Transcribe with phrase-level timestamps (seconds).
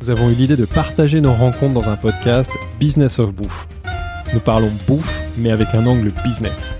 [0.00, 3.66] Nous avons eu l'idée de partager nos rencontres dans un podcast Business of Bouffe.
[4.34, 6.76] Nous parlons bouffe, mais avec un angle business.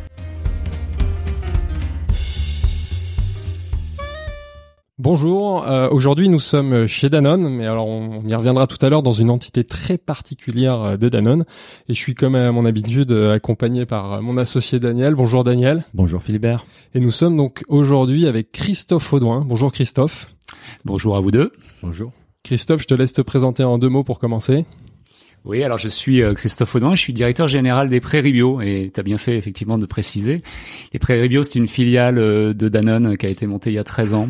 [4.98, 9.02] Bonjour, euh, aujourd'hui nous sommes chez Danone, mais alors on, y reviendra tout à l'heure
[9.02, 11.44] dans une entité très particulière euh, de Danone.
[11.88, 15.14] Et je suis comme à mon habitude euh, accompagné par mon associé Daniel.
[15.14, 15.84] Bonjour Daniel.
[15.94, 16.66] Bonjour Philibert.
[16.94, 19.44] Et nous sommes donc aujourd'hui avec Christophe Audouin.
[19.46, 20.28] Bonjour Christophe.
[20.84, 21.52] Bonjour à vous deux.
[21.82, 22.12] Bonjour.
[22.46, 24.64] Christophe, je te laisse te présenter en deux mots pour commencer.
[25.44, 28.92] Oui, alors je suis euh, Christophe Audouin, je suis directeur général des Prairies Bio et
[28.94, 30.42] tu as bien fait effectivement de préciser.
[30.92, 33.80] Les Prairies Bio, c'est une filiale euh, de Danone qui a été montée il y
[33.80, 34.28] a 13 ans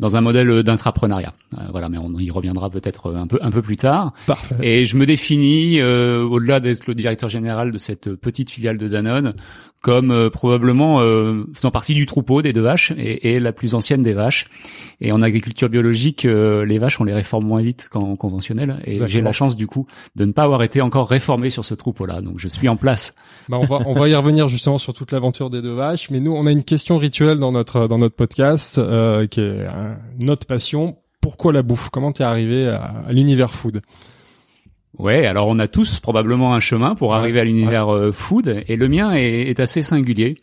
[0.00, 1.34] dans un modèle d'intrapreneuriat.
[1.56, 4.12] Euh, voilà, mais on y reviendra peut-être un peu un peu plus tard.
[4.26, 4.56] Parfait.
[4.60, 9.34] Et je me définis au-delà d'être le directeur général de cette petite filiale de Danone
[9.82, 13.74] comme euh, probablement euh, faisant partie du troupeau des deux vaches et, et, la plus
[13.74, 14.46] ancienne des vaches.
[15.00, 18.80] Et en agriculture biologique, euh, les vaches, on les réforme moins vite qu'en conventionnel.
[18.86, 21.74] Et j'ai la chance du coup de ne pas avoir été encore réformé sur ce
[21.74, 22.20] troupeau-là.
[22.20, 23.16] Donc je suis en place.
[23.48, 26.10] Bah on va on va y revenir justement sur toute l'aventure des deux vaches.
[26.10, 28.80] Mais nous, on a une question rituelle dans notre dans notre podcast
[29.30, 29.66] qui est
[30.20, 30.96] notre passion.
[31.20, 31.90] Pourquoi la bouffe?
[31.90, 33.82] Comment t'es arrivé à, à l'univers food?
[34.98, 38.76] Ouais, alors on a tous probablement un chemin pour arriver à l'univers euh, food, et
[38.76, 40.36] le mien est, est assez singulier.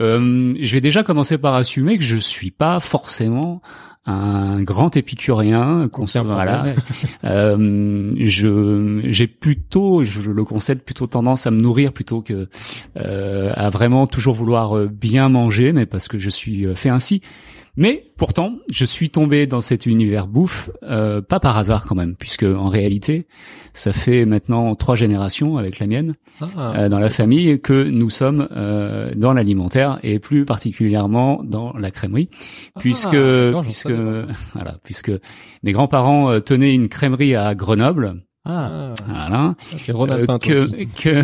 [0.00, 3.60] Euh, je vais déjà commencer par assumer que je suis pas forcément
[4.06, 5.88] un grand épicurien.
[6.34, 6.66] Voilà.
[7.24, 12.48] euh, je j'ai plutôt, je le concède, plutôt tendance à me nourrir plutôt que
[12.96, 17.20] euh, à vraiment toujours vouloir euh, bien manger, mais parce que je suis fait ainsi.
[17.80, 22.16] Mais pourtant, je suis tombé dans cet univers bouffe, euh, pas par hasard quand même,
[22.16, 23.28] puisque en réalité,
[23.72, 28.10] ça fait maintenant trois générations avec la mienne ah, euh, dans la famille que nous
[28.10, 32.28] sommes euh, dans l'alimentaire et plus particulièrement dans la crèmerie,
[32.74, 33.16] ah, puisque
[33.62, 33.92] puisque
[34.54, 35.12] voilà, puisque
[35.62, 39.54] mes grands-parents tenaient une crèmerie à Grenoble ah, voilà.
[39.90, 41.22] Euh, que, que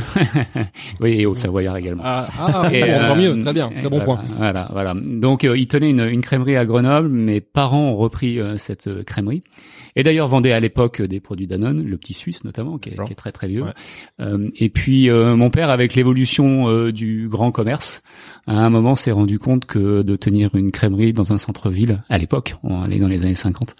[1.00, 2.02] oui, et au Savoyard également.
[2.04, 4.22] Ah, ah et, euh, mieux, très bien, très bon point.
[4.36, 4.94] Voilà, voilà.
[4.94, 7.08] Donc, euh, il tenait une, une, crèmerie à Grenoble.
[7.08, 9.42] Mes parents ont repris euh, cette crèmerie.
[9.96, 13.12] Et d'ailleurs, vendait à l'époque des produits Danone, le petit Suisse notamment, qui est, qui
[13.12, 13.64] est très très vieux.
[14.56, 18.02] et puis, mon père, avec l'évolution du grand commerce,
[18.48, 22.18] à un moment s'est rendu compte que de tenir une crèmerie dans un centre-ville, à
[22.18, 23.76] l'époque, on est dans les années 50,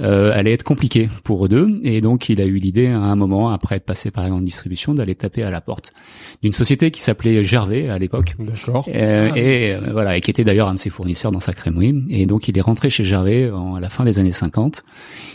[0.00, 1.80] euh, allait être compliqué pour eux deux.
[1.82, 4.44] Et donc, il a eu l'idée, à un moment, après être passé par la grande
[4.44, 5.94] distribution, d'aller taper à la porte
[6.42, 8.36] d'une société qui s'appelait Gervais à l'époque.
[8.38, 8.86] D'accord.
[8.88, 9.38] Euh, ah.
[9.38, 11.94] Et euh, voilà, et qui était d'ailleurs un de ses fournisseurs dans sa crèmerie.
[12.10, 14.84] Et donc, il est rentré chez Gervais en, à la fin des années 50.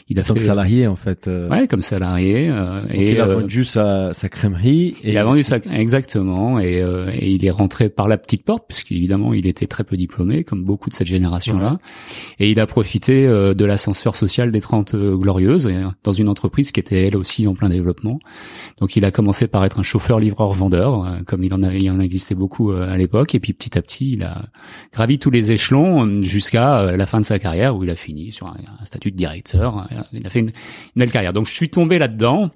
[0.09, 1.27] Il a comme fait, salarié en fait.
[1.27, 1.49] Euh...
[1.49, 2.49] Ouais, comme salarié.
[2.49, 4.95] Euh, et il a euh, vendu sa, sa crèmerie.
[5.03, 5.13] Et...
[5.13, 6.59] Il a vendu sa exactement.
[6.59, 6.83] Et,
[7.13, 10.63] et il est rentré par la petite porte puisqu'évidemment il était très peu diplômé, comme
[10.63, 11.79] beaucoup de cette génération-là.
[12.39, 15.69] Et il a profité de l'ascenseur social des 30 euh, glorieuses
[16.03, 18.19] dans une entreprise qui était elle aussi en plein développement.
[18.79, 21.79] Donc il a commencé par être un chauffeur livreur vendeur euh, comme il en avait
[21.79, 24.45] il en existait beaucoup euh, à l'époque et puis petit à petit il a
[24.91, 28.47] gravi tous les échelons jusqu'à la fin de sa carrière où il a fini sur
[28.47, 29.87] un, statut de directeur.
[30.11, 30.51] Il a fait une,
[30.95, 31.33] belle carrière.
[31.33, 32.51] Donc je suis tombé là-dedans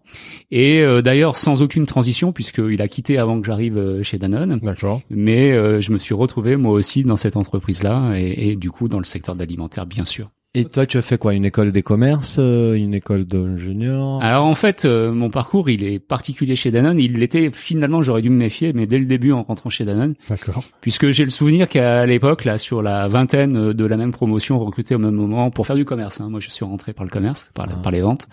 [0.51, 4.59] et d'ailleurs sans aucune transition puisqu'il a quitté avant que j'arrive chez Danone.
[4.61, 5.01] D'accord.
[5.09, 5.51] Mais
[5.81, 9.05] je me suis retrouvé moi aussi dans cette entreprise-là et, et du coup dans le
[9.05, 10.29] secteur de l'alimentaire bien sûr.
[10.57, 11.35] Et toi, tu as fait quoi?
[11.35, 14.19] Une école des commerces euh, Une école d'ingénieur?
[14.23, 16.97] Alors en fait, euh, mon parcours, il est particulier chez Danone.
[16.97, 20.15] Il l'était finalement, j'aurais dû me méfier, mais dès le début en rentrant chez Danone.
[20.27, 20.63] D'accord.
[20.81, 24.95] Puisque j'ai le souvenir qu'à l'époque, là, sur la vingtaine de la même promotion recrutée
[24.95, 26.21] au même moment pour faire du commerce.
[26.21, 28.27] Hein, moi, je suis rentré par le commerce, par, par les ventes.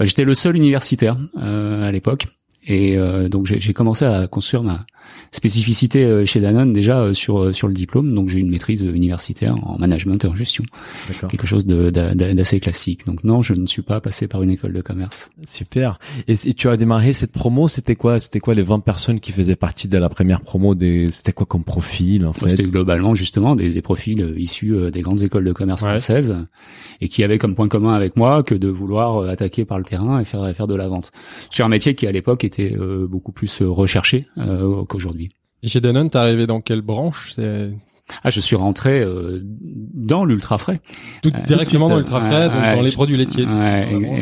[0.00, 2.26] Euh, j'étais le seul universitaire à l'époque.
[2.64, 2.96] Et
[3.28, 4.86] donc j'ai commencé à construire ma,
[5.32, 8.14] spécificité euh, chez Danone déjà euh, sur euh, sur le diplôme.
[8.14, 10.64] Donc j'ai une maîtrise universitaire en management et en gestion,
[11.28, 13.06] quelque chose d'assez classique.
[13.06, 15.30] Donc non, je ne suis pas passé par une école de commerce.
[15.46, 15.98] Super.
[16.28, 19.56] Et, tu as démarré cette promo, c'était quoi C'était quoi les 20 personnes qui faisaient
[19.56, 23.56] partie de la première promo des C'était quoi comme profil en fait C'était globalement justement
[23.56, 26.36] des, des profils issus des grandes écoles de commerce françaises
[27.00, 30.20] et qui avaient comme point commun avec moi que de vouloir attaquer par le terrain
[30.20, 31.10] et faire faire de la vente
[31.48, 32.76] sur un métier qui à l'époque était
[33.08, 34.26] beaucoup plus recherché
[34.88, 35.21] qu'aujourd'hui.
[35.64, 37.34] Chez Danone, t'es arrivé dans quelle branche?
[38.24, 40.80] Ah, je suis rentré euh, dans l'ultra frais.
[41.22, 43.44] Tout, Euh, directement dans l'ultra frais, donc dans les produits laitiers.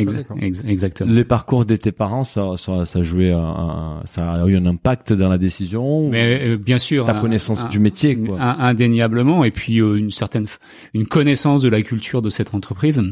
[0.00, 1.10] Ex- ex- exactement.
[1.10, 4.66] Les parcours de tes parents, ça, ça, ça a joué, un, ça a eu un
[4.66, 6.08] impact dans la décision.
[6.10, 8.40] Mais euh, bien sûr, ta un- connaissance un- du métier, quoi?
[8.40, 10.46] un- indéniablement, et puis euh, une certaine
[10.94, 13.02] une connaissance de la culture de cette entreprise.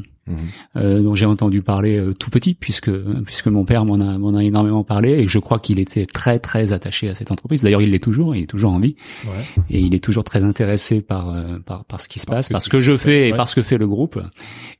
[0.77, 2.91] Euh, dont j'ai entendu parler euh, tout petit puisque
[3.25, 6.39] puisque mon père m'en a m'en a énormément parlé et je crois qu'il était très
[6.39, 7.63] très attaché à cette entreprise.
[7.63, 9.65] D'ailleurs, il l'est toujours, il est toujours en vie Ouais.
[9.71, 12.53] et il est toujours très intéressé par euh, par par ce qui se passe, que
[12.53, 14.21] par ce que je fais et par ce que fait le groupe.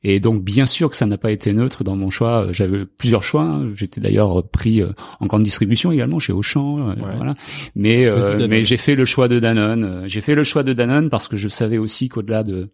[0.03, 2.47] Et donc bien sûr que ça n'a pas été neutre dans mon choix.
[2.51, 3.43] J'avais plusieurs choix.
[3.43, 3.69] hein.
[3.73, 7.15] J'étais d'ailleurs pris euh, en grande distribution également chez Auchan, euh, Ouais.
[7.15, 7.35] voilà.
[7.75, 10.03] Mais euh, mais j'ai fait le choix de Danone.
[10.07, 12.69] J'ai fait le choix de Danone parce que je savais aussi qu'au-delà de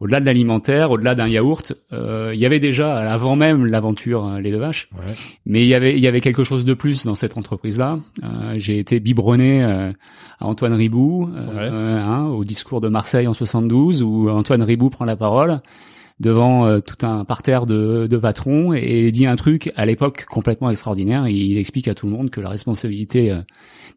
[0.00, 4.40] au-delà de l'alimentaire, au-delà d'un yaourt, euh, il y avait déjà avant même l'aventure euh,
[4.40, 5.14] les deux vaches, Ouais.
[5.46, 7.98] mais il y avait il y avait quelque chose de plus dans cette entreprise-là.
[8.22, 9.92] Euh, j'ai été biberonné euh,
[10.38, 11.70] à Antoine Ribou, euh, Ouais.
[11.72, 15.60] euh, hein, au discours de Marseille en 72 où Antoine Ribou prend la parole
[16.18, 20.70] devant euh, tout un parterre de, de patrons et dit un truc à l'époque complètement
[20.70, 21.28] extraordinaire.
[21.28, 23.40] Il explique à tout le monde que la responsabilité euh,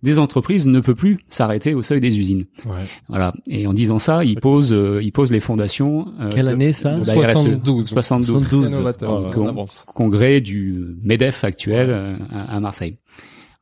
[0.04, 2.46] des entreprises ne peut plus s'arrêter au seuil des usines.
[2.66, 2.84] Ouais.
[3.08, 3.34] Voilà.
[3.48, 6.08] Et en disant ça, il pose, euh, il pose les fondations.
[6.20, 7.14] euh, Quelle de- année ça de RSE.
[7.14, 7.88] 72.
[7.88, 8.44] 72.
[8.48, 9.24] Très novateur.
[9.24, 9.86] Ouais, on on- avance.
[9.94, 12.98] Congrès du Medef actuel euh, à, à Marseille.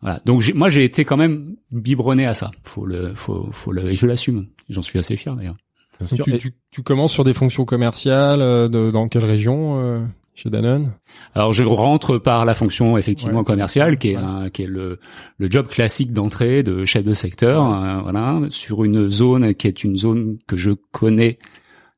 [0.01, 0.19] Voilà.
[0.25, 2.51] Donc j'ai- moi j'ai été quand même biberonné à ça.
[2.63, 4.47] Faut le, faut, faut le, et je l'assume.
[4.69, 5.55] J'en suis assez fier d'ailleurs.
[5.99, 9.99] Donc, tu, tu, tu commences sur des fonctions commerciales euh, de, dans quelle région euh,
[10.35, 10.91] chez Danone?
[11.33, 13.45] Alors je rentre par la fonction effectivement Ouais.
[13.45, 14.23] commerciale, qui est Ouais.
[14.23, 14.99] un- qui est le,
[15.39, 19.83] le job classique d'entrée de chef de secteur, euh, voilà, sur une zone qui est
[19.83, 21.39] une zone que je connais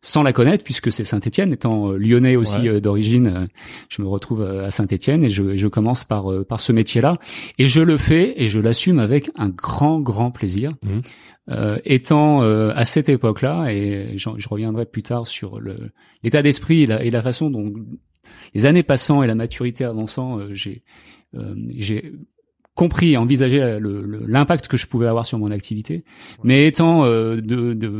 [0.01, 2.69] sans la connaître puisque c'est Saint-Étienne étant lyonnais aussi Ouais.
[2.69, 3.49] euh, d'origine
[3.89, 7.17] je me retrouve à Saint-Étienne et je, je commence par euh, par ce métier-là
[7.57, 11.01] et je le fais et je l'assume avec un grand grand plaisir Mhm.
[11.49, 15.59] Euh, étant euh, à cette époque-là et je reviendrai plus tard sur
[16.21, 17.73] l'état d'esprit et la, et la façon dont
[18.53, 20.83] les années passant et la maturité avançant, euh, j'ai
[21.35, 22.13] euh, j'ai
[22.79, 23.77] compris envisagé
[24.27, 26.03] l'impact que je pouvais avoir sur mon activité.
[26.43, 27.91] Mais étant euh, de, de,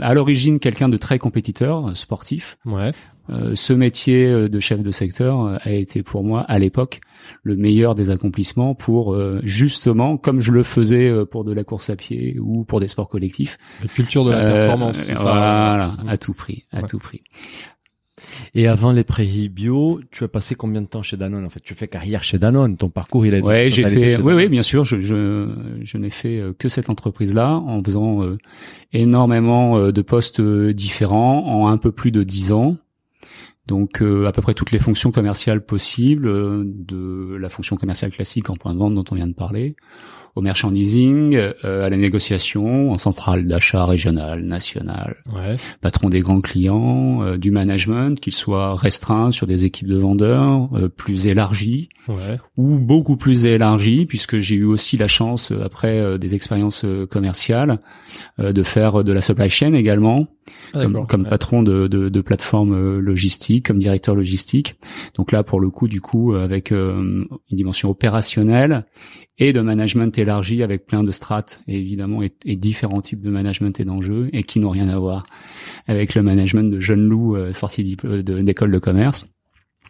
[0.00, 2.92] à l'origine quelqu'un de très compétiteur, sportif, Ouais.
[3.28, 7.00] euh, ce métier euh, de chef de secteur euh, a été pour moi à l'époque
[7.42, 11.62] le meilleur des accomplissements pour euh, justement, comme je le faisais euh, pour de la
[11.62, 14.96] course à pied ou pour des sports collectifs, La culture de la performance.
[15.02, 16.08] ça voilà, Mhm.
[16.08, 16.86] à tout prix, à Ouais.
[16.88, 17.20] tout prix.
[18.54, 21.60] Et avant les prairies bio, tu as passé combien de temps chez Danone en fait?
[21.60, 22.76] Tu fais carrière chez Danone.
[22.76, 23.40] Ton parcours il a.
[23.40, 24.16] Ouais, j'ai fait.
[24.16, 24.84] Oui, oui, bien sûr.
[24.84, 25.48] Je, je,
[25.82, 28.38] je n'ai fait euh, que cette entreprise-là en faisant euh,
[28.92, 32.76] énormément euh, de postes différents en un peu plus de dix ans.
[33.68, 38.10] Donc euh, à peu près toutes les fonctions commerciales possibles, euh, de la fonction commerciale
[38.10, 39.76] classique en point de vente dont on vient de parler,
[40.34, 45.56] au merchandising, euh, à la négociation, en centrale d'achat régionale, nationale, Ouais.
[45.80, 50.70] patron des grands clients, euh, du management, qu'il soit restreint sur des équipes de vendeurs,
[50.74, 52.38] euh, plus élargi, Ouais.
[52.56, 56.84] ou beaucoup plus élargi, puisque j'ai eu aussi la chance, euh, après euh, des expériences
[56.84, 57.78] euh, commerciales,
[58.40, 60.26] euh, de faire de la supply chain également,
[60.74, 61.28] Ah, comme, comme Ouais.
[61.30, 64.76] patron de, de, de plateforme euh, logistique, comme directeur logistique.
[65.14, 68.84] Donc là, pour le coup, du coup, euh, avec euh, une dimension opérationnelle
[69.38, 73.30] et de management élargi avec plein de strates, et évidemment, et, et différents types de
[73.30, 75.22] management et d'enjeux, et qui n'ont rien à voir
[75.86, 79.26] avec le management de jeunes loups euh, sortis euh, de- d'école de commerce.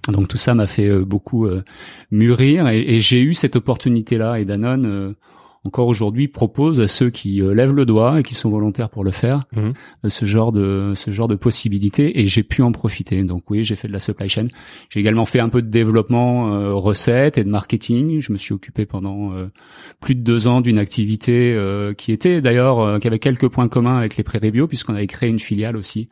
[0.09, 1.63] Donc tout ça m'a fait euh, beaucoup euh,
[2.11, 5.13] mûrir et, et j'ai eu cette opportunité-là et Danone euh,
[5.65, 9.05] encore aujourd'hui propose à ceux qui euh, lèvent le doigt et qui sont volontaires pour
[9.05, 9.73] le faire Mhm.
[10.05, 13.23] euh, ce genre de ce genre de possibilités et j'ai pu en profiter.
[13.23, 14.49] Donc oui, j'ai fait de la supply chain.
[14.91, 18.21] J'ai également fait un peu de développement euh, recettes et de marketing.
[18.21, 19.47] Je me suis occupé pendant euh,
[20.01, 23.69] plus de deux ans d'une activité euh, qui était d'ailleurs euh, qui avait quelques points
[23.69, 26.09] communs avec les prairies bio puisqu'on avait créé une filiale aussi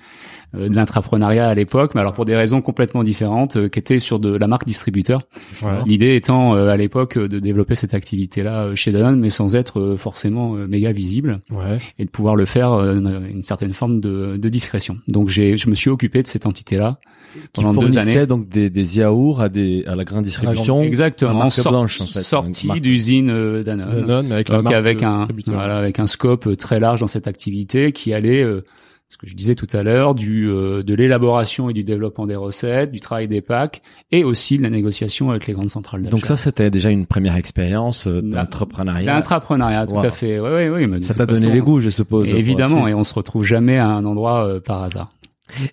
[0.54, 3.99] euh, de l'intrapreneuriat à l'époque, mais alors pour des raisons complètement différentes, euh, qui était
[3.99, 5.23] sur de la marque distributeur.
[5.62, 5.71] Ouais.
[5.87, 9.80] L'idée étant euh, à l'époque de développer cette activité-là euh, chez Danone, mais sans être
[9.80, 11.78] euh, forcément euh, méga visible Ouais.
[11.99, 12.94] et de pouvoir le faire euh,
[13.35, 14.99] une certaine forme de, de discrétion.
[15.09, 16.99] Donc j'ai, je me suis occupé de cette entité-là
[17.32, 18.26] Qui pendant deux années.
[18.26, 20.82] donc des, des yaourts à des à la grande distribution.
[20.82, 22.80] Exactement, marque sor- blanche, en fait, sorti une marque.
[22.80, 23.28] d'usine
[23.62, 24.00] Danone.
[24.00, 27.92] Danone, avec la Donc avec un voilà avec un scope très large dans cette activité
[27.92, 28.62] qui allait euh,
[29.11, 32.37] ce que je disais tout à l'heure du euh, de l'élaboration et du développement des
[32.37, 36.12] recettes, du travail des packs et aussi de la négociation avec les grandes centrales d'achat.
[36.17, 39.12] Donc ça, c'était déjà une première expérience euh, d'entrepreneuriat.
[39.12, 40.05] L'intrapreneuriat, tout Wow.
[40.05, 40.38] à fait.
[40.38, 40.87] Ouais.
[40.87, 42.29] mais de Ça t'a donné façon, les goûts, je suppose.
[42.29, 45.11] Évidemment, et on se retrouve jamais à un endroit euh, par hasard.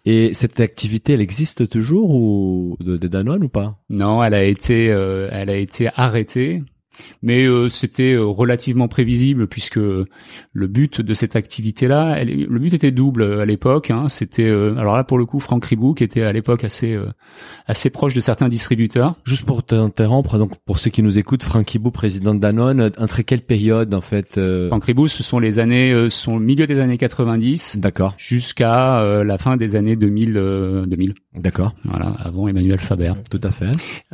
[0.06, 3.78] Et cette activité, elle existe toujours ou de, de Danone ou pas?
[3.92, 6.64] Non, elle a été, euh, elle a été arrêtée
[7.22, 12.74] mais euh, c'était euh, relativement prévisible puisque le but de cette activité-là, elle- le but
[12.74, 13.92] était double euh, à l'époque.
[13.92, 16.94] Hein, c'était euh, alors là pour le coup Franck Ribou qui était à l'époque assez
[16.96, 17.06] euh,
[17.68, 19.16] assez proche de certains distributeurs.
[19.26, 23.22] Juste pour t'interrompre, donc pour ceux qui nous écoutent, Franck Hibou, président de Danone, entre
[23.22, 26.68] quelle période en fait euh, Franck Ribou, ce sont les années, euh, sont le milieu
[26.68, 31.14] des années 90 D'accord, jusqu'à euh, la fin des années 2000, euh, 2000.
[31.36, 33.14] d'accord, Voilà, avant Emmanuel Faber.
[33.30, 33.68] tout à fait.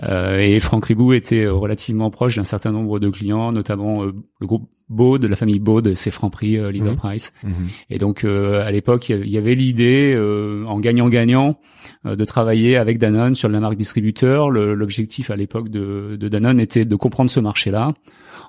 [0.03, 4.11] Euh, et Franck Ribou était relativement proche d'un certain nombre de clients, notamment euh,
[4.41, 6.97] le groupe Baud, la famille Baud, c'est Franprix, euh, Leader Mhm.
[6.97, 7.33] Price.
[7.43, 7.51] Mhm.
[7.89, 11.57] Et donc euh, à l'époque, il y avait l'idée, euh, en gagnant-gagnant,
[12.05, 14.49] euh, de travailler avec Danone sur la marque distributeur.
[14.51, 17.93] L'objectif à l'époque de, de Danone était de comprendre ce marché-là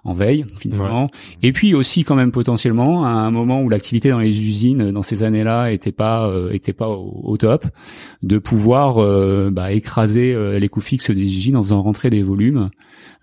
[0.07, 1.09] en veille finalement,
[1.43, 5.03] et puis aussi quand même potentiellement à un moment où l'activité dans les usines dans
[5.03, 7.65] ces années-là était pas euh, était pas au, au top,
[8.23, 12.23] de pouvoir euh, bah, écraser euh, les coûts fixes des usines en faisant rentrer des
[12.23, 12.69] volumes.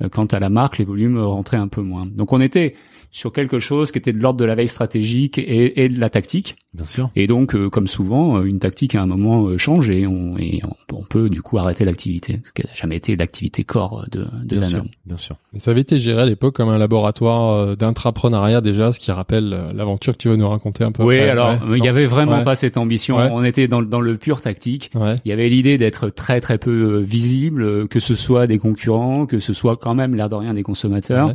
[0.01, 2.05] Euh, quant à la marque, les volumes rentraient un peu moins.
[2.05, 2.75] Donc on était
[3.11, 6.09] sur quelque chose qui était de l'ordre de la veille stratégique et, et de la
[6.09, 6.55] tactique.
[6.73, 7.09] Bien sûr.
[7.17, 10.37] Et donc, euh, comme souvent, euh, une tactique à un moment euh, change et on,
[10.37, 14.05] et on, on peut du coup arrêter l'activité, ce qui n'a jamais été l'activité corps
[14.09, 15.35] de, de Bien sûr, bien sûr.
[15.53, 19.49] Et ça avait été géré à l'époque comme un laboratoire d'intrapreneuriat déjà, ce qui rappelle
[19.75, 21.03] l'aventure que tu vas nous raconter un peu.
[21.03, 21.29] Oui, après.
[21.29, 21.77] alors Ouais.
[21.77, 22.43] il y avait vraiment Ouais.
[22.45, 23.17] pas cette ambition.
[23.17, 23.27] Ouais.
[23.33, 24.89] On était dans, le- dans le pur tactique.
[25.25, 29.41] Il y avait l'idée d'être très très peu visible, que ce soit des concurrents, que
[29.41, 31.33] ce soit quand même l'air de rien des consommateurs.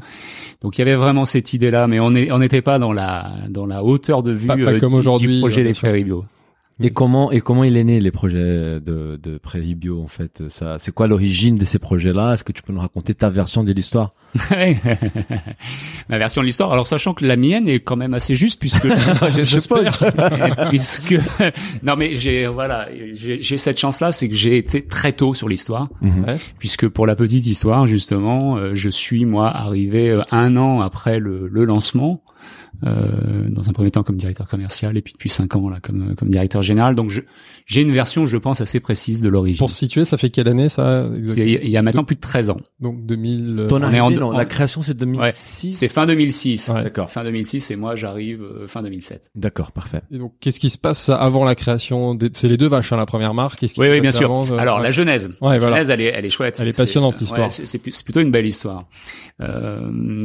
[0.63, 3.27] Donc il y avait vraiment cette idée-là, mais on est- on n'était pas dans la
[3.49, 6.25] dans la hauteur de vue Pas- pas euh, comme du- projet bien des prairies bio.
[6.79, 10.43] Et comment et comment il est né les projets de de Prairie Bio en fait
[10.49, 12.35] Ça, c'est quoi l'origine de ces projets-là?
[12.35, 14.13] Est-ce que tu peux nous raconter ta version de l'histoire?
[16.09, 16.73] Ma version de l'histoire.
[16.73, 18.87] Alors sachant que la mienne est quand même assez juste puisque
[19.37, 19.99] Je suppose.
[20.69, 21.17] puisque
[21.83, 25.33] non mais j'ai voilà j'ai j'ai cette chance là c'est que j'ai été très tôt
[25.33, 25.89] sur l'histoire.
[26.03, 26.37] Mhm.
[26.59, 31.21] puisque pour la petite histoire justement euh, je suis moi arrivé euh, un an après
[31.21, 32.23] le, le lancement
[32.85, 36.15] euh, dans un premier temps comme directeur commercial et puis depuis cinq ans là comme
[36.17, 37.21] comme directeur général donc je
[37.67, 40.49] j'ai une version je pense assez précise de l'origine Pour se situer, ça fait quelle
[40.49, 41.07] année ça
[41.37, 43.57] il y a maintenant plus de 13 ans Donc 2000.
[43.61, 45.73] euh, Ton On est arrivée, en- non, en- la création c'est 2006.
[45.73, 46.83] c'est fin 2006 Ouais.
[46.85, 47.11] D'accord.
[47.11, 50.03] fin 2006 et moi j'arrive euh, fin 2007 D'accord, parfait.
[50.11, 52.31] Et donc qu'est-ce qui se passe avant la création des...
[52.33, 53.59] C'est les deux vaches, hein, la première marque.
[53.59, 54.27] Qu'est-ce qui Oui, se oui, bien passe sûr.
[54.27, 54.83] avant, euh, Alors ouais.
[54.85, 55.77] la genèse, Ouais, la voilà.
[55.77, 56.59] genèse, elle est, elle est chouette.
[56.61, 57.49] Elle est passionnante, c'est- l'histoire.
[57.49, 58.87] ouais, c'est plutôt une belle histoire.
[59.41, 59.81] Euh,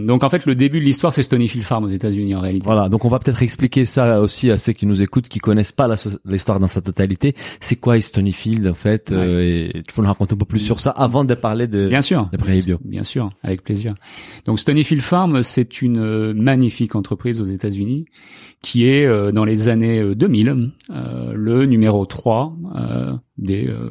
[0.05, 2.65] donc en fait, le début de l'histoire, c'est Stonyfield Farm aux États-Unis en réalité.
[2.65, 5.71] Voilà, donc on va peut-être expliquer ça aussi à ceux qui nous écoutent, qui connaissent
[5.71, 5.87] pas
[6.25, 7.35] l'histoire dans sa totalité.
[7.59, 10.79] C'est quoi Stonyfield en fait euh, Et tu peux nous raconter un peu plus sur
[10.79, 12.29] ça avant de parler de, Bien sûr.
[12.31, 12.37] de.
[12.83, 13.95] Bien sûr, avec plaisir.
[14.45, 18.05] Donc Stonyfield Farm, c'est une euh, magnifique entreprise aux États-Unis
[18.61, 23.89] qui est euh, dans les années euh, 2000 euh, le numéro 3 euh, des euh,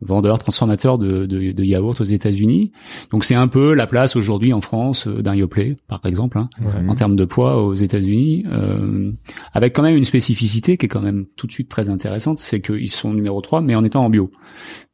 [0.00, 2.72] vendeurs transformateurs de, de, de yaourts aux États-Unis.
[3.10, 6.50] Donc c'est un peu la place aujourd'hui en France euh, d'un Yoplait, par exemple, hein,
[6.60, 6.88] Ouais.
[6.88, 9.12] en termes de poids aux États-Unis, euh,
[9.54, 12.60] avec quand même une spécificité qui est quand même tout de suite très intéressante, c'est
[12.60, 14.30] qu'ils sont numéro 3, mais en étant en bio.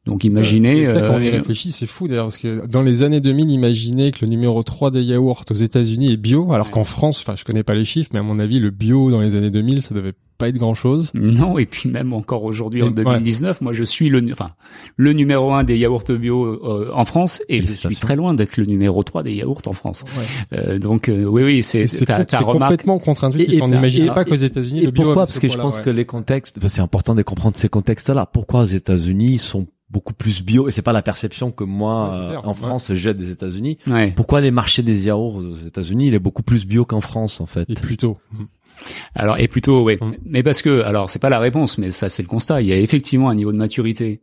[0.05, 0.85] Donc imaginez...
[0.85, 3.49] Ça, quand on y euh, réfléchit, c'est fou d'ailleurs, parce que dans les années 2000,
[3.49, 7.35] imaginez que le numéro 3 des yaourts aux États-Unis est bio, alors qu'en France, enfin,
[7.35, 9.81] je connais pas les chiffres, mais à mon avis, le bio dans les années 2000,
[9.81, 11.11] ça devait pas être grand chose.
[11.13, 14.51] Non, et puis même encore aujourd'hui en Et- 2019, moi je suis le, enfin,
[14.97, 18.57] le numéro un des yaourts bio euh, en France et je suis très loin d'être
[18.57, 20.05] le numéro 3 des yaourts en France.
[20.53, 22.53] Euh, donc euh, oui, oui, c'est C'est ta, remarque.
[22.71, 23.61] complètement contre-intuitif.
[23.61, 25.03] On n'imaginait pas qu'aux États-Unis, Et le bio.
[25.05, 25.83] pourquoi Parce ce que je pense ouais.
[25.83, 28.25] que les contextes, enfin, c'est important de comprendre ces contextes-là.
[28.25, 32.09] Pourquoi aux États-Unis ils sont beaucoup plus bio et c'est pas la perception que moi
[32.09, 32.47] Ouais, euh, clair.
[32.49, 33.77] en France j'ai des États-Unis.
[33.87, 34.11] Ouais.
[34.15, 37.45] Pourquoi les marchés des yaourts aux États-Unis il est beaucoup plus bio qu'en France en
[37.45, 37.69] fait?
[37.69, 38.17] Et plutôt.
[39.15, 40.15] Alors et plutôt ouais, Mm.
[40.25, 42.61] mais parce que alors c'est pas la réponse, mais ça c'est le constat.
[42.61, 44.21] Il y a effectivement un niveau de maturité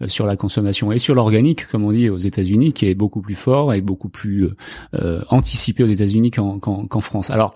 [0.00, 3.20] euh, sur la consommation et sur l'organique, comme on dit aux États-Unis, qui est beaucoup
[3.20, 4.56] plus fort et beaucoup plus euh,
[4.94, 7.30] euh, anticipé aux États-Unis qu'en France.
[7.30, 7.54] Alors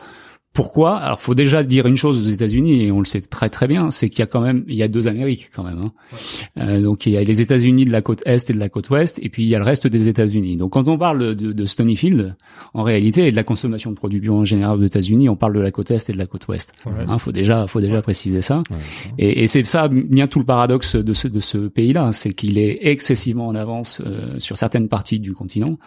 [0.56, 0.96] pourquoi?
[0.96, 3.90] Alors faut déjà dire une chose aux États-Unis et on le sait très très bien,
[3.92, 5.78] c'est qu'il y a quand même il y a deux Amériques quand même.
[5.78, 5.92] Hein.
[6.58, 8.88] Euh, donc il y a les États-Unis de la côte est et de la côte
[8.90, 10.56] ouest, et puis il y a le reste des États-Unis.
[10.56, 12.34] Donc quand on parle de, de Stonyfield,
[12.74, 15.54] en réalité, et de la consommation de produits bio en général aux États-Unis, on parle
[15.54, 16.72] de la côte est et de la côte ouest.
[16.86, 16.92] Ouais.
[17.06, 18.62] Hein, faut déjà, faut déjà préciser ça.
[18.70, 18.76] Ouais.
[19.18, 22.56] Et, et c'est ça bien tout le paradoxe de ce de ce pays-là, c'est qu'il
[22.56, 25.78] est excessivement en avance euh, sur certaines parties du continent,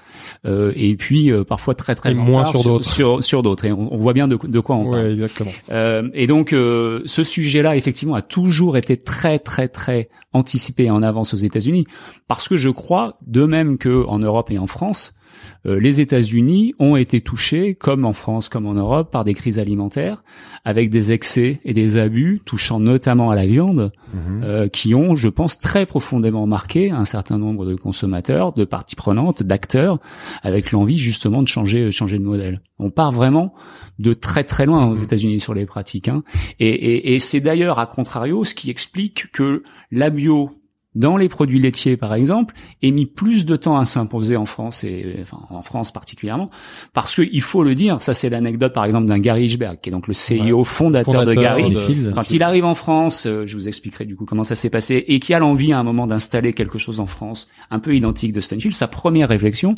[0.45, 2.87] euh, et puis euh, parfois très très Et moins sur d'autres.
[2.87, 3.65] Sur, sur d'autres.
[3.65, 5.05] Et on, on voit bien de, de quoi on parle.
[5.05, 5.51] Ouais, exactement.
[5.71, 11.03] Euh, et donc, euh, ce sujet-là, effectivement, a toujours été très, très, très anticipé en
[11.03, 11.85] avance aux États-Unis,
[12.27, 15.18] parce que je crois, de même que en Europe et en France,
[15.65, 20.23] les États-Unis ont été touchés, comme en France, comme en Europe, par des crises alimentaires,
[20.65, 24.41] avec des excès et des abus touchant notamment à la viande, Mhm.
[24.43, 28.95] euh, qui ont, je pense, très profondément marqué un certain nombre de consommateurs, de parties
[28.95, 29.99] prenantes, d'acteurs,
[30.43, 32.61] avec l'envie justement de changer, changer de modèle.
[32.79, 33.53] On part vraiment
[33.99, 36.07] de très très loin aux États-Unis sur les pratiques.
[36.07, 36.23] hein.
[36.59, 40.51] Et, et- et c'est d'ailleurs à contrario ce qui explique que la bio
[40.95, 44.83] dans les produits laitiers, par exemple, ait mis plus de temps à s'imposer en France
[44.83, 46.49] et enfin en France particulièrement,
[46.93, 49.89] parce que il faut le dire, ça c'est l'anecdote par exemple d'un Gary Hirschberg, qui
[49.89, 51.71] est donc le CEO fondateur, de Gary.
[51.71, 52.11] de-.
[52.11, 55.05] Quand il arrive en France, euh, je vous expliquerai du coup comment ça s'est passé,
[55.07, 58.33] et qui a l'envie à un moment d'installer quelque chose en France, un peu identique
[58.33, 59.75] de Stonyfield, sa première réflexion,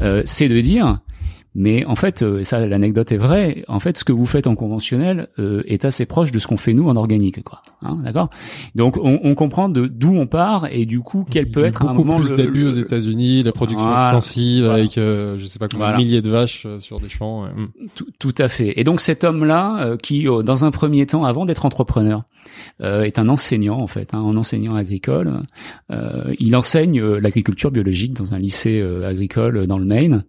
[0.00, 1.00] euh, c'est de dire,
[1.58, 4.54] mais en fait, euh, ça l'anecdote est vraie, en fait, ce que vous faites en
[4.54, 7.62] conventionnel euh, est assez proche de ce qu'on fait nous en organique, quoi.
[7.82, 8.30] Hein, D'accord?
[8.74, 11.92] Donc on, on comprend de d'où on part et du coup quel peut être un
[11.94, 14.06] moment plus le- d'abus aux le- États-Unis, la production Voilà.
[14.06, 14.78] extensive Voilà.
[14.80, 15.98] avec euh, je sais pas combien Voilà.
[15.98, 17.44] de milliers de vaches euh, sur des champs.
[17.44, 17.50] ouais.
[17.54, 17.88] Mm.
[17.94, 18.78] Tout, tout à fait.
[18.78, 22.24] Et donc cet homme-là, euh, qui euh, dans un premier temps, avant d'être entrepreneur,
[22.82, 25.42] euh, est un enseignant en fait, hein, un enseignant agricole.
[25.90, 30.24] Euh, il enseigne l'agriculture biologique dans un lycée agricole dans le Maine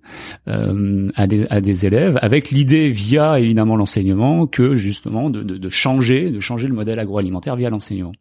[0.48, 5.57] euh, à, des, à des élèves, avec l'idée via évidemment l'enseignement que justement de, de,
[5.57, 8.12] de changer, de changer le modèle agroalimentaire via l'enseignement.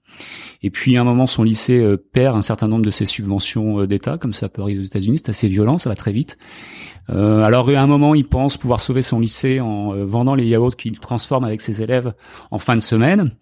[0.63, 3.81] Et puis à un moment, son lycée euh, perd un certain nombre de ses subventions
[3.81, 5.19] euh, d'État, comme ça peut arriver aux États-Unis.
[5.19, 6.39] C'est assez violent, ça va très vite.
[7.11, 10.47] Euh, alors à un moment, il pense pouvoir sauver son lycée en euh, vendant les
[10.47, 12.15] yaourts qu'il transforme avec ses élèves
[12.51, 13.33] en fin de semaine.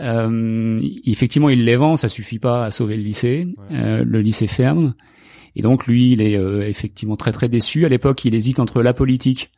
[0.00, 3.48] Euh, effectivement, il les vend, ça suffit pas à sauver le lycée.
[3.70, 4.94] Euh, le lycée ferme.
[5.56, 7.84] Et donc lui, il est euh, effectivement très très déçu.
[7.84, 9.50] À l'époque, il hésite entre la politique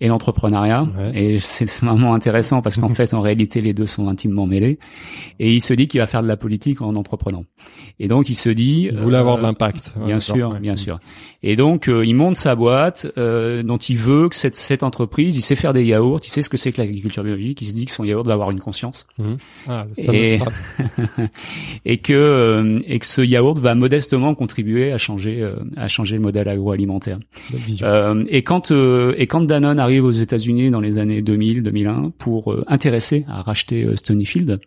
[0.00, 0.86] et l'entrepreneuriat.
[0.98, 1.22] Ouais.
[1.22, 4.78] Et c'est vraiment intéressant parce qu'en fait, en réalité, les deux sont intimement mêlés.
[5.38, 7.44] Et il se dit qu'il va faire de la politique en entreprenant.
[7.98, 8.88] Et donc, il se dit...
[8.90, 9.94] Il voulait avoir de euh, l'impact.
[9.98, 10.60] Ouais, Bien sûr, ouais.
[10.60, 10.98] bien sûr.
[11.42, 15.36] Et donc, euh, il monte sa boîte euh, dont il veut que cette, cette entreprise,
[15.36, 17.74] il sait faire des yaourts, il sait ce que c'est que l'agriculture biologique, il se
[17.74, 19.06] dit que son yaourt va avoir une conscience
[19.68, 20.40] Ah, c'est Et-
[21.84, 26.22] et que euh, et que ce yaourt va modestement contribuer à changer à changer le
[26.22, 27.18] modèle agroalimentaire.
[28.28, 33.40] Et quand et quand Arrive aux États-Unis dans les années 2000-2001 pour euh, intéresser à
[33.40, 34.60] racheter euh, Stonyfield,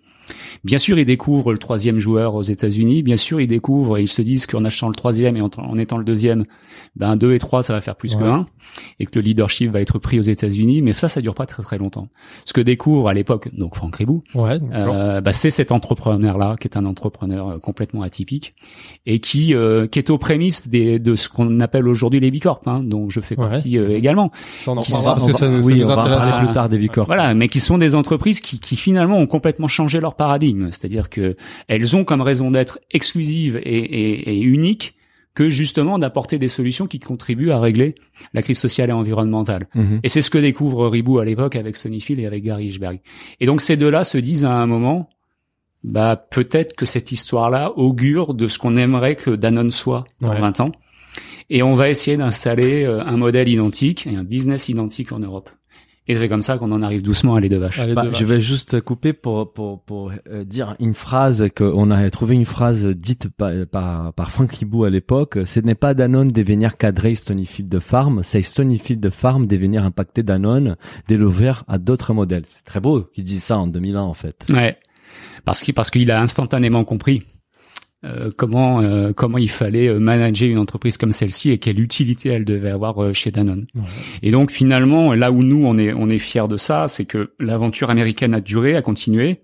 [0.63, 3.03] bien sûr ils découvrent le troisième joueur aux États-Unis.
[3.03, 5.77] Bien sûr ils découvrent et ils se disent qu'en achetant le troisième et en, en
[5.77, 6.45] étant le deuxième,
[6.95, 8.45] ben deux et trois ça va faire plus que un
[8.99, 10.81] et que le leadership va être pris aux États-Unis.
[10.81, 12.07] Mais ça ça dure pas très très longtemps.
[12.45, 16.67] Ce que découvre à l'époque donc Franck Ribou, Ouais, euh, bah, c'est cet entrepreneur-là qui
[16.67, 18.55] est un entrepreneur euh, complètement atypique
[19.05, 22.61] et qui euh, qui est aux prémices des, de ce qu'on appelle aujourd'hui les bicorps,
[22.65, 23.49] hein, dont je fais Ouais.
[23.49, 24.31] partie euh, également.
[24.63, 26.45] Ça, on en qui sont- parce que ça, oui, nous on va en intéresse.
[26.45, 27.05] plus tard des Vicorp.
[27.05, 30.69] Voilà, mais qui sont des entreprises qui, qui finalement ont complètement changé leur paradigme.
[30.71, 31.35] C'est-à-dire que
[31.67, 34.95] elles ont comme raison d'être exclusive et, et, et unique
[35.35, 37.95] que justement d'apporter des solutions qui contribuent à régler
[38.33, 39.67] la crise sociale et environnementale.
[39.75, 39.99] Mhm.
[40.01, 43.01] Et c'est ce que découvre Ribou à l'époque avec Sonyfield et avec Gary Hirschberg.
[43.41, 45.09] Et donc ces deux-là se disent à un moment,
[45.83, 50.41] bah peut-être que cette histoire-là augure de ce qu'on aimerait que Danone soit dans Ouais.
[50.41, 50.71] 20 ans.
[51.49, 55.49] Et on va essayer d'installer euh, un modèle identique et un business identique en Europe.
[56.07, 57.81] Et c'est comme ça qu'on en arrive doucement à les deux vaches.
[57.93, 62.09] Bah, deux je vais juste couper pour pour pour euh, dire une phrase qu'on a
[62.11, 65.39] trouvé une phrase dite par par, par Frank Ribou à l'époque.
[65.45, 70.75] Ce n'est pas Danone devenir cadré Stonyfield Farm, c'est Stonyfield Farm devenir impacté Danone,
[71.07, 72.43] de l'ouvrir à d'autres modèles.
[72.45, 74.45] C'est très beau qu'il dise ça en 2001 en fait.
[74.49, 74.77] Ouais,
[75.43, 77.23] parce qu'il parce qu'il a instantanément compris
[78.05, 82.29] euh, comment euh, comment il fallait euh, manager une entreprise comme celle-ci et quelle utilité
[82.29, 83.65] elle devait avoir euh, chez Danone.
[83.75, 83.81] Ouais.
[84.21, 87.31] Et donc finalement, là où nous on est on est fiers de ça, c'est que
[87.39, 89.39] l'aventure américaine a duré, a continué.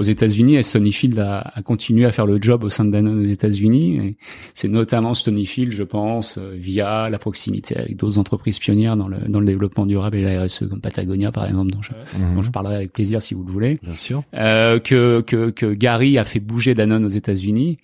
[0.00, 3.20] Aux États-Unis, et Stonyfield a, a continué à faire le job au sein de Danone
[3.20, 4.16] aux États-Unis.
[4.54, 9.18] C'est notamment Stonyfield, je pense, euh, via la proximité avec d'autres entreprises pionnières dans le
[9.28, 11.90] dans le développement durable et la RSE, comme Patagonia par exemple, dont je,
[12.34, 14.22] dont je parlerai avec plaisir si vous le voulez Bien sûr.
[14.34, 17.76] euh, que, que, que Gary a fait bouger Danone aux États-Unis.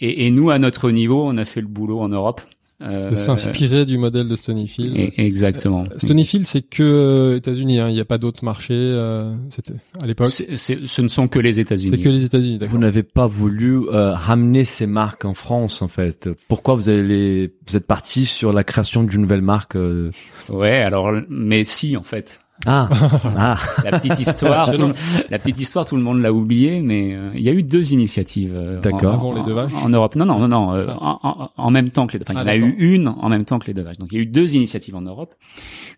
[0.00, 2.42] Et, et nous, à notre niveau, on a fait le boulot en Europe.
[2.82, 5.12] Euh, De s'inspirer du modèle de Stonyfield.
[5.16, 5.84] Exactement.
[5.96, 7.78] Stonyfield, c'est que euh, États-Unis.
[7.78, 7.88] hein.
[7.88, 8.74] Il n'y a pas d'autres marchés.
[8.74, 10.26] euh, C'était à l'époque.
[10.28, 12.02] C'est- c'est- ce ne sont que les C'est États-Unis.
[12.02, 12.58] que les États-Unis.
[12.62, 16.28] Vous n'avez pas voulu euh, ramener ces marques en France en fait.
[16.48, 20.10] Pourquoi vous allez vous êtes parti sur la création d'une nouvelle marque euh?
[20.48, 22.40] Ouais, alors, mais si, en fait.
[22.66, 22.88] Ah
[23.36, 24.94] ah La petite histoire, tout, le-
[25.30, 27.92] la petite histoire, tout le monde l'a oublié, mais euh, il y a eu deux
[27.92, 28.52] initiatives.
[28.54, 29.14] euh, D'accord.
[29.14, 30.14] Avant les deux vaches En Europe.
[30.16, 30.72] Non, non, non, non.
[30.74, 32.24] euh, en, en- en même temps que les deux.
[32.28, 33.98] Enfin, il y en Ah, a eu une en même temps que les deux vaches.
[33.98, 35.34] Donc, il y a eu deux initiatives en Europe.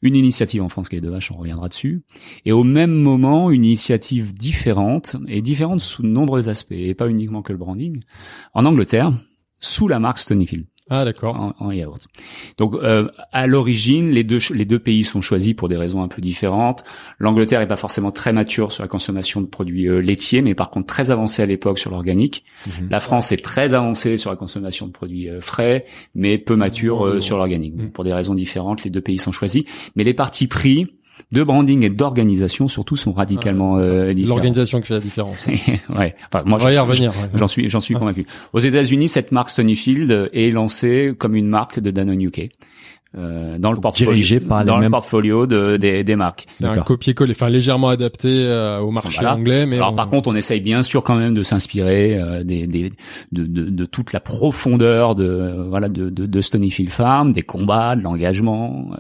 [0.03, 2.03] Une initiative en France qui est les deux vaches, on reviendra dessus.
[2.45, 7.09] Et au même moment, une initiative différente, et différente sous de nombreux aspects, et pas
[7.09, 8.01] uniquement que le branding,
[8.55, 9.13] en Angleterre,
[9.59, 10.67] sous la marque Stonyfield.
[10.89, 11.35] Ah d'accord.
[11.35, 12.07] En, en, yaourt.
[12.59, 16.09] Donc euh, à l'origine, les deux les deux pays sont choisis pour des raisons un
[16.09, 16.85] peu différentes.
[17.19, 20.71] L'Angleterre est pas forcément très mature sur la consommation de produits euh, laitiers, mais par
[20.71, 22.45] contre très avancée à l'époque sur l'organique.
[22.67, 22.89] Mhm.
[22.91, 27.05] La France est très avancée sur la consommation de produits euh, frais, mais peu mature
[27.05, 27.21] euh, Oh.
[27.21, 27.75] sur l'organique.
[27.77, 27.91] Mhm.
[27.91, 29.65] Pour des raisons différentes, les deux pays sont choisis,
[29.97, 30.87] mais les partis pris
[31.33, 34.37] de branding et d'organisation surtout sont radicalement Ah, euh, différents.
[34.37, 35.47] L'organisation qui fait la différence.
[35.97, 36.15] ouais.
[36.33, 37.11] Enfin, moi, j'en- revenir.
[37.11, 37.29] ouais.
[37.35, 38.01] J'en suis, j'en suis Ouais.
[38.01, 38.27] convaincu.
[38.53, 42.51] Aux États-Unis, cette marque Stonyfield est lancée comme une marque de Danone UK.
[43.19, 46.47] Euh, dans le portfolio, dirigée par les dans le portfolio de, des, des marques.
[46.51, 49.35] C'est un copier-coller, enfin légèrement adapté euh, au marché Voilà.
[49.37, 52.45] anglais, mais Alors on- par contre, on essaye bien sûr quand même de s'inspirer euh,
[52.45, 52.91] des, des
[53.33, 57.43] de, de, de toute la profondeur de euh, voilà de, de, de Stonyfield Farm, des
[57.43, 58.91] combats, de l'engagement.
[58.93, 58.97] Euh,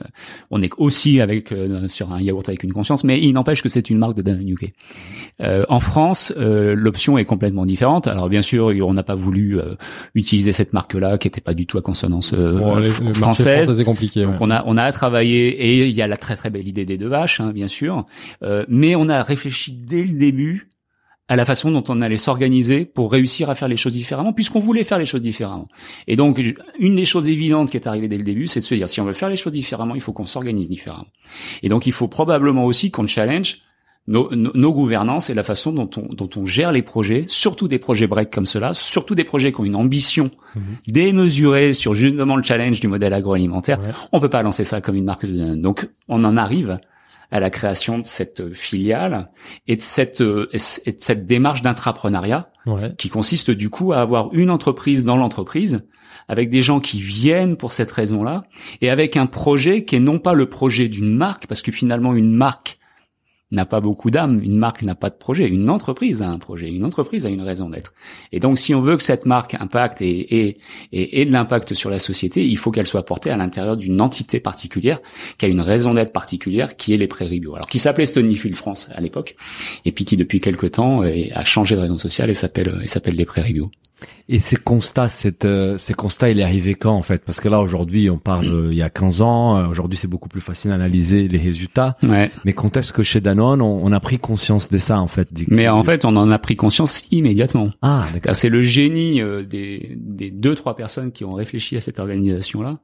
[0.50, 3.68] on est aussi avec euh, sur un yaourt avec une conscience, mais il n'empêche que
[3.68, 4.72] c'est une marque de Danone UK.
[5.42, 8.06] Euh, en France, euh, l'option est complètement différente.
[8.06, 9.74] Alors bien sûr, on n'a pas voulu euh,
[10.14, 13.04] utiliser cette marque-là, qui n'était pas du tout à consonance euh, Bon, les- fr- le
[13.06, 13.64] marché française.
[13.64, 14.05] français c'est compliqué.
[14.14, 14.36] Donc ouais.
[14.40, 16.98] on a on a travaillé et il y a la très très belle idée des
[16.98, 18.06] deux vaches, hein, bien sûr,
[18.42, 20.68] Euh, mais on a réfléchi dès le début
[21.28, 24.60] à la façon dont on allait s'organiser pour réussir à faire les choses différemment, puisqu'on
[24.60, 25.68] voulait faire les choses différemment.
[26.06, 26.40] Et donc
[26.78, 29.00] une des choses évidentes qui est arrivée dès le début, c'est de se dire si
[29.00, 31.08] on veut faire les choses différemment, il faut qu'on s'organise différemment.
[31.62, 33.58] Et donc il faut probablement aussi qu'on challenge
[34.08, 37.66] nos, nos, nos gouvernances et la façon dont on, dont on gère les projets, surtout
[37.68, 40.62] des projets break comme cela, surtout des projets qui ont une ambition Mhm.
[40.86, 43.78] démesurée sur justement le challenge du modèle agroalimentaire.
[43.80, 43.90] Ouais.
[44.12, 45.54] On peut pas lancer ça comme une marque de.
[45.54, 46.78] Donc on en arrive
[47.30, 49.28] à la création de cette filiale
[49.66, 52.94] et de cette et de cette démarche d'intrapreneuriat Ouais.
[52.98, 55.86] qui consiste du coup à avoir une entreprise dans l'entreprise
[56.28, 58.44] avec des gens qui viennent pour cette raison-là
[58.80, 62.14] et avec un projet qui est non pas le projet d'une marque parce que finalement
[62.14, 62.78] une marque
[63.52, 66.68] n'a pas beaucoup d'âme, une marque n'a pas de projet, une entreprise a un projet,
[66.68, 67.94] une entreprise a une raison d'être.
[68.32, 70.58] Et donc si on veut que cette marque impacte et, et,
[70.92, 74.40] et, de l'impact sur la société, il faut qu'elle soit portée à l'intérieur d'une entité
[74.40, 75.00] particulière
[75.38, 77.54] qui a une raison d'être particulière qui est les Prairies Bio.
[77.54, 79.36] Alors qui s'appelait Stonyfield France à l'époque
[79.84, 83.14] et puis qui depuis quelque temps a changé de raison sociale et s'appelle et s'appelle
[83.14, 83.46] les Prairies.
[84.28, 87.24] Et ces constats, cette, euh, ces constats, il est arrivé quand en fait?
[87.24, 89.56] Parce que là aujourd'hui, on parle euh, il y a 15 ans.
[89.58, 91.96] euh, Aujourd'hui, c'est beaucoup plus facile d'analyser les résultats.
[92.02, 92.30] Ouais.
[92.44, 95.28] Mais quand est-ce que chez Danone, on, on a pris conscience de ça en fait
[95.48, 97.70] Mais en fait, on en a pris conscience immédiatement.
[97.82, 98.22] ah d'accord.
[98.22, 101.98] Car C'est le génie euh, des, des deux trois personnes qui ont réfléchi à cette
[101.98, 102.78] organisation-là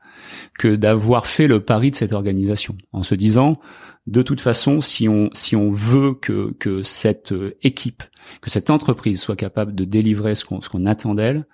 [0.58, 3.58] que d'avoir fait le pari de cette organisation en se disant
[4.06, 8.02] de toute façon si on si on veut que que cette euh, équipe
[8.40, 11.46] que cette entreprise soit capable de délivrer ce qu'on ce qu'on attend d'elle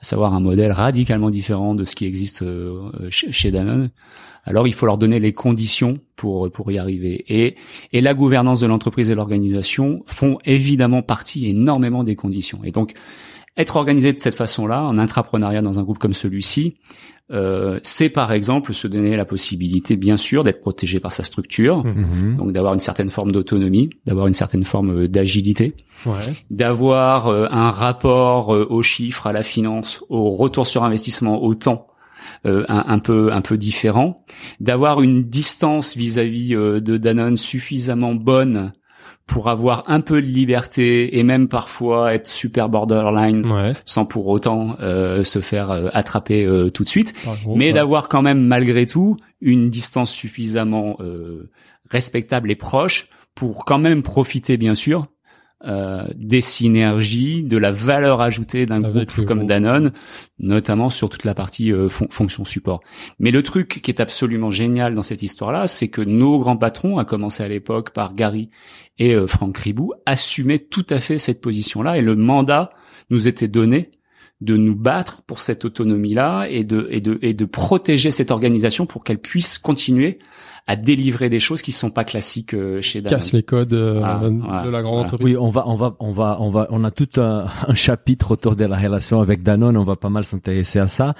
[0.00, 3.90] à savoir un modèle radicalement différent de ce qui existe euh, chez, Danone
[4.44, 7.24] alors il faut leur donner les conditions pour pour y arriver.
[7.28, 7.56] Et
[7.92, 12.60] et la gouvernance de l'entreprise et l'organisation font évidemment partie énormément des conditions.
[12.64, 12.94] Et donc
[13.56, 16.76] être organisé de cette façon-là, en intrapreneuriat dans un groupe comme celui-ci,
[17.32, 21.84] euh, c'est par exemple se donner la possibilité, bien sûr, d'être protégé par sa structure,
[21.84, 22.36] Mhm.
[22.36, 25.74] donc d'avoir une certaine forme d'autonomie, d'avoir une certaine forme euh, d'agilité,
[26.06, 26.14] Ouais.
[26.50, 31.54] d'avoir euh, un rapport euh, aux chiffres, à la finance, au retour sur investissement, au
[31.54, 31.86] temps.
[32.46, 34.24] un, un peu un peu différent,
[34.60, 38.72] d'avoir une distance vis-à-vis euh, de Danone suffisamment bonne
[39.30, 43.72] pour avoir un peu de liberté et même parfois être super borderline Ouais.
[43.86, 47.72] sans pour autant euh, se faire euh, attraper euh, tout de suite, gros, mais ouais.
[47.72, 51.50] d'avoir quand même malgré tout une distance suffisamment euh,
[51.90, 55.06] respectable et proche pour quand même profiter bien sûr
[55.66, 59.46] euh, des synergies, de la valeur ajoutée d'un groupe comme.
[59.46, 59.92] Danone,
[60.38, 62.80] notamment sur toute la partie euh, fon- fonction support.
[63.18, 66.96] Mais le truc qui est absolument génial dans cette histoire-là, c'est que nos grands patrons,
[66.96, 68.48] à commencer à l'époque par Gary
[69.00, 72.70] et euh, Franck Ribou, assumaient tout à fait cette position-là et le mandat
[73.08, 73.90] nous était donné
[74.40, 78.86] de nous battre pour cette autonomie-là et de, et de, et de protéger cette organisation
[78.86, 80.18] pour qu'elle puisse continuer
[80.66, 83.18] à délivrer des choses qui sont pas classiques euh, chez Danone.
[83.18, 85.06] casse les codes euh, Ah, de voilà, la grande voilà.
[85.06, 85.24] entreprise.
[85.24, 88.32] Oui, on va, on va, on va, on va, on a tout un, un chapitre
[88.32, 89.76] autour de la relation avec Danone.
[89.76, 91.14] On va pas mal s'intéresser à ça.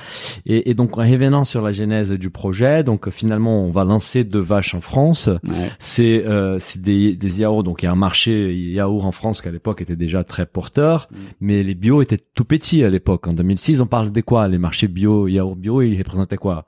[0.47, 4.25] Et, et donc, en revenant sur la genèse du projet, donc finalement, on va lancer
[4.25, 5.29] deux vaches en France.
[5.45, 5.71] Ouais.
[5.79, 7.63] C'est, euh, c'est des, des yaourts.
[7.63, 10.47] Donc, il y a un marché yaourt en France qui à l'époque était déjà très
[10.47, 11.17] porteur, Mm.
[11.41, 13.27] mais les bio étaient tout petits à l'époque.
[13.27, 14.49] En 2006, on parle de quoi?
[14.49, 16.67] Les marchés bio, yaourt bio, ils représentaient quoi?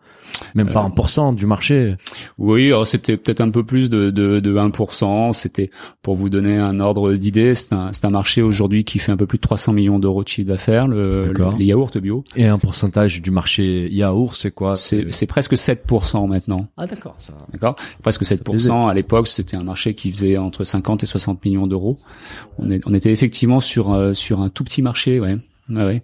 [0.55, 1.97] Même pas Euh, 1% du marché?
[2.39, 5.33] Oui, alors c'était peut-être un peu plus de, de, de 1%.
[5.33, 5.71] C'était,
[6.03, 9.17] pour vous donner un ordre d'idée, c'est un, c'est un marché aujourd'hui qui fait un
[9.17, 12.25] peu plus de 300 millions d'euros de chiffre d'affaires, le, le- les yaourts bio.
[12.37, 14.77] Et un pourcentage du marché yaourt, c'est quoi?
[14.77, 16.69] C'est c'est presque 7% maintenant.
[16.77, 17.35] Ah d'accord, ça.
[17.53, 17.77] D'accord?
[18.03, 18.73] Presque fait plaisir.
[18.73, 18.89] 7%.
[18.91, 21.97] À l'époque, c'était un marché qui faisait entre 50 et 60 millions d'euros.
[22.59, 25.37] On, est, on était effectivement sur, euh, sur un tout petit marché, ouais.
[25.71, 26.03] Ouais, ouais.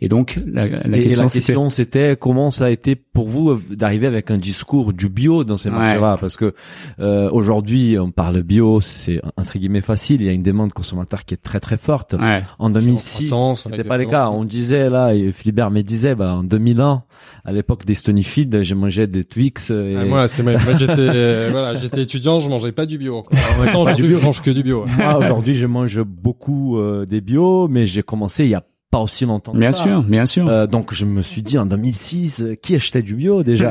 [0.00, 3.28] Et donc la, la et, question, la c'était question c'était comment ça a été pour
[3.28, 5.76] vous euh, d'arriver avec un discours du bio dans ces Ouais.
[5.76, 6.16] marchés-là?
[6.20, 6.54] Parce que
[7.00, 11.24] euh, aujourd'hui on parle bio c'est entre guillemets facile il y a une demande consommateur
[11.24, 12.42] qui est très très forte ouais.
[12.58, 16.34] en 2006 croissance, c'était pas le cas on disait là et Philibert me disait bah
[16.36, 17.02] en 2001
[17.44, 20.44] à l'époque des Stonyfield j'ai mangé des Twix et Ah, moi, c'est
[20.78, 23.22] j'étais euh, voilà, j'étais étudiant, je mangeais pas du bio.
[23.22, 23.36] Quoi.
[23.38, 24.84] Alors, maintenant, du aujourd'hui, je mange que du bio.
[24.84, 24.90] ouais.
[24.96, 29.00] moi aujourd'hui je mange beaucoup euh, des bio mais j'ai commencé il y a pas
[29.00, 29.82] aussi longtemps Bien ça.
[29.82, 30.46] sûr, bien sûr.
[30.48, 33.70] Euh, donc je me suis dit en 2006 euh, qui achetait du bio déjà?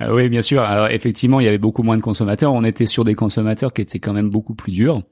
[0.00, 0.60] Ah oui, bien sûr.
[0.62, 2.52] Alors effectivement, il y avait beaucoup moins de consommateurs.
[2.52, 5.02] On était sur des consommateurs qui étaient quand même beaucoup plus durs.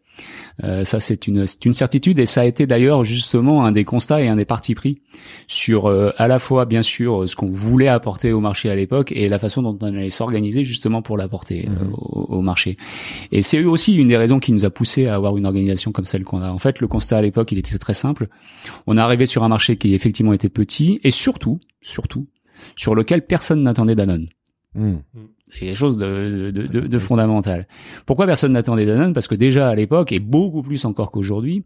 [0.64, 3.84] Euh, ça, c'est une, c'est une certitude, et ça a été d'ailleurs justement un des
[3.84, 5.00] constats et un des partis pris
[5.46, 9.12] sur euh, à la fois, bien sûr, ce qu'on voulait apporter au marché à l'époque
[9.12, 11.94] et la façon dont on allait s'organiser justement pour l'apporter euh, Mhm.
[11.94, 12.76] au, au marché.
[13.30, 16.04] Et c'est aussi une des raisons qui nous a poussé à avoir une organisation comme
[16.04, 16.50] celle qu'on a.
[16.50, 18.28] En fait, le constat à l'époque, il était très simple.
[18.86, 22.26] On est arrivé sur un marché qui effectivement était petit et surtout, surtout,
[22.76, 24.28] sur lequel personne n'attendait Danone.
[24.74, 24.96] Hmm.
[25.52, 27.66] C'est quelque chose de, de, de, de fondamental.
[28.06, 29.12] Pourquoi personne n'attendait Danone?
[29.12, 31.64] Parce que déjà à l'époque, et beaucoup plus encore qu'aujourd'hui,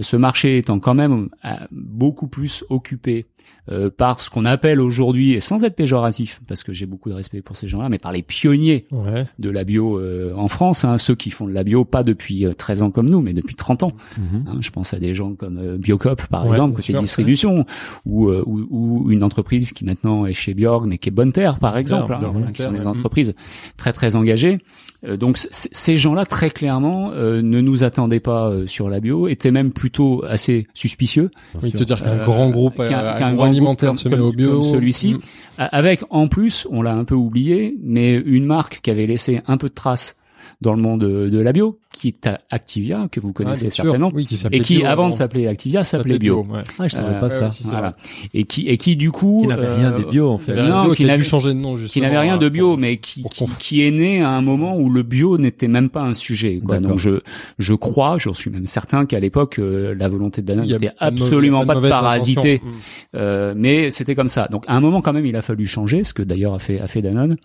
[0.00, 3.26] ce marché étant quand même euh, beaucoup plus occupé
[3.70, 7.14] euh, par ce qu'on appelle aujourd'hui, et sans être péjoratif, parce que j'ai beaucoup de
[7.14, 9.26] respect pour ces gens-là, mais par les pionniers Ouais.
[9.38, 12.46] de la bio euh, en France, hein, ceux qui font de la bio pas depuis
[12.46, 13.92] euh, 13 ans comme nous, mais depuis 30 ans.
[14.16, 14.44] Mhm.
[14.46, 17.00] Hein, je pense à des gens comme euh, Biocop, par Ouais, exemple, côté sûr.
[17.00, 17.66] distribution,
[18.06, 21.32] ou, euh, ou, ou une entreprise qui maintenant est chez Bjorg, mais qui est Bonne
[21.32, 23.34] Terre, par exemple, hein, Bjorg, Bonne qui sont des entreprises
[23.76, 24.60] très très engagées.
[25.06, 29.28] Euh, donc ces gens-là, très clairement, euh, ne nous attendaient pas euh, sur la bio,
[29.28, 31.30] étaient même plutôt assez suspicieux.
[31.62, 34.26] Oui, te dire qu'un Euh, grand groupe qu'un- qu'un grand agroalimentaire groupe se met comme-
[34.26, 34.52] au bio.
[34.54, 35.14] comme celui-ci.
[35.14, 35.20] Mm.
[35.58, 39.56] Avec en plus, on l'a un peu oublié, mais une marque qui avait laissé un
[39.56, 40.16] peu de traces
[40.60, 43.70] dans le monde de, de la bio, qui est à Activia, que vous Ah, connaissez
[43.70, 43.84] sûr.
[43.84, 44.10] certainement.
[44.14, 46.46] Oui, qui s'appelait Et qui, bio avant de s'appeler Activia, s'appelait Bio.
[46.48, 46.62] ouais.
[46.78, 47.50] Ah, je savais Euh, pas ça.
[47.64, 47.96] Voilà.
[48.34, 50.54] Et qui, et qui du coup, Qui n'avait rien euh, des bio en fait.
[50.54, 52.04] Non, bio qui qui a n'avait- dû changer de nom qui justement.
[52.06, 54.76] n'avait rien de euh, bio, pour- mais qui, qui, qui est né à un moment
[54.78, 56.60] où le bio n'était même pas un sujet.
[56.64, 56.78] Quoi.
[56.80, 57.20] Donc je,
[57.58, 60.74] je crois, j'en suis même certain qu'à l'époque, euh, la volonté de Danone Il y
[60.74, 62.60] a n'était de absolument pas de parasiter.
[62.62, 62.68] Mm.
[63.16, 64.48] euh, mais c'était comme ça.
[64.50, 66.80] Donc à un moment quand même, il a fallu changer, ce que d'ailleurs a fait,
[66.80, 67.36] a fait Danone.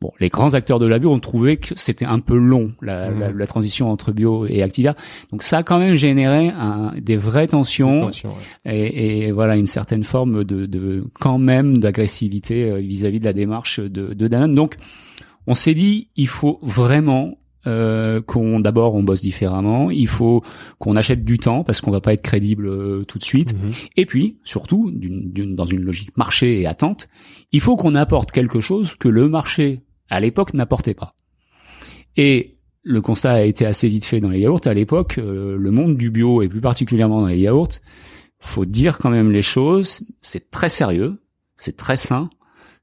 [0.00, 3.10] Bon, les grands acteurs de la bio ont trouvé que c'était un peu long la,
[3.10, 4.94] la, la transition entre bio et Activia.
[5.30, 8.12] Donc ça a quand même généré un, des vraies tensions ouais.
[8.64, 13.32] et, et voilà une certaine forme de, de quand même d'agressivité euh, vis-à-vis de la
[13.32, 14.54] démarche de, de Danone.
[14.54, 14.76] Donc
[15.46, 20.42] on s'est dit il faut vraiment euh, qu'on d'abord on bosse différemment, il faut
[20.78, 23.54] qu'on achète du temps parce qu'on va pas être crédible euh, tout de suite.
[23.54, 23.70] Mhm.
[23.96, 27.08] Et puis surtout d'une- d'une- dans une logique marché et attente,
[27.52, 31.14] il faut qu'on apporte quelque chose que le marché à l'époque n'apportait pas.
[32.16, 34.60] Et le constat a été assez vite fait dans les yaourts.
[34.66, 37.68] À l'époque, euh, le monde du bio et plus particulièrement dans les yaourts,
[38.40, 40.02] faut dire quand même les choses.
[40.20, 41.20] C'est très sérieux,
[41.56, 42.30] c'est très sain,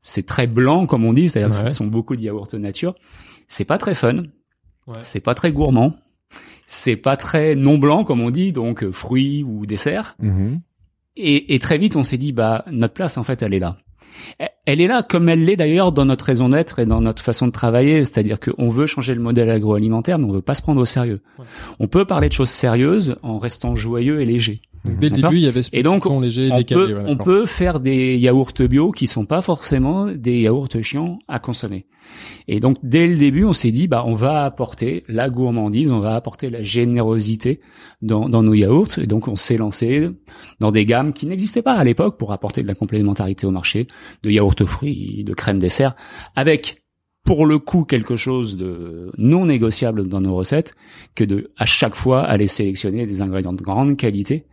[0.01, 1.69] c'est très blanc comme on dit, c'est-à-dire que Ouais.
[1.69, 2.95] ce sont beaucoup de yaourts nature.
[3.47, 4.23] C'est pas très fun,
[4.87, 4.97] Ouais.
[5.03, 5.95] c'est pas très gourmand,
[6.65, 10.15] c'est pas très non blanc comme on dit, donc euh, fruits ou dessert.
[10.19, 10.61] Mhm.
[11.15, 13.77] Et, et très vite, on s'est dit, bah, notre place, en fait, elle est là.
[14.65, 17.47] Elle- est là comme elle l'est d'ailleurs dans notre raison d'être et dans notre façon
[17.47, 20.81] de travailler, c'est-à-dire qu'on veut changer le modèle agroalimentaire, mais on veut pas se prendre
[20.81, 21.21] au sérieux.
[21.37, 21.45] Ouais.
[21.79, 24.61] On peut parler de choses sérieuses en restant joyeux et léger.
[24.85, 26.81] Donc, dès le début, il y avait ce Et donc, léger, On décalé.
[26.81, 27.25] peut, ouais, on d'accord.
[27.25, 31.85] peut faire des yaourts bio qui sont pas forcément des yaourts chiants à consommer.
[32.47, 35.99] Et donc dès le début, on s'est dit bah on va apporter la gourmandise, on
[35.99, 37.59] va apporter la générosité
[38.01, 38.99] dans, dans nos yaourts.
[38.99, 40.09] Et donc on s'est lancé
[40.59, 43.87] dans des gammes qui n'existaient pas à l'époque pour apporter de la complémentarité au marché,
[44.23, 45.95] de yaourts aux fruits, de crème dessert,
[46.35, 46.83] avec
[47.25, 50.75] pour le coup quelque chose de non négociable dans nos recettes,
[51.15, 54.45] que de à chaque fois aller sélectionner des ingrédients de grande qualité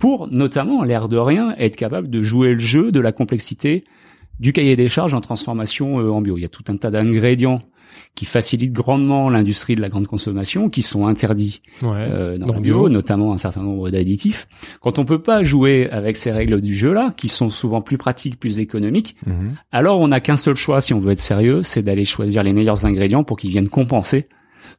[0.00, 3.84] pour notamment, l'air de rien, être capable de jouer le jeu de la complexité
[4.40, 6.36] du cahier des charges en transformation euh, en bio.
[6.38, 7.60] Il y a tout un tas d'ingrédients
[8.14, 11.88] qui facilitent grandement l'industrie de la grande consommation, qui sont interdits Ouais.
[11.98, 12.88] euh, dans, Dans la le bio, bio.
[12.88, 14.48] notamment un certain nombre d'additifs.
[14.80, 18.40] Quand on peut pas jouer avec ces règles du jeu-là, qui sont souvent plus pratiques,
[18.40, 19.54] plus économiques, Mhm.
[19.72, 22.52] alors on n'a qu'un seul choix si on veut être sérieux, c'est d'aller choisir les
[22.54, 24.26] meilleurs ingrédients pour qu'ils viennent compenser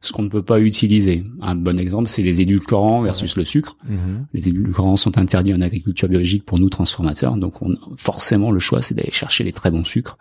[0.00, 1.24] ce qu'on ne peut pas utiliser.
[1.40, 3.76] Un bon exemple, c'est les édulcorants versus le sucre.
[3.88, 4.26] Mhm.
[4.32, 8.80] Les édulcorants sont interdits en agriculture biologique pour nous transformateurs, donc on, forcément le choix
[8.82, 10.18] c'est d'aller chercher les très bons sucres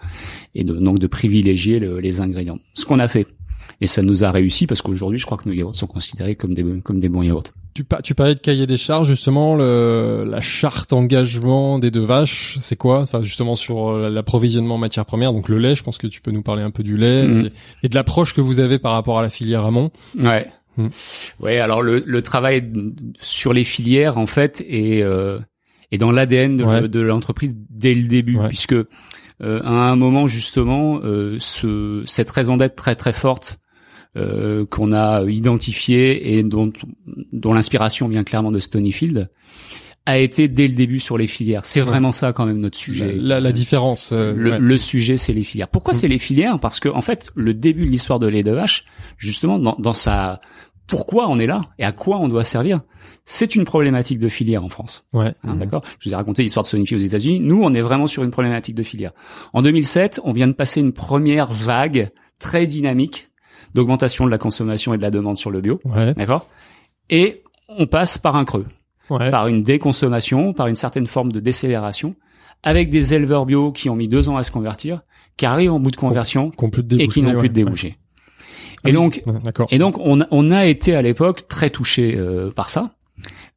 [0.55, 2.59] et de, donc de privilégier le- les ingrédients.
[2.73, 3.27] Ce qu'on a fait.
[3.81, 6.53] Et ça nous a réussi parce qu'aujourd'hui je crois que nos yaourts sont considérés comme
[6.53, 7.43] des, comme des bons yaourts.
[7.73, 12.57] Tu, tu parlais de cahier des charges, justement, le, la charte engagement des deux vaches,
[12.59, 12.99] c'est quoi?
[12.99, 16.19] Enfin, justement sur euh, l'approvisionnement en matières premières, donc le lait, je pense que tu
[16.21, 17.45] peux nous parler un peu du lait Mhm.
[17.45, 17.51] et,
[17.85, 19.89] et de l'approche que vous avez par rapport à la filière amont.
[20.19, 20.47] Ouais.
[20.77, 20.87] Hmm.
[21.39, 22.71] Ouais, alors le, le travail
[23.19, 25.39] sur les filières en fait est euh,
[25.91, 26.87] et dans l'ADN de, Ouais.
[26.87, 28.47] de l'entreprise dès le début, Ouais.
[28.47, 28.85] puisque euh,
[29.63, 33.59] à un moment justement, euh, ce, cette raison d'être très très forte
[34.17, 36.71] euh, qu'on a identifiée et dont,
[37.31, 39.29] dont l'inspiration vient clairement de Stonyfield
[40.07, 41.63] a été dès le début sur les filières.
[41.63, 43.13] C'est vraiment ça quand même notre sujet.
[43.15, 44.11] La, la différence.
[44.11, 44.59] euh, Le, ouais.
[44.59, 45.67] le sujet, c'est les filières.
[45.67, 45.97] Pourquoi Mm.
[45.97, 46.59] c'est les filières?
[46.59, 48.85] Parce que en fait, le début de l'histoire de lait de vache,
[49.17, 50.41] justement, dans, dans sa
[50.87, 52.81] pourquoi on est là et à quoi on doit servir,
[53.25, 55.05] c'est une problématique de filière en France.
[55.13, 55.33] Ouais.
[55.43, 55.83] Hein, D'accord?
[55.99, 57.39] Je vous ai raconté l'histoire de Sonifi aux États-Unis.
[57.39, 59.11] Nous, on est vraiment sur une problématique de filière.
[59.53, 63.29] En 2007, on vient de passer une première vague très dynamique
[63.73, 65.79] d'augmentation de la consommation et de la demande sur le bio.
[65.85, 66.13] Ouais.
[66.13, 66.47] D'accord?
[67.09, 68.65] Et on passe par un creux
[69.09, 69.29] Ouais.
[69.29, 72.15] par une déconsommation, par une certaine forme de décélération,
[72.63, 75.01] avec des éleveurs bio qui ont mis deux ans à se convertir,
[75.35, 77.37] qui arrivent en bout de conversion te et qui n'ont ouais.
[77.37, 77.97] plus de débouchés.
[78.83, 78.93] Ah Et oui.
[78.93, 79.23] donc,
[79.69, 82.91] et donc, on, a- on a été à l'époque très touché euh, par ça.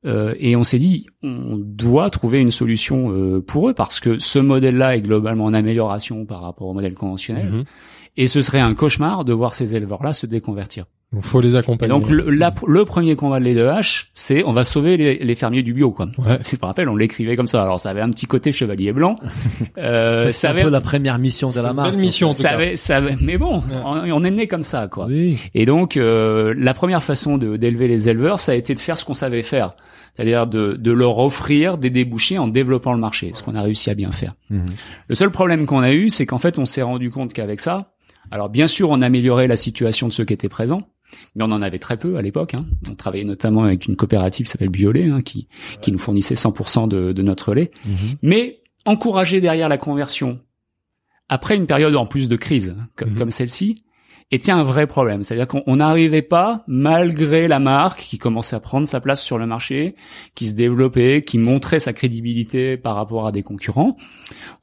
[0.06, 4.18] Euh, et on s'est dit, on doit trouver une solution euh, pour eux parce que
[4.18, 7.46] ce modèle-là est globalement en amélioration par rapport au modèle conventionnel.
[7.46, 7.64] Mhm.
[8.16, 10.84] Et ce serait un cauchemar de voir ces éleveurs-là se déconvertir.
[11.12, 11.90] Donc, faut les Et accompagner.
[11.90, 15.16] donc le, la- le premier combat de lait de hache, c'est on va sauver les,
[15.18, 16.06] les fermiers du bio quoi.
[16.06, 16.38] Ouais.
[16.42, 17.62] Je me rappelle, on l'écrivait comme ça.
[17.62, 19.16] Alors ça avait un petit côté chevalier blanc.
[19.78, 21.90] Euh, c'est ça un avait, peu la première mission de la marque.
[21.90, 22.54] belle mission, en tout ça cas.
[22.54, 24.10] avait, ça avait- mais bon, Ouais.
[24.12, 25.06] on, on est né comme ça quoi.
[25.06, 25.38] Oui.
[25.54, 29.04] Et donc euh, la première façon d'élever les éleveurs, ça a été de faire ce
[29.04, 29.74] qu'on savait faire,
[30.14, 33.90] c'est-à-dire de, de leur offrir des débouchés en développant le marché, ce qu'on a réussi
[33.90, 34.34] à bien faire.
[34.50, 34.64] Mhm.
[35.08, 37.93] Le seul problème qu'on a eu, c'est qu'en fait, on s'est rendu compte qu'avec ça,
[38.30, 40.88] alors bien sûr, on améliorait la situation de ceux qui étaient présents,
[41.34, 42.54] mais on en avait très peu à l'époque.
[42.54, 42.60] Hein.
[42.90, 45.48] On travaillait notamment avec une coopérative qui s'appelle Biolait, hein, qui,
[45.80, 47.70] qui nous fournissait 100% de, de notre lait.
[47.86, 47.96] Mhm.
[48.22, 50.40] Mais encourager derrière la conversion,
[51.28, 53.18] après une période en plus de crise hein, comme, Mhm.
[53.18, 53.83] comme celle-ci,
[54.30, 55.22] était un vrai problème.
[55.22, 59.38] C'est-à-dire qu'on on n'arrivait pas, malgré la marque qui commençait à prendre sa place sur
[59.38, 59.94] le marché,
[60.34, 63.96] qui se développait, qui montrait sa crédibilité par rapport à des concurrents,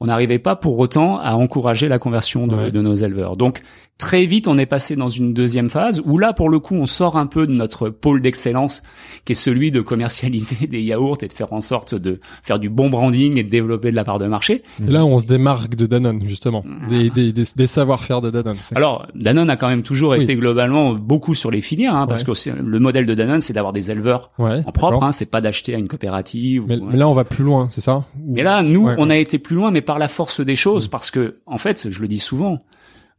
[0.00, 2.70] on n'arrivait pas pour autant à encourager la conversion de, Ouais.
[2.70, 3.36] de nos éleveurs.
[3.36, 3.62] Donc
[3.98, 6.86] très vite, on est passé dans une deuxième phase où là, pour le coup, on
[6.86, 8.82] sort un peu de notre pôle d'excellence,
[9.24, 12.68] qui est celui de commercialiser des yaourts et de faire en sorte de faire du
[12.68, 14.64] bon branding et de développer de la part de marché.
[14.84, 16.64] Et là, on se démarque de Danone, justement.
[16.88, 18.56] Des, des, des, des savoir-faire de Danone.
[18.74, 20.22] Alors, Danone a quand même toujours Oui.
[20.22, 23.72] été globalement beaucoup sur les filières, hein, parce que le modèle de Danone, c'est d'avoir
[23.72, 24.62] des éleveurs ouais.
[24.66, 26.64] en propre, hein, c'est pas d'acheter à une coopérative.
[26.66, 27.98] Mais, ou- mais là, on va plus loin, c'est ça?
[28.18, 28.96] Ou- Mais là, nous, Ouais.
[28.98, 31.88] on a été plus loin, mais par la force des choses, parce que, en fait,
[31.88, 32.58] je le dis souvent,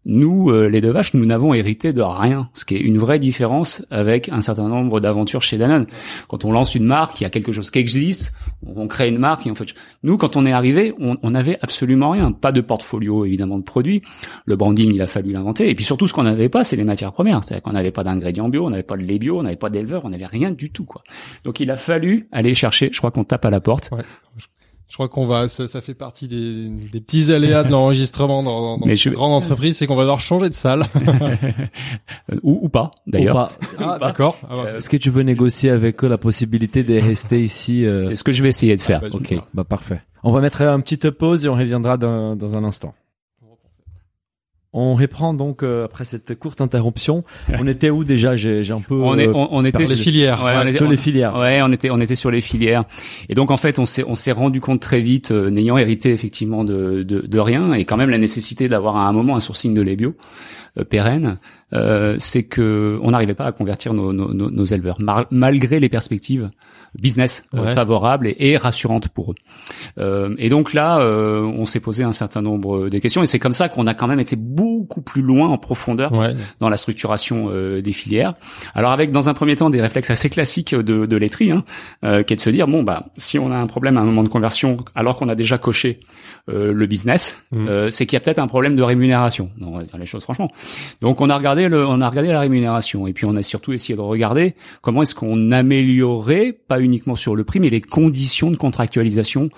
[0.06, 3.20] nous, euh, les deux vaches, nous n'avons hérité de rien, ce qui est une vraie
[3.20, 5.88] différence avec un certain nombre d'aventures chez Danone.
[6.28, 8.36] Quand on lance une marque, il y a quelque chose qui existe,
[8.66, 11.58] on crée une marque, et en fait, nous, quand on est arrivé, on, on avait
[11.62, 14.02] absolument rien, pas de portfolio évidemment de produits.
[14.46, 16.84] Le branding, il a fallu l'inventer, et puis surtout, ce qu'on n'avait pas, c'est les
[16.84, 19.44] matières premières, c'est-à-dire qu'on n'avait pas d'ingrédients bio, on n'avait pas de lait bio, on
[19.44, 21.04] n'avait pas d'éleveur, on n'avait rien du tout, quoi.
[21.44, 22.90] Donc, il a fallu aller chercher.
[22.92, 23.92] Je crois qu'on tape à la porte.
[24.38, 24.46] Je
[24.94, 28.86] crois qu'on va, ça, ça fait partie des, des petits aléas de l'enregistrement dans, dans
[28.86, 30.86] Mais une je- grande entreprise, c'est qu'on va devoir changer de salle.
[32.44, 33.34] Ou, ou pas, Ou d'ailleurs.
[33.36, 33.52] pas.
[33.80, 34.38] Ah, d'accord.
[34.44, 37.86] Ah, bah, Euh, Est-ce que tu veux négocier avec eux la possibilité de rester ici
[37.86, 39.02] euh, C'est ce que je vais essayer de faire.
[39.02, 40.02] bah, Ok, bah parfait.
[40.24, 42.94] On va mettre un petite pause et on reviendra dans, dans un instant.
[44.74, 47.24] On reprend donc euh, après cette courte interruption.
[47.60, 48.36] On était où déjà?
[48.36, 50.44] J'ai un peu On, est, euh, on, on était par les sur- filières.
[50.44, 51.36] Ouais, on était- sur les filières.
[51.38, 52.84] Ouais, on était on était sur les filières
[53.30, 56.12] et donc en fait on s'est on s'est rendu compte très vite euh, n'ayant hérité
[56.12, 59.40] effectivement de, de de rien et quand même la nécessité d'avoir à un moment un
[59.40, 60.14] sourcing de lait bio euh,
[60.90, 61.38] pérenne,
[61.74, 64.98] euh, c'est que on n'arrivait pas à convertir nos nos, nos, nos éleveurs
[65.32, 66.50] malgré les perspectives
[67.00, 67.74] business euh, Ouais.
[67.74, 69.36] favorables et, et rassurantes pour eux.
[69.98, 73.40] Euh, et donc là, euh, on s'est posé un certain nombre de questions et c'est
[73.40, 76.36] comme ça qu'on a quand même été beaucoup plus loin en profondeur ouais.
[76.60, 78.36] dans la structuration euh, des filières.
[78.76, 81.64] Alors avec dans un premier temps des réflexes assez classiques de, de laiterie, hein,
[82.04, 84.06] euh, qui est de se dire bon bah si on a un problème à un
[84.06, 86.00] moment de conversion alors qu'on a déjà coché
[86.50, 87.68] euh, le business, Mhm.
[87.68, 89.50] euh, c'est qu'il y a peut-être un problème de rémunération.
[89.60, 90.52] Non, on va dire les choses franchement.
[91.02, 93.96] Donc on a regardé on a regardé la rémunération et puis on a surtout essayé
[93.96, 98.58] de regarder comment est-ce qu'on améliorait pas uniquement sur le prix mais les conditions de
[98.58, 99.50] contractualisation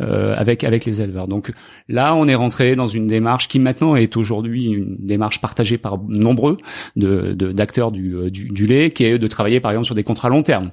[0.00, 1.28] euh, avec avec les éleveurs.
[1.28, 1.52] Donc
[1.88, 5.98] là on est rentré dans une démarche qui maintenant est aujourd'hui une démarche partagée par
[6.08, 6.56] nombreux
[6.96, 9.94] de de- d'acteurs du, euh, du du lait qui est de travailler par exemple sur
[9.94, 10.70] des contrats long terme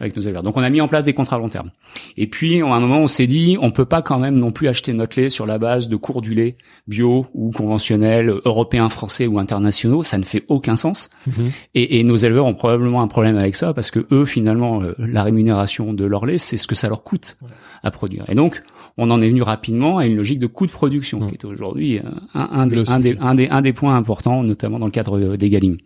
[0.00, 0.42] avec nos éleveurs.
[0.42, 1.70] Donc on a mis en place des contrats long terme.
[2.16, 4.68] Et puis à un moment on s'est dit on peut pas quand même non plus
[4.68, 6.56] acheter notre lait sur la base de cours du lait
[6.88, 11.10] bio ou conventionnel, européen, français ou internationaux, ça ne fait aucun sens.
[11.26, 11.50] Mhm.
[11.74, 14.94] Et, et nos éleveurs ont probablement un problème avec ça parce que eux, finalement, euh,
[14.98, 17.36] la rémunération de leur lait, c'est ce que ça leur coûte
[17.82, 18.24] à produire.
[18.28, 18.62] Et donc,
[18.96, 21.28] on en est venu rapidement à une logique de coût de production, Mm.
[21.28, 22.02] qui est aujourd'hui euh,
[22.34, 23.20] un, un des, Le un, des, sujet.
[23.22, 25.76] un, des, un des points importants, notamment dans le cadre de- des Galim.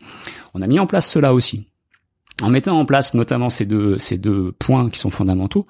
[0.54, 1.68] On a mis en place cela aussi.
[2.42, 5.66] En mettant en place notamment ces deux, points qui sont fondamentaux,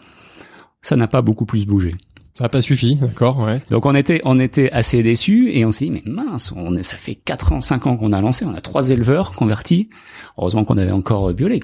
[0.83, 1.97] ça n'a pas beaucoup plus bougé.
[2.39, 3.61] Ça n'a pas suffi, d'accord, ouais.
[3.69, 6.85] Donc on était on était assez déçus et on s'est dit mais mince, on est,
[6.85, 9.89] ça fait 4 ans, 5 ans qu'on a lancé, on a trois éleveurs convertis.
[10.37, 11.59] Heureusement qu'on avait encore Biolay.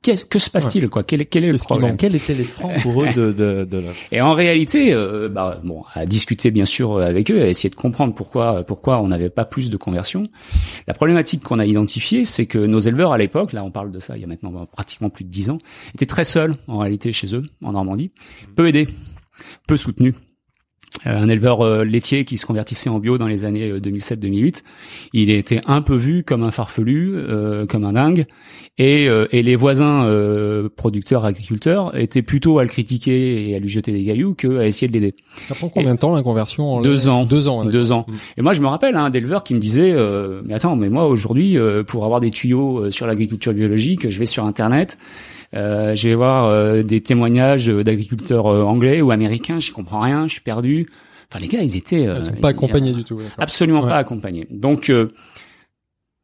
[0.00, 1.02] Qu'est-ce que se passe-t-il quoi?
[1.02, 1.96] Quel, quel est le problème?
[1.96, 3.90] Quels étaient les freins pour eux de, de, de la...
[4.12, 7.74] Et en réalité, euh, bah, bon, à discuter bien sûr avec eux, à essayer de
[7.74, 10.28] comprendre pourquoi pourquoi on n'avait pas plus de conversion.
[10.86, 13.98] La problématique qu'on a identifiée, c'est que nos éleveurs à l'époque, là on parle de
[13.98, 15.58] ça il y a maintenant pratiquement plus de 10 ans,
[15.96, 18.12] étaient très seuls en réalité chez eux en Normandie,
[18.54, 18.86] peu aidés
[19.66, 20.14] peu soutenu.
[21.06, 24.60] Euh, un éleveur euh, laitier qui se convertissait en bio dans les années 2007-2008, euh,
[25.14, 27.16] il était un peu vu comme un farfelu,
[27.68, 28.26] comme un dingue,
[28.78, 30.08] et, et les voisins
[30.76, 34.66] producteurs agriculteurs étaient plutôt à le critiquer et à lui jeter des gailloux que à
[34.66, 35.14] essayer de l'aider.
[35.46, 37.24] Ça prend combien de temps la conversion Deux ans.
[37.24, 37.64] Deux ans.
[37.64, 38.06] Deux ans.
[38.08, 38.12] Mm.
[38.38, 39.94] Et moi je me rappelle hein, un éleveur qui me disait
[40.44, 44.44] mais attends mais moi aujourd'hui pour avoir des tuyaux sur l'agriculture biologique je vais sur
[44.44, 50.00] internet euh, je vais voir euh, des témoignages d'agriculteurs euh, anglais ou américains, je comprends
[50.00, 50.86] rien, je suis perdu.
[51.30, 53.20] Enfin, les gars, ils étaient ils sont pas accompagnés du tout.
[53.38, 54.46] Absolument pas accompagnés.
[54.50, 54.92] Donc,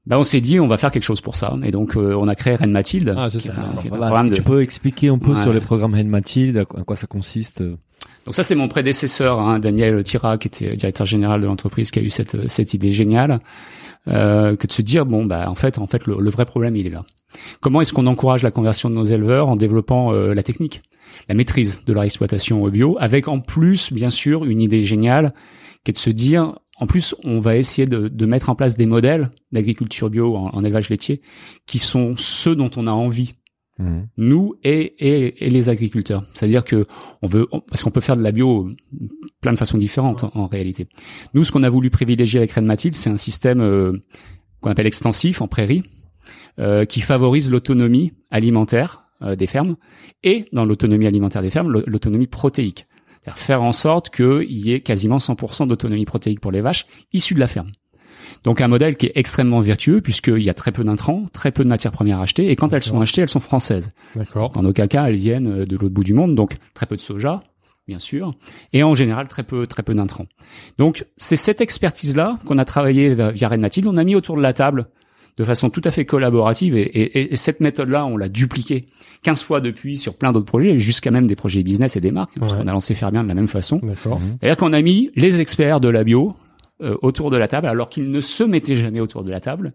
[0.07, 1.57] bah, on s'est dit, on va faire quelque chose pour ça.
[1.63, 3.15] Et donc, on a créé Reine Mathilde.
[3.17, 3.53] Ah, c'est ça.
[3.89, 7.63] voilà, Tu peux expliquer un peu sur les programmes Reine Mathilde, à quoi ça consiste
[8.29, 11.99] donc ça, c'est mon prédécesseur, hein, Daniel Tira, qui était directeur général de l'entreprise, qui
[11.99, 13.41] a eu cette, cette idée géniale,
[14.07, 16.77] euh, que de se dire, bon, bah, en fait, en fait, le, le vrai problème,
[16.77, 17.05] il est là.
[17.61, 20.83] Comment est-ce qu'on encourage la conversion de nos éleveurs en développant euh, la technique,
[21.29, 25.35] la maîtrise de leur exploitation bio, avec en plus, bien sûr, une idée géniale
[25.85, 28.77] qui est de se dire, en plus, on va essayer de, de mettre en place
[28.77, 31.21] des modèles d'agriculture bio en, élevage laitier
[31.67, 33.35] qui sont ceux dont on a envie.
[33.79, 34.01] Mmh.
[34.17, 36.87] Nous et, et, et, les agriculteurs, c'est-à-dire que
[37.23, 38.71] on veut parce qu'on peut faire de la bio
[39.41, 40.89] plein de façons différentes en, réalité.
[41.33, 43.93] Nous, ce qu'on a voulu privilégier avec Rennes Mathilde, c'est un système euh,
[44.61, 45.85] qu'on appelle extensif en prairie,
[46.59, 49.77] euh, qui favorise l'autonomie alimentaire euh, des fermes
[50.25, 52.89] et dans l'autonomie alimentaire des fermes, l'autonomie protéique.
[53.23, 57.35] C'est-à-dire faire en sorte qu'il y ait quasiment 100% d'autonomie protéique pour les vaches issues
[57.35, 57.71] de la ferme.
[58.45, 61.65] Donc un modèle qui est extrêmement vertueux puisqu'il y a très peu d'intrants, très peu
[61.65, 63.91] de matières premières achetées et quand elles sont achetées, elles sont françaises.
[64.15, 64.51] D'accord.
[64.53, 67.41] Dans aucun cas, elles viennent de l'autre bout du monde, donc très peu de soja,
[67.87, 68.35] bien sûr,
[68.73, 70.27] et en général très peu très peu d'intrants.
[70.79, 74.37] Donc c'est cette expertise là qu'on a travaillé via Red Mathilde, on a mis autour
[74.37, 74.89] de la table
[75.37, 78.87] de façon tout à fait collaborative et, et, et cette méthode-là, on l'a dupliquée
[79.23, 82.37] 15 fois depuis sur plein d'autres projets, jusqu'à même des projets business et des marques,
[82.41, 83.81] parce qu'on a lancé faire bien de la même façon.
[84.41, 86.35] C'est-à-dire qu'on a mis les experts de la bio
[86.83, 89.73] euh, autour de la table, alors qu'ils ne se mettaient jamais autour de la table,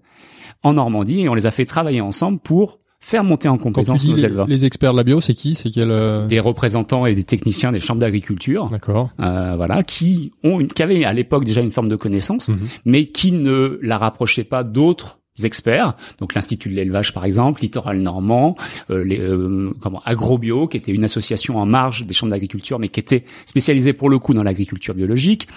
[0.63, 4.15] en Normandie, et on les a fait travailler ensemble pour faire monter en compétence nos
[4.15, 4.47] les, éleveurs.
[4.47, 5.55] Les experts de la bio, c'est qui?
[5.55, 8.69] C'est quel euh, Des représentants et des techniciens des chambres d'agriculture.
[8.69, 9.09] D'accord.
[9.19, 12.59] Euh, voilà, qui ont une, qui avaient à l'époque déjà une forme de connaissance, mhm.
[12.85, 17.97] mais qui ne la rapprochaient pas d'autres experts, donc l'Institut de l'élevage par exemple, Littoral
[17.97, 18.55] Normand,
[18.91, 22.89] euh, les, euh, comment, Agrobio, qui était une association en marge des chambres d'agriculture, mais
[22.89, 25.47] qui était spécialisée pour le coup dans l'agriculture biologique.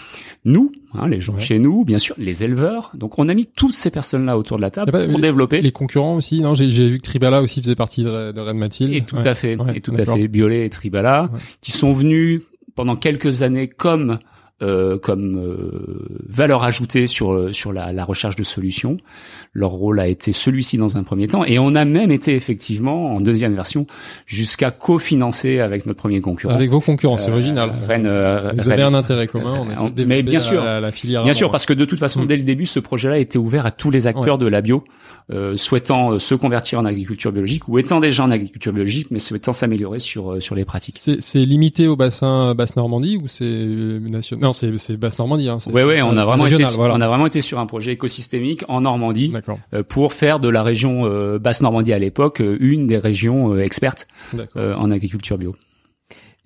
[0.44, 2.90] Nous, hein, les gens chez nous, bien sûr, les éleveurs.
[2.94, 5.60] Donc on a mis toutes ces personnes-là autour de la table pour développer.
[5.60, 6.54] Les concurrents aussi, non?
[6.54, 8.94] J'ai vu que Tribala aussi faisait partie de, de Red Mathilde.
[8.94, 12.42] Et tout à fait, et tout à fait, Biolay et Tribala, qui sont venus
[12.74, 14.18] pendant quelques années comme
[14.62, 18.96] euh, comme euh, valeur ajoutée sur sur la, la, recherche de solutions.
[19.52, 23.14] Leur rôle a été celui-ci dans un premier temps, et on a même été effectivement
[23.14, 23.86] en deuxième version
[24.24, 26.54] jusqu'à cofinancer avec notre premier concurrent.
[26.54, 27.70] Avec vos concurrents, c'est euh, original.
[27.86, 28.08] Rennes,
[28.58, 29.60] Vous avez un intérêt commun.
[29.78, 32.26] On mais bien sûr, la, filière bien sûr, parce que de toute façon, mm.
[32.26, 34.84] dès le début, ce projet-là était ouvert à tous les acteurs de la bio,
[35.56, 39.98] souhaitant se convertir en agriculture biologique ou étant déjà en agriculture biologique, mais souhaitant s'améliorer
[39.98, 40.98] sur sur les pratiques.
[40.98, 44.45] C'est limité au bassin basse Normandie ou c'est national?
[44.46, 45.48] Non, c'est basse Normandie.
[45.48, 48.64] Hein, ouais, ouais, on a vraiment été, on a vraiment été sur un projet écosystémique
[48.68, 49.32] en Normandie
[49.74, 53.58] euh, pour faire de la région euh, basse Normandie à l'époque euh, une des régions
[53.58, 54.06] expertes
[54.54, 55.56] en agriculture bio.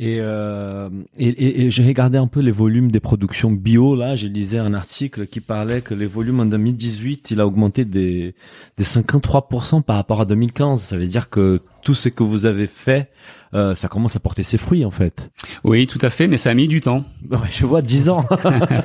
[0.03, 0.88] Et, euh,
[1.18, 3.94] et, et, j'ai regardé un peu les volumes des productions bio.
[3.94, 7.84] Là, j'ai lisé un article qui parlait que les volumes en 2018, il a augmenté
[7.84, 8.34] des,
[8.78, 10.80] des 53% par rapport à 2015.
[10.80, 13.11] Ça veut dire que tout ce que vous avez fait,
[13.53, 15.30] euh, ça commence à porter ses fruits en fait.
[15.64, 17.05] Oui, tout à fait, mais ça a mis du temps.
[17.51, 18.26] je vois 10 ans.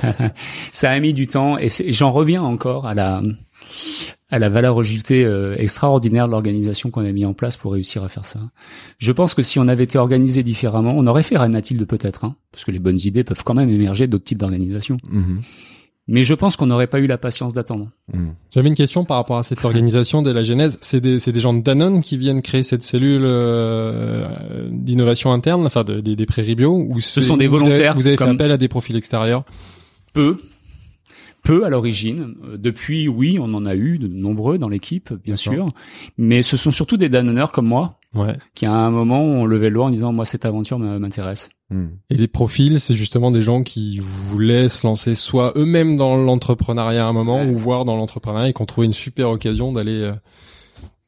[0.74, 3.22] ça a mis du temps et j'en reviens encore à la
[4.32, 8.03] à la valeur ajoutée euh, extraordinaire de l'organisation qu'on a mis en place pour réussir
[8.03, 8.39] à faire ça.
[8.97, 12.26] Je pense que si on avait été organisé différemment, on aurait fait Rennes Mathilde peut-être,
[12.26, 14.97] hein, parce que les bonnes idées peuvent quand même émerger d'autres types d'organisations.
[15.09, 15.41] Mhm.
[16.07, 17.89] Mais je pense qu'on n'aurait pas eu la patience d'attendre.
[18.13, 18.34] Mhm.
[18.51, 20.78] J'avais une question par rapport à cette organisation dès la genèse.
[20.82, 25.84] C'est des, des gens de Danone qui viennent créer cette cellule euh, d'innovation interne, enfin
[25.84, 27.95] des prairies bio, ou ce sont des volontaires.
[27.95, 29.45] Vous avez, fait appel à des profils extérieurs?
[30.13, 30.38] Peu,
[31.46, 32.36] peu à l'origine.
[32.43, 35.70] Euh, depuis, oui, on en a eu de nombreux dans l'équipe, bien sûr,
[36.18, 38.34] mais ce sont surtout des danonneurs comme moi, ouais.
[38.56, 41.50] qui à un moment ont levé le doigt en disant moi cette aventure m'intéresse.
[41.70, 41.88] Hmm.
[42.10, 47.06] Et les profils, c'est justement des gens qui voulaient se lancer soit eux-mêmes dans l'entrepreneuriat
[47.06, 47.48] à un moment, Ouais.
[47.50, 50.14] ou voir dans l'entrepreneuriat et qui ont trouvé une super occasion d'aller euh,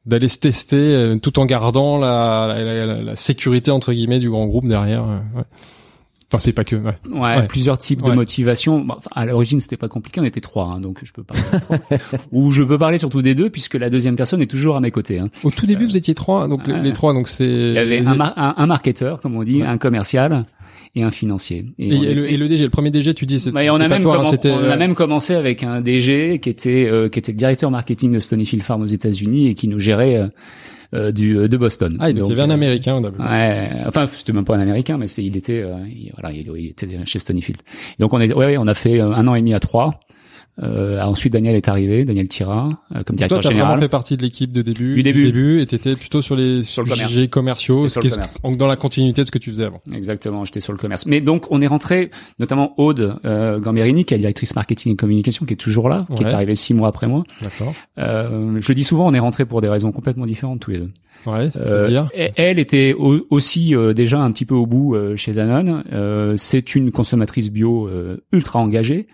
[0.06, 4.30] d'aller se tester euh, tout en gardant la, la, la- la sécurité entre guillemets du
[4.30, 5.04] grand groupe derrière.
[5.04, 5.44] euh, ouais.
[6.30, 6.76] Enfin, c'est pas que.
[6.76, 6.92] Ouais.
[7.10, 7.46] Ouais, Ouais.
[7.46, 8.80] plusieurs types de motivation.
[8.80, 11.42] Bon, enfin, à l'origine, c'était pas compliqué, on était trois, hein, donc je peux parler.
[11.60, 11.78] trois.
[12.32, 14.90] Ou je peux parler surtout des deux, puisque la deuxième personne est toujours à mes
[14.90, 15.18] côtés.
[15.20, 15.30] Hein.
[15.42, 17.48] Au tout début, vous étiez trois, donc les- trois, donc c'est.
[17.48, 20.44] Il y avait un, mar- un, un marketeur, comme on dit, un commercial
[20.94, 21.64] et un financier.
[21.78, 24.22] Et, le, et le DG, le premier DG, tu dis, c'était on a même toi,
[24.26, 27.38] hein, on euh, a même commencé avec un DG qui était euh, qui était le
[27.38, 30.28] directeur marketing de Stonyfield Farm aux États-Unis et qui nous gérait euh,
[30.94, 31.96] euh, du de Boston.
[32.00, 33.20] Ah, donc, il y avait un euh, Américain au début.
[33.20, 36.50] Ouais, enfin c'était même pas un américain, mais c'est il était euh, il, voilà il,
[36.56, 37.60] il était chez Stonyfield.
[37.98, 40.00] Donc on est ouais, ouais on a fait euh, un an et demi à trois.
[40.62, 43.80] Euh, ensuite Daniel est arrivé, Daniel Tira euh, comme Toi, directeur t'as vraiment général.
[43.80, 45.60] fait partie de l'équipe de début, Du début.
[45.60, 47.28] et t'étais plutôt sur les Sur le commerce.
[47.30, 48.38] commerciaux, sur le commerce.
[48.42, 49.80] donc dans la continuité de ce que tu faisais avant.
[49.94, 51.06] Exactement, j'étais sur le commerce.
[51.06, 55.46] Mais donc on est rentré, notamment Aude euh, Gamberini, qui est directrice marketing et communication,
[55.46, 57.22] qui est toujours là, qui est arrivée six mois après moi.
[57.42, 57.74] D'accord.
[57.98, 60.78] Euh, je le dis souvent, on est rentré pour des raisons complètement différentes tous les
[60.78, 60.90] deux.
[61.26, 65.16] Ouais, Euh, et- elle était au- aussi euh, déjà un petit peu au bout euh,
[65.16, 65.82] chez Danone.
[65.92, 69.08] Euh, c'est une consommatrice bio euh, ultra engagée,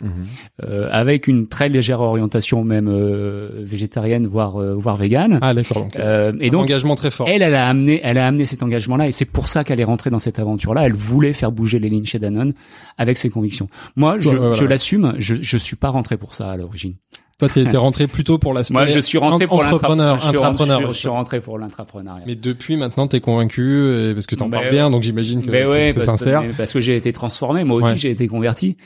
[0.63, 5.39] euh, avec une très légère orientation même euh, végétarienne, voire euh, voire végane.
[5.43, 5.89] Ah, d'accord.
[5.97, 7.29] Euh, et un donc engagement très fort.
[7.29, 9.85] elle, elle a amené, elle a amené cet engagement-là, et c'est pour ça qu'elle est
[9.85, 10.87] rentrée dans cette aventure-là.
[10.87, 12.55] Elle voulait faire bouger les lignes chez Danone
[12.99, 13.69] avec ses convictions.
[13.97, 14.53] Moi, je, Ouais, voilà.
[14.55, 15.15] je l'assume.
[15.19, 16.95] Je, je suis pas rentré pour ça à l'origine.
[17.39, 20.81] Toi, t'es t'es rentré plutôt pour l'aspect Moi, je suis rentré pour entrepreneur, l'intrapreneur.
[20.83, 20.87] Je.
[20.89, 22.23] Je suis rentré pour l'intrapreneuriat.
[22.27, 24.71] Mais depuis maintenant, t'es convaincu et parce que t'en Ben parles ouais.
[24.71, 26.43] bien, donc j'imagine que Ben ouais, c'est parce, sincère.
[26.43, 27.65] mais parce que j'ai été transformé.
[27.65, 27.97] Moi aussi, Ouais.
[27.97, 28.77] j'ai été converti.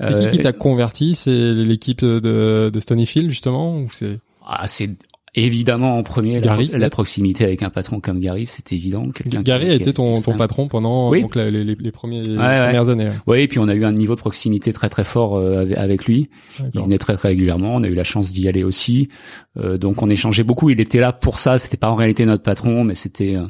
[0.00, 1.14] C'est Euh, qui qui t'a converti?
[1.14, 4.88] C'est l'équipe de, de Stonyfield justement ou c'est ah, c'est
[5.44, 9.06] évidemment en premier Gary, la proximité avec un patron comme Gary, c'est évident.
[9.26, 11.22] Gary a été ton, patron pendant Oui.
[11.22, 12.36] donc, la- les, les, les premiers, les ouais.
[12.36, 13.08] premières années.
[13.26, 16.04] Oui, et puis on a eu un niveau de proximité très très fort euh, avec-
[16.06, 16.28] lui.
[16.74, 17.74] Il venait très très régulièrement.
[17.74, 19.08] On a eu la chance d'y aller aussi.
[19.56, 20.70] Euh, donc on échangeait beaucoup.
[20.70, 21.58] Il était là pour ça.
[21.58, 23.46] C'était pas en réalité notre patron, mais c'était euh,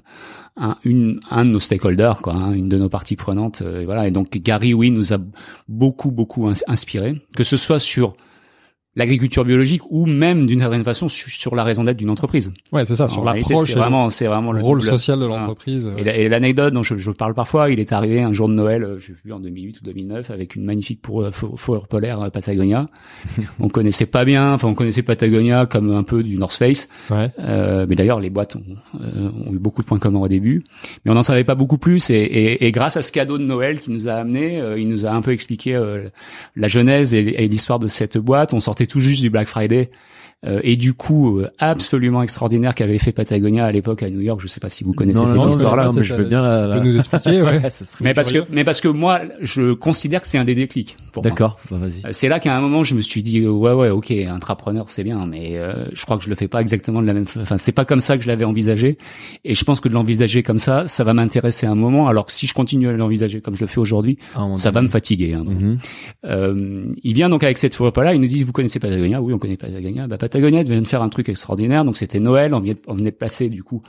[0.56, 3.62] un, une, un de nos stakeholders, quoi, hein, une de nos parties prenantes.
[3.62, 4.08] euh, et voilà.
[4.08, 5.18] Et donc Gary, oui, nous a
[5.68, 8.16] beaucoup beaucoup ins- inspiré, que ce soit sur
[8.98, 12.52] l'agriculture biologique ou même d'une certaine façon sur, sur la raison d'être d'une entreprise.
[12.72, 15.24] Ouais, c'est ça, En sur l'approche c'est vraiment, c'est vraiment le rôle double- social de
[15.24, 15.90] l'entreprise.
[15.96, 18.54] et la- et l'anecdote dont je, je parle parfois, il est arrivé un jour de
[18.54, 21.56] Noël, euh, je sais plus en 2008 ou 2009, avec une magnifique pour euh, fo-
[21.56, 22.88] fourrure polaire euh, Patagonia.
[23.60, 27.30] on connaissait pas bien, enfin on connaissait Patagonia comme un peu du North Face, Ouais.
[27.38, 28.62] euh, mais d'ailleurs les boîtes ont,
[29.00, 30.64] euh, ont eu beaucoup de points communs au début,
[31.04, 32.10] mais on n'en savait pas beaucoup plus.
[32.10, 34.88] Et, et- et grâce à ce cadeau de Noël qui nous a amené, euh, il
[34.88, 36.08] nous a un peu expliqué euh,
[36.56, 38.52] la genèse et, et l'histoire de cette boîte.
[38.54, 39.90] On sortait tout juste du Black Friday.
[40.46, 44.40] Euh, et du coup euh, absolument extraordinaire qu'avait fait Patagonia à l'époque à New York.
[44.40, 45.86] Je sais pas si vous connaissez non, cette histoire-là.
[45.86, 46.66] non, mais je veux bien la.
[46.68, 46.80] La...
[46.80, 47.60] nous expliquer, ouais.
[48.00, 50.96] Mais parce que, mais parce que moi, je considère que c'est un des déclics.
[51.22, 52.04] D'accord, bah, vas-y.
[52.04, 54.88] Euh, C'est là qu'à un moment, je me suis dit, euh, ouais, ouais, ok, intrapreneur,
[54.90, 57.26] c'est bien, mais euh, je crois que je le fais pas exactement de la même.
[57.40, 58.98] Enfin, c'est pas comme ça que je l'avais envisagé.
[59.44, 62.06] Et je pense que de l'envisager comme ça, ça va m'intéresser un moment.
[62.08, 64.18] Alors que si je continue à l'envisager comme je le fais aujourd'hui,
[64.54, 65.34] ça va me fatiguer.
[65.34, 65.44] hein.
[65.44, 65.78] Mhm.
[66.24, 69.20] Euh, il vient donc avec cette fourrure là il nous dit vous connaissez Patagonia?
[69.20, 70.06] Oui, on connaît Patagonia.
[70.06, 71.84] Bah, Patagonia vient de faire un truc extraordinaire.
[71.84, 73.82] Donc c'était Noël, on venait, on venait de passer du coup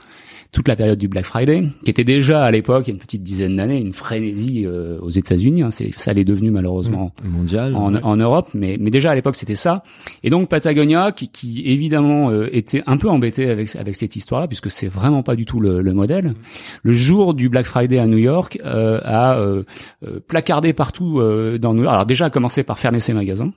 [0.52, 2.98] toute la période du Black Friday, qui était déjà à l'époque, il y a une
[3.00, 5.62] petite dizaine d'années, une frénésie euh, aux États-Unis.
[5.62, 7.76] Hein, c'est ça l'est devenu malheureusement Mondial.
[7.76, 9.84] en, en Europe, mais, mais déjà à l'époque c'était ça.
[10.24, 14.48] Et donc Patagonia, qui, qui évidemment euh, était un peu embêté avec avec cette histoire-là,
[14.48, 16.34] puisque c'est vraiment pas du tout le, le modèle.
[16.82, 19.62] Le jour du Black Friday à New York, euh, a euh,
[20.04, 21.92] euh, placardé partout euh, dans New York.
[21.94, 23.52] Alors déjà a commencé par fermer ses magasins.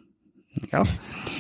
[0.61, 0.85] D'accord.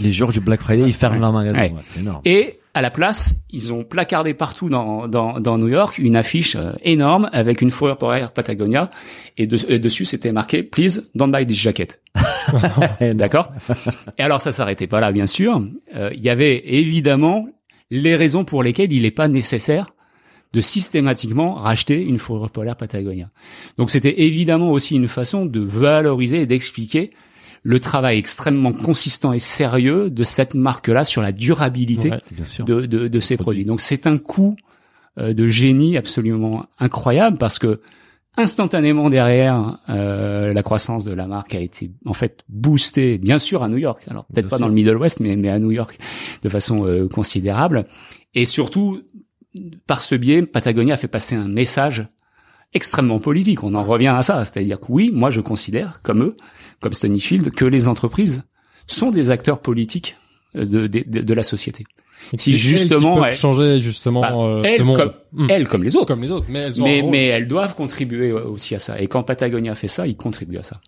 [0.01, 1.21] Les jours du Black Friday, ils ferment Ouais.
[1.21, 1.59] leur magasin.
[1.59, 1.73] Ouais.
[1.83, 2.21] C'est énorme.
[2.25, 6.55] Et à la place, ils ont placardé partout dans, dans, dans New York une affiche
[6.55, 8.89] euh, énorme avec une fourrure polaire Patagonia
[9.37, 12.01] et, de- et dessus c'était marqué Please don't buy this jacket.
[13.13, 13.51] D'accord.
[14.17, 15.61] Et alors ça s'arrêtait pas là, bien sûr.
[15.95, 17.47] Euh, Il y avait évidemment
[17.91, 19.87] les raisons pour lesquelles il n'est pas nécessaire
[20.53, 23.29] de systématiquement racheter une fourrure polaire Patagonia.
[23.77, 27.09] Donc c'était évidemment aussi une façon de valoriser et d'expliquer
[27.63, 32.21] le travail extrêmement consistant et sérieux de cette marque-là sur la durabilité Ouais.
[32.65, 33.65] De, de, de ces produits.
[33.65, 34.55] Donc c'est un coup
[35.17, 37.79] euh, de génie absolument incroyable parce que
[38.35, 43.63] instantanément derrière, euh, la croissance de la marque a été en fait boostée, bien sûr
[43.63, 44.03] à New York.
[44.09, 44.65] Alors peut-être pas sûr.
[44.65, 45.97] dans le Middle West, mais, mais à New York
[46.41, 47.85] de façon euh, considérable.
[48.33, 49.01] Et surtout,
[49.87, 52.07] par ce biais, Patagonia a fait passer un message
[52.73, 53.63] extrêmement politique.
[53.63, 56.35] On en revient à ça, c'est-à-dire que oui, moi je considère, comme eux,
[56.79, 58.43] comme Stonyfield, que les entreprises
[58.87, 60.17] sont des acteurs politiques
[60.55, 61.85] de, de, de, de la société.
[62.31, 64.97] Et Si justement, elles changer justement Bah, euh, elles, ce monde.
[64.97, 65.47] comme, Hmm.
[65.49, 66.05] elles comme les autres.
[66.07, 69.01] comme les autres, mais elles ont Mais, mais elles doivent contribuer aussi à ça.
[69.01, 70.79] Et quand Patagonia fait ça, ils contribuent à ça.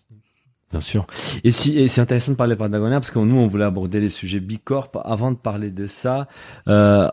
[0.72, 1.06] Bien sûr.
[1.44, 4.00] Et si et c'est intéressant de parler de Patagonia parce que nous on voulait aborder
[4.00, 4.90] les sujets Bicorp.
[5.04, 6.26] Avant de parler de ça,
[6.66, 7.08] euh,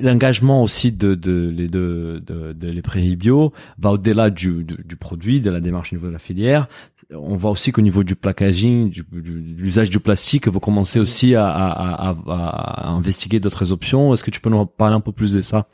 [0.00, 4.76] l'engagement aussi de de les de, de, de les prairies bio va au-delà du, du
[4.84, 6.66] du produit, de la démarche au niveau de la filière.
[7.12, 10.98] On voit aussi qu'au niveau du packaging, du, du- de l'usage du plastique, vous commencez
[10.98, 14.12] aussi à, à, à, à- à investiguer d'autres options.
[14.14, 15.68] Est-ce que tu peux nous parler un peu plus de ça?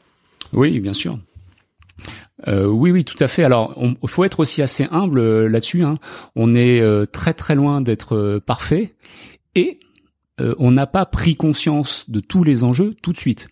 [0.52, 1.18] Oui, bien sûr.
[2.48, 3.44] Euh, oui, oui, tout à fait.
[3.44, 5.82] Alors, il faut être aussi assez humble euh, là-dessus.
[5.82, 5.98] Hein.
[6.36, 8.94] On est euh, très très loin d'être euh, parfait
[9.54, 9.80] et
[10.40, 13.48] euh, on n'a pas pris conscience de tous les enjeux tout de suite.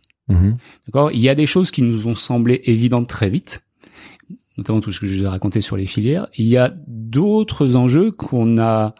[0.86, 1.10] D'accord?
[1.12, 3.62] Il y a des choses qui nous ont semblé évidentes très vite,
[4.58, 6.28] notamment tout ce que je vous ai raconté sur les filières.
[6.36, 8.94] Il y a d'autres enjeux qu'on a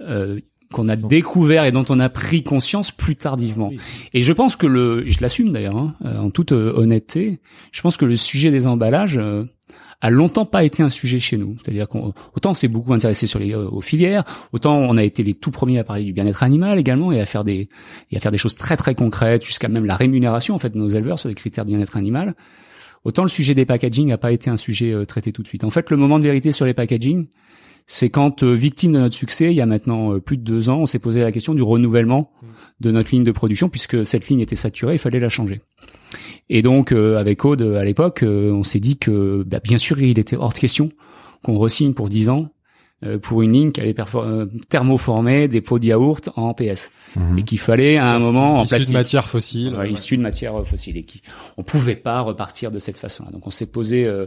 [0.00, 0.38] euh,
[0.72, 3.72] qu'on a découvert et dont on a pris conscience plus tardivement.
[4.12, 7.40] Et je pense que le, je l'assume d'ailleurs, hein, euh, en toute euh, honnêteté,
[7.72, 9.44] je pense que le sujet des emballages euh,
[10.00, 11.56] a longtemps pas été un sujet chez nous.
[11.60, 15.02] C'est-à-dire qu'on autant on s'est beaucoup intéressé sur les euh, aux filières, autant on a
[15.02, 17.68] été les tout premiers à parler du bien-être animal également et à faire des
[18.10, 20.78] et à faire des choses très très concrètes jusqu'à même la rémunération en fait de
[20.78, 22.34] nos éleveurs sur des critères de bien-être animal.
[23.04, 25.64] Autant le sujet des packaging n'a pas été un sujet euh, traité tout de suite.
[25.64, 27.26] En fait, le moment de vérité sur les packaging,
[27.90, 30.68] c'est quand, euh, victime de notre succès, il y a maintenant euh, plus de deux
[30.68, 32.30] ans, on s'est posé la question du renouvellement
[32.80, 35.62] de notre ligne de production, puisque cette ligne était saturée, il fallait la changer.
[36.50, 40.00] Et donc, euh, avec Aude, à l'époque, euh, on s'est dit que, bah, bien sûr,
[40.00, 40.90] il était hors de question
[41.42, 42.50] qu'on resigne pour 10 ans
[43.04, 46.90] euh, pour une ligne qui allait euh, thermoformer des pots de yaourt en PS.
[47.36, 48.94] Et qu'il fallait, à un moment, en Issu de plastique.
[48.94, 49.74] matière fossile.
[49.76, 51.22] Ouais, issus de matières fossiles et qui
[51.56, 53.30] on pouvait pas repartir de cette façon-là.
[53.30, 54.26] Donc on s'est posé euh,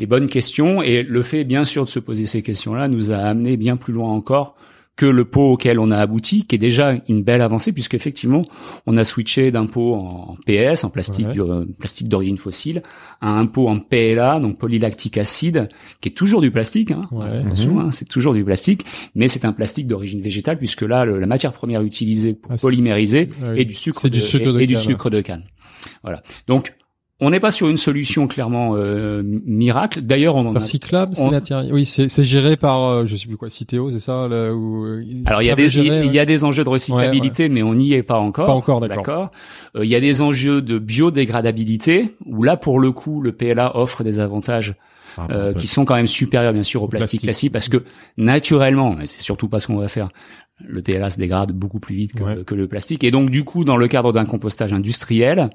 [0.00, 3.18] les bonnes questions et le fait bien sûr de se poser ces questions-là nous a
[3.18, 4.56] amené bien plus loin encore
[4.96, 8.42] que le pot auquel on a abouti, qui est déjà une belle avancée puisque effectivement
[8.86, 11.40] on a switché d'un pot en PS, en plastique, Ouais.
[11.40, 12.82] euh, plastique d'origine fossile,
[13.22, 15.68] à un pot en PLA, donc polylactique acide,
[16.02, 16.90] qui est toujours du plastique.
[16.90, 17.38] Hein, Ouais.
[17.46, 18.84] Attention, hein, c'est toujours du plastique,
[19.14, 22.56] mais c'est un plastique d'origine végétale puisque là le- la matière première utilisée pour Ah,
[22.60, 24.82] polymériser Ah et du sucre, du de, sucre et, de et du canne.
[24.82, 25.44] sucre de canne.
[26.02, 26.22] Voilà.
[26.46, 26.74] Donc
[27.20, 30.00] on n'est pas sur une solution clairement euh, miracle.
[30.00, 30.60] D'ailleurs, on en a.
[30.60, 31.70] Recyclable, c'est on-.
[31.70, 34.84] Oui, c'est c'est géré par, euh, je sais plus quoi, Citeo, c'est ça là, où,
[34.84, 37.74] euh, Alors il y a des il y a des enjeux de recyclabilité, mais on
[37.74, 38.46] n'y est pas encore.
[38.46, 39.30] Pas encore, d'accord.
[39.76, 43.76] Euh, il y a des enjeux de biodégradabilité où là pour le coup le PLA
[43.76, 44.74] offre des avantages
[45.30, 47.50] euh, qui sont quand même supérieurs bien sûr au plastique plastique.
[47.50, 47.84] classique parce que
[48.16, 50.08] naturellement, et c'est surtout pas ce qu'on va faire,
[50.66, 52.44] le PLA se dégrade beaucoup plus vite que, Ouais.
[52.44, 55.50] que le plastique et donc du coup dans le cadre d'un compostage industriel,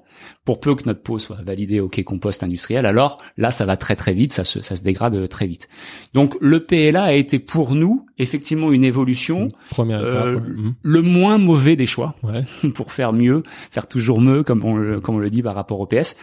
[0.45, 3.95] pour peu que notre peau soit validée OK compost industriel, alors là ça va très
[3.95, 5.67] très vite, ça se ça se dégrade très vite.
[6.13, 10.39] Donc le PLA a été pour nous effectivement une évolution Première euh.
[10.39, 10.73] Mhm.
[10.81, 12.43] le moins mauvais des choix Ouais.
[12.73, 15.79] pour faire mieux, faire toujours mieux, comme on, le, comme on le dit par rapport
[15.79, 16.15] au PS.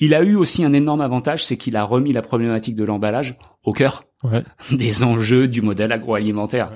[0.00, 3.36] Il a eu aussi un énorme avantage, c'est qu'il a remis la problématique de l'emballage
[3.64, 4.42] au cœur Ouais.
[4.72, 6.72] des enjeux du modèle agroalimentaire.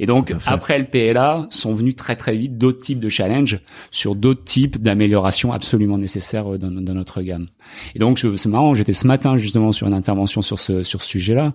[0.00, 3.60] Et donc, après le PLA, sont venus très très vite d'autres types de challenges
[3.92, 7.46] sur d'autres types d'améliorations absolument nécessaires euh, dans, dans notre gamme.
[7.94, 11.08] Et donc, c'est marrant, j'étais ce matin justement sur une intervention sur ce, sur ce
[11.08, 11.52] sujet-là.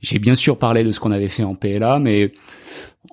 [0.00, 2.32] J'ai bien sûr parlé de ce qu'on avait fait en PLA, mais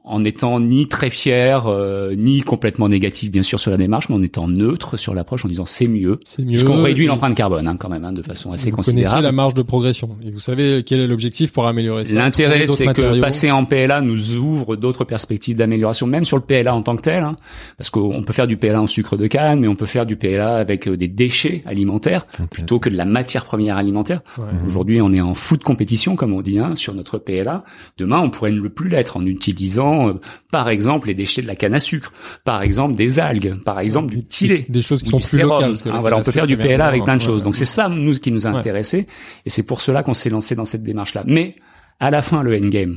[0.03, 4.15] en étant ni très fier, euh, ni complètement négatif bien sûr sur la démarche, mais
[4.15, 6.51] en étant neutre sur l'approche, en disant c'est mieux, C'est mieux.
[6.51, 9.23] puisqu'on réduit Et l'empreinte carbone hein, quand même hein, de façon assez Vous connaissez considérable.
[9.23, 12.15] la marge de progression et vous savez quel est l'objectif pour améliorer ça.
[12.15, 16.73] L'intérêt, c'est que passer en PLA nous ouvre d'autres perspectives d'amélioration, même sur le PLA
[16.75, 17.37] en tant que tel, hein,
[17.77, 20.17] parce qu'on peut faire du PLA en sucre de canne, mais on peut faire du
[20.17, 24.21] PLA avec euh, des déchets alimentaires plutôt que de la matière première alimentaire.
[24.37, 24.45] Ouais.
[24.65, 27.63] Aujourd'hui, on est en foot compétition, comme on dit, hein, sur notre PLA.
[27.97, 30.13] Demain, on pourrait ne plus l'être en utilisant, euh,
[30.51, 32.13] par exemple, les déchets de la canne à sucre,
[32.43, 34.65] par exemple, des algues, par exemple, du lait.
[34.69, 35.49] Des choses qui sont plus sérum.
[35.61, 35.73] locales.
[35.85, 37.43] Hein, le voilà, on peut faire du PLA avec plein de choses.
[37.43, 38.57] Donc c'est ça, nous, qui nous a Ouais.
[38.57, 39.07] intéressés.
[39.45, 41.23] Et c'est pour cela qu'on s'est lancé dans cette démarche-là.
[41.25, 41.55] Mais,
[41.99, 42.95] à la fin, le endgame,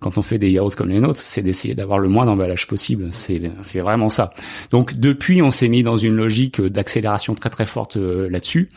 [0.00, 3.08] quand on fait des yaourts comme les nôtres, c'est d'essayer d'avoir le moins d'emballage possible.
[3.10, 4.32] C'est, c'est vraiment ça.
[4.70, 8.68] Donc, depuis, on s'est mis dans une logique d'accélération très très forte euh, là-dessus.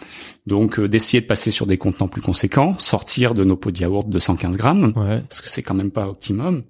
[0.47, 3.77] Donc, euh, d'essayer de passer sur des contenants plus conséquents, sortir de nos pots de
[3.79, 5.21] yaourt de 115 grammes, Ouais.
[5.29, 6.63] parce que c'est quand même pas optimum,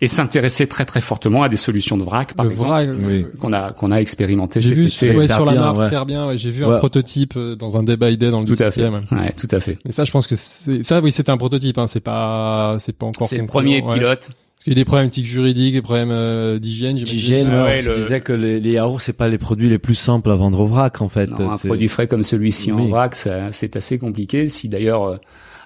[0.00, 3.22] et s'intéresser très très fortement à des solutions de vrac, par Le exemple, vrac, Oui.
[3.24, 5.90] euh, qu'on a qu'on a expérimenté J'ai vu sur, ouais, sur la bien, marque ouais.
[5.90, 6.28] faire bien.
[6.28, 6.74] ouais, J'ai vu Ouais.
[6.74, 8.82] un prototype euh, dans un day by day dans le Tout à fait.
[8.88, 9.02] 17e.
[9.10, 9.78] Ouais, tout à fait.
[9.88, 11.00] Et ça, je pense que c'est ça.
[11.00, 11.78] Oui, c'était un prototype.
[11.78, 13.26] Hein, c'est pas, c'est pas encore.
[13.26, 13.94] C'est le premier ouais.
[13.94, 14.30] pilote.
[14.66, 16.96] Qu'il y a des problématiques juridiques, des problèmes euh, d'hygiène.
[16.96, 19.38] D'hygiène, Ah ouais, ouais, on se le- disait que les, les yaourts c'est pas les
[19.38, 21.28] produits les plus simples à vendre au vrac en fait.
[21.30, 24.48] Non, un C'est- produit frais comme celui-ci en vrac, ça- c'est assez compliqué.
[24.48, 25.16] Si d'ailleurs, euh,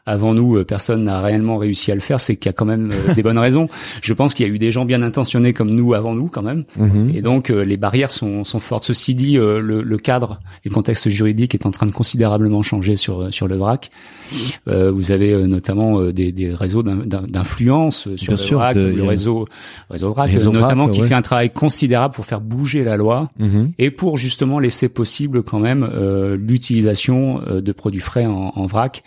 [0.07, 2.65] avant nous, euh, personne n'a réellement réussi à le faire, c'est qu'il y a quand
[2.65, 3.69] même euh, des bonnes raisons.
[4.03, 6.43] Je pense qu'il y a eu des gens bien intentionnés comme nous avant nous quand
[6.43, 7.13] même, Mhm.
[7.15, 8.85] et donc euh, les barrières sont, sont fortes.
[8.85, 12.97] Ceci dit, le, le cadre et le contexte juridique est en train de considérablement changer
[12.97, 13.91] sur sur le vrac.
[14.69, 18.77] Euh, vous avez notamment des, des réseaux d'in- d'in- d'influence sur Bien le sûr, vrac,
[18.77, 19.45] de- le réseau
[19.91, 21.09] réseau vrac, Réseau notamment vrac, qui ouais.
[21.09, 23.73] fait un travail considérable pour faire bouger la loi Mhm.
[23.79, 29.03] et pour justement laisser possible quand même euh, l'utilisation de produits frais en, en vrac.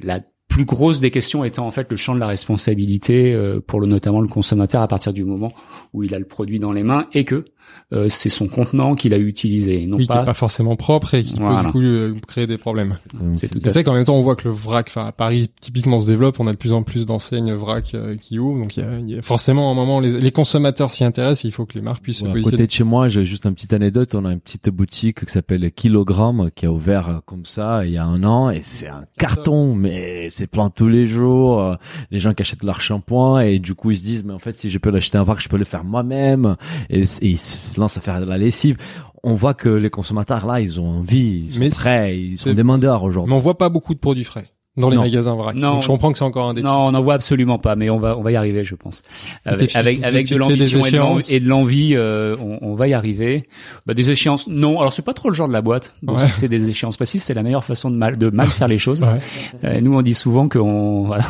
[0.00, 3.80] La plus grosse des questions étant en fait le champ de la responsabilité euh, pour
[3.80, 5.52] le notamment le consommateur à partir du moment
[5.94, 7.46] où il a le produit dans les mains et que
[7.92, 10.24] euh, c'est son contenant qu'il a utilisé, non oui, qui est pas.
[10.24, 11.64] pas forcément propre et qui peut Voilà.
[11.64, 12.96] du coup euh, créer des problèmes.
[13.34, 15.50] C'est tout C'est vrai qu'en même temps, on voit que le vrac, enfin, à Paris,
[15.60, 16.40] typiquement, se développe.
[16.40, 18.58] On a de plus en plus d'enseignes vrac euh, qui ouvrent.
[18.58, 21.44] Donc, il y a, il y a forcément un moment, les, les consommateurs s'y intéressent.
[21.44, 22.56] Il faut que les marques puissent se Ouais, à positionner.
[22.56, 24.14] côté de chez moi, j'ai juste une petite anecdote.
[24.14, 27.92] On a une petite boutique qui s'appelle Kilogramme qui a ouvert euh, comme ça il
[27.92, 31.60] y a un an et c'est un carton, mais c'est plein tous les jours.
[31.60, 31.74] Euh,
[32.10, 34.56] Les gens qui achètent leur shampoing et du coup ils se disent mais en fait
[34.56, 36.56] si je peux l'acheter en vrac, je peux le faire moi-même
[36.90, 38.76] et, et ils se lancent à faire de la lessive.
[39.22, 42.52] On voit que les consommateurs là, ils ont envie, ils sont Mais prêts, ils sont
[42.52, 43.34] demandeurs Mais aujourd'hui.
[43.34, 44.46] on voit pas beaucoup de produits frais
[44.76, 45.02] dans les Non.
[45.02, 45.54] magasins vrac.
[45.54, 45.74] Non.
[45.74, 46.64] Donc, je comprends que c'est encore un défi.
[46.64, 49.02] Non, on n'en voit absolument pas, mais on va on va y arriver, je pense.
[49.44, 50.84] Avec avec, de l'ambition
[51.28, 53.48] et de l'envie, euh, on, on va y arriver.
[53.86, 54.80] Bah, des échéances, non.
[54.80, 55.92] Alors c'est pas trop le genre de la boîte.
[56.02, 56.28] Donc Ouais.
[56.34, 59.02] c'est des échéances précises, c'est la meilleure façon de mal de mal faire les choses.
[59.02, 59.18] Ouais,
[59.64, 61.24] Euh, nous on dit souvent qu'on voilà,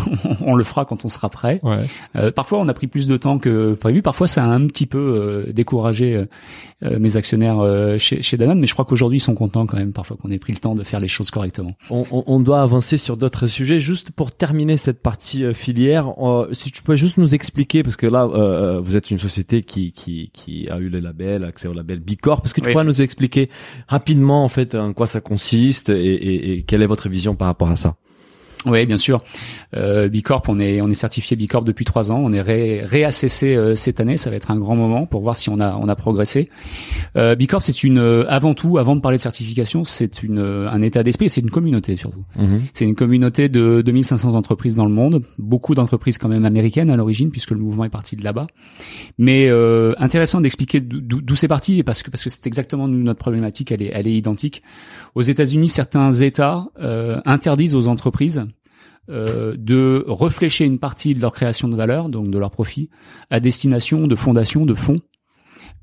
[0.45, 1.59] on le fera quand on sera prêt.
[1.63, 1.79] ouais.
[2.17, 4.03] Euh, parfois on a pris plus de temps que prévu.
[4.03, 6.27] Parfois ça a un petit peu euh, découragé euh,
[6.85, 9.77] euh, mes actionnaires euh, chez, chez Danone, mais je crois qu'aujourd'hui ils sont contents quand
[9.77, 9.93] même.
[9.93, 11.73] Parfois qu'on ait pris le temps de faire les choses correctement.
[11.91, 13.81] On, on- on doit avancer sur d'autres sujets.
[13.81, 17.97] Juste pour terminer cette partie euh, filière, euh, si tu peux juste nous expliquer, parce
[17.97, 21.69] que là, euh, vous êtes une société qui, qui, qui a eu le label, accès
[21.69, 22.43] au label Bicorp.
[22.45, 22.73] Est-ce que tu Oui.
[22.73, 23.49] pourrais nous expliquer
[23.89, 27.49] rapidement en fait en quoi ça consiste et, et- et quelle est votre vision par
[27.49, 27.97] rapport à ça?
[28.67, 29.19] Oui, bien sûr.
[29.77, 32.21] Euh, Bicorp, on est on est certifié Bicorp depuis trois ans.
[32.23, 34.17] On est ré, réassessé euh, cette année.
[34.17, 36.49] Ça va être un grand moment pour voir si on a on a progressé.
[37.17, 40.71] Euh, Bicorp, c'est une euh, avant tout, avant de parler de certification, c'est une euh,
[40.71, 41.29] un état d'esprit.
[41.29, 42.25] C'est une communauté surtout.
[42.73, 46.97] C'est une communauté de 2500 entreprises dans le monde, beaucoup d'entreprises quand même américaines à
[46.97, 48.47] l'origine, puisque le mouvement est parti de là-bas.
[49.19, 53.19] Mais euh, intéressant d'expliquer d'où d'où c'est parti, parce que parce que c'est exactement notre
[53.19, 54.63] problématique, elle est elle est identique.
[55.15, 58.45] Aux États-Unis, certains États euh, interdisent aux entreprises
[59.11, 62.89] euh, de réfléchir une partie de leur création de valeur, donc de leur profit,
[63.31, 64.97] à destination de fondations, de fonds.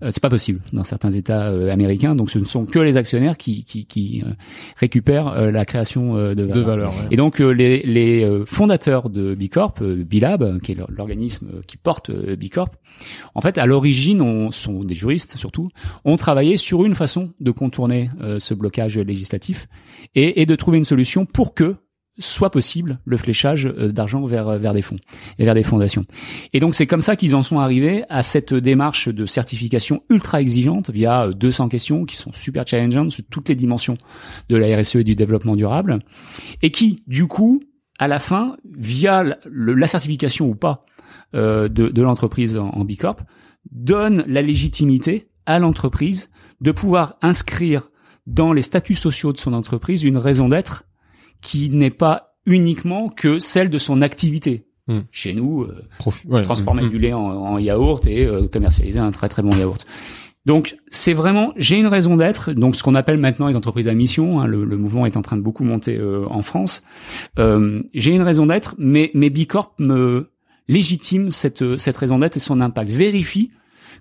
[0.01, 2.95] Euh, c'est pas possible dans certains États euh, américains, donc ce ne sont que les
[2.95, 4.31] actionnaires qui, qui, qui euh,
[4.77, 6.55] récupèrent la création de valeur.
[6.55, 6.91] De valeur.
[6.91, 7.07] ouais.
[7.11, 12.69] Et donc les, les fondateurs de Bicorp, Bilab, qui est l'or- l'organisme qui porte Bicorp,
[13.35, 15.67] en fait à l'origine, on sont des juristes surtout,
[16.05, 19.67] ont travaillé sur une façon de contourner ce blocage législatif
[20.15, 21.75] et, et de trouver une solution pour que
[22.19, 24.99] soit possible le fléchage euh, d'argent vers vers des fonds
[25.37, 26.05] et vers des fondations.
[26.53, 30.41] Et donc c'est comme ça qu'ils en sont arrivés à cette démarche de certification ultra
[30.41, 33.97] exigeante via euh, 200 questions qui sont super challengeantes sur toutes les dimensions
[34.49, 35.99] de la RSE et du développement durable
[36.61, 37.61] et qui du coup
[37.99, 40.85] à la fin via le- la certification ou pas
[41.35, 43.17] euh, de, de l'entreprise en, en Bicorp
[43.71, 47.89] donne la légitimité à l'entreprise de pouvoir inscrire
[48.27, 50.83] dans les statuts sociaux de son entreprise une raison d'être
[51.41, 54.65] qui n'est pas uniquement que celle de son activité.
[54.87, 55.01] Hmm.
[55.11, 56.41] Chez nous, euh, Profi- ouais.
[56.41, 56.89] transformer Mm.
[56.89, 59.85] du lait en, en yaourt et euh, commercialiser un très très bon yaourt.
[60.47, 62.53] Donc c'est vraiment j'ai une raison d'être.
[62.53, 65.21] Donc ce qu'on appelle maintenant les entreprises à mission, hein, le, le mouvement est en
[65.21, 66.83] train de beaucoup monter euh, en France.
[67.37, 70.31] J'ai une raison d'être, mais mais Bicorp me
[70.67, 72.89] légitime cette cette raison d'être et son impact.
[72.89, 73.51] Vérifie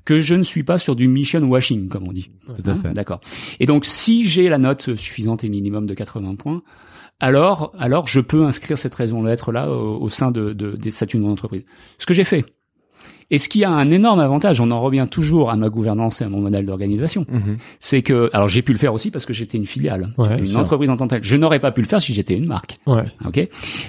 [0.05, 2.31] que je ne suis pas sur du mission washing comme on dit.
[2.47, 2.93] Tout à fait.
[2.95, 3.21] D'accord.
[3.61, 6.63] Et donc, si j'ai la note suffisante et minimum de 80 points,
[7.21, 10.91] alors, alors je peux inscrire cette raison d'être là au, au sein de, de- des
[10.91, 11.65] statuts de mon entreprise.
[11.99, 12.45] Ce que j'ai fait.
[13.31, 16.25] Et ce qui a un énorme avantage, on en revient toujours à ma gouvernance et
[16.25, 17.59] à mon modèle d'organisation, Mhm.
[17.79, 20.47] c'est que, alors j'ai pu le faire aussi parce que j'étais une filiale, Ouais, une
[20.47, 20.59] sûr.
[20.59, 21.25] entreprise en tant que telle.
[21.25, 22.79] Je n'aurais pas pu le faire si j'étais une marque.
[22.87, 23.05] Ouais.
[23.27, 23.47] Ok,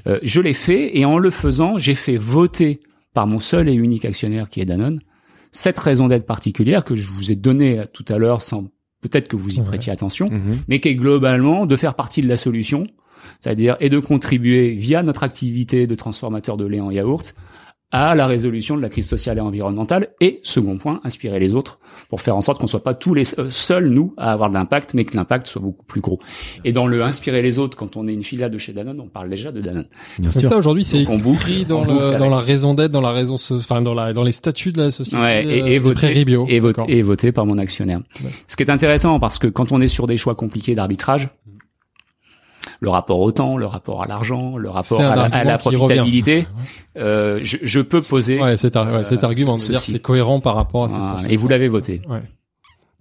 [0.08, 2.82] Euh, je l'ai fait et en le faisant, j'ai fait voter
[3.14, 5.00] par mon seul et unique actionnaire qui est Danone
[5.52, 8.66] cette raison d'être particulière que je vous ai donnée tout à l'heure sans
[9.02, 9.66] peut-être que vous y Ouais.
[9.66, 10.58] prêtiez attention, Mhm.
[10.68, 12.86] mais qui est globalement de faire partie de la solution,
[13.40, 17.36] c'est-à-dire et de contribuer via notre activité de transformateur de lait en yaourt
[17.92, 21.80] à la résolution de la crise sociale et environnementale et second point inspirer les autres
[22.08, 24.54] pour faire en sorte qu'on soit pas tous les euh, seuls nous à avoir de
[24.54, 26.20] l'impact mais que l'impact soit beaucoup plus gros
[26.64, 29.08] et dans le inspirer les autres quand on est une filiale de chez Danone on
[29.08, 29.88] parle déjà de Danone
[30.20, 30.50] Bien sûr.
[30.50, 33.82] ça aujourd'hui c'est écrit dans le dans la raison d'être, dans la raison, so- enfin
[33.82, 35.20] dans la dans les statuts de la société.
[35.20, 36.46] Ouais, et, euh, et Bio.
[36.48, 36.86] et, voté, D'accord.
[36.90, 38.02] et voté par mon actionnaire.
[38.24, 38.30] Ouais.
[38.48, 41.30] Ce qui est intéressant parce que quand on est sur des choix compliqués d'arbitrage,
[42.82, 46.48] le rapport au temps, le rapport à l'argent, le rapport à la, à profitabilité.
[46.98, 48.42] Euh, je, je peux poser.
[48.42, 51.30] Ouais, cet, ar- ouais, cet Euh, argument, c'est cohérent par rapport à cette Voilà.
[51.30, 52.02] et vous l'avez voté.
[52.10, 52.22] Ouais.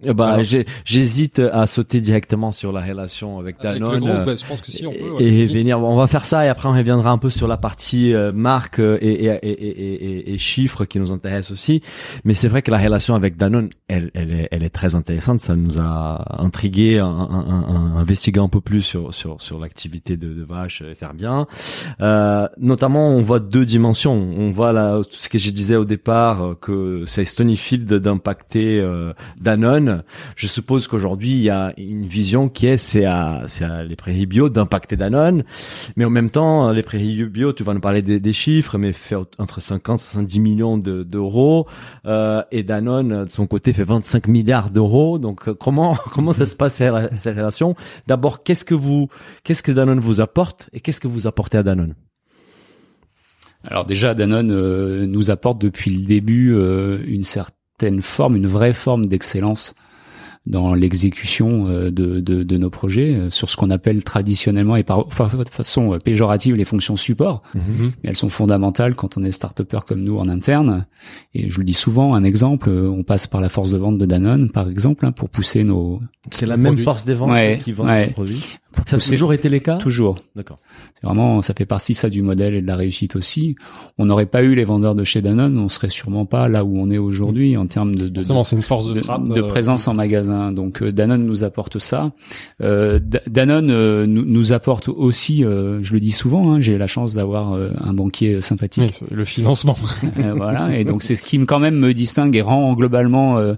[0.01, 3.95] Ben, j'ai- j'hésite à sauter directement sur la relation avec Avec Danone.
[3.95, 4.97] le groupe, euh, bah, je pense que si on peut.
[4.97, 5.23] et, ouais.
[5.23, 8.13] et venir, on va faire ça et après on reviendra un peu sur la partie
[8.13, 11.81] euh, marque euh, et, et, et, et, chiffres qui nous intéressent aussi.
[12.23, 15.41] Mais c'est vrai que la relation avec Danone, elle, elle, est, elle est très intéressante.
[15.41, 20.15] Ça nous a intrigué, un, un, un- investigué un peu plus sur sur, sur l'activité
[20.15, 21.45] de, de vache et faire bien.
[22.01, 24.13] Euh, notamment, on voit deux dimensions.
[24.13, 29.11] On voit là ce que je disais au départ euh, que c'est Stonyfield d'impacter euh,
[29.41, 29.88] Danone.
[30.35, 33.95] Je suppose qu'aujourd'hui il y a une vision qui est c'est à c'est à les
[33.95, 35.43] prairies bio d'impacter Danone,
[35.95, 39.15] mais en même temps les prairies bio, tu vas nous parler des, chiffres, mais fait
[39.37, 41.67] entre 50 et 70 millions de- d'euros
[42.05, 45.19] euh, et Danone de son côté fait 25 milliards d'euros.
[45.19, 47.75] Donc euh, comment comment ça se passe cette relation
[48.07, 49.09] D'abord, qu'est-ce que vous
[49.43, 51.95] qu'est-ce que Danone vous apporte et qu'est-ce que vous apportez à Danone?
[53.63, 57.55] Alors déjà, Danone euh, nous apporte depuis le début euh, une certaine
[58.01, 59.75] forme, une vraie forme d'excellence
[60.45, 64.83] dans l'exécution euh, de, de, de nos projets euh, sur ce qu'on appelle traditionnellement et
[64.83, 67.43] par enfin, de façon euh, péjorative les fonctions support.
[67.53, 67.91] Mhm.
[68.03, 70.87] Elles sont fondamentales quand on est start comme nous en interne.
[71.35, 74.05] Et je le dis souvent, un exemple, on passe par la force de vente de
[74.05, 76.01] Danone, par exemple, hein, pour pousser nos
[76.31, 78.07] C'est la même force des ventes Ouais, qui vend ouais.
[78.07, 78.57] le produit.
[78.85, 80.15] Ça a toujours été les cas toujours.
[80.35, 80.57] D'accord.
[80.95, 83.55] C'est vraiment, ça fait partie ça du modèle et de la réussite aussi.
[83.97, 86.77] On n'aurait pas eu les vendeurs de chez Danone, on serait sûrement pas là où
[86.77, 89.27] on est aujourd'hui en termes de, de, c'est une force de, de, frappe.
[89.27, 90.51] de euh, présence en magasin.
[90.51, 92.11] Donc euh, Danone nous apporte ça.
[92.61, 96.77] Euh, Da- Danone euh, nous, nous apporte aussi, euh, je le dis souvent, hein, j'ai
[96.77, 99.03] la chance d'avoir euh, un banquier sympathique.
[99.11, 99.77] le financement.
[100.19, 100.77] Euh, voilà.
[100.77, 103.53] Et donc c'est ce qui me quand même me distingue et rend globalement euh,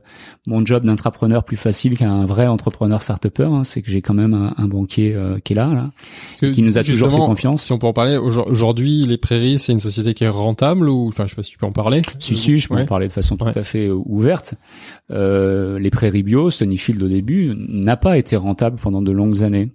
[0.47, 3.43] mon job d'intrapreneur plus facile qu'un vrai entrepreneur start-upper.
[3.45, 3.63] hein.
[3.63, 5.91] c'est que j'ai quand même un, un banquier euh, qui est là, là,
[6.39, 7.63] que, qui nous a toujours fait confiance.
[7.63, 10.87] Si on peut en parler, aujourd- aujourd'hui, les prairies, c'est une société qui est rentable
[10.89, 12.01] ou, enfin, je sais pas si tu peux en parler.
[12.19, 12.83] Si, si, je peux Ouais.
[12.83, 13.57] en parler de façon tout Ouais.
[13.57, 14.53] à fait euh, ouverte.
[15.11, 19.71] Euh, les prairies bio, Stonyfield au début, n'a pas été rentable pendant de longues années.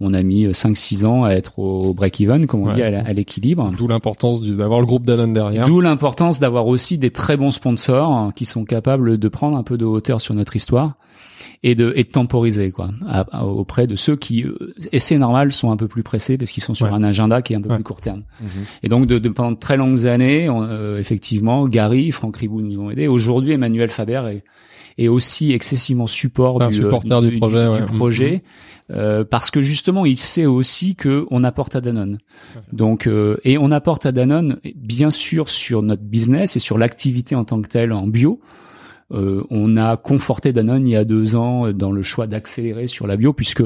[0.00, 2.72] On a mis 5-6 ans à être au break-even, comme on Ouais.
[2.74, 3.70] dit, à l'équilibre.
[3.76, 5.66] D'où l'importance d'avoir le groupe Danone derrière.
[5.66, 9.62] D'où l'importance d'avoir aussi des très bons sponsors hein, qui sont capables de prendre un
[9.62, 10.94] peu de hauteur sur notre histoire
[11.62, 12.90] et de, et de temporiser quoi
[13.42, 16.62] auprès de ceux qui euh, et c'est normal sont un peu plus pressés parce qu'ils
[16.62, 16.92] sont sur Ouais.
[16.92, 17.76] un agenda qui est un peu Ouais.
[17.76, 18.22] plus court terme
[18.82, 22.60] et donc de, de pendant de très longues années on- euh, effectivement Gary Franck Ribou
[22.60, 24.44] nous ont aidés aujourd'hui Emmanuel Faber est,
[25.02, 27.82] est aussi excessivement support Un du, supporter du projet, ouais.
[27.82, 28.42] projet,
[28.92, 32.18] euh, parce que justement il sait aussi que on apporte à Danone
[32.72, 37.34] donc euh, et on apporte à Danone bien sûr sur notre business et sur l'activité
[37.34, 38.54] en tant que telle en bio euh,
[39.10, 43.06] on a conforté Danone il y a deux ans euh, dans le choix d'accélérer sur
[43.06, 43.62] la bio puisque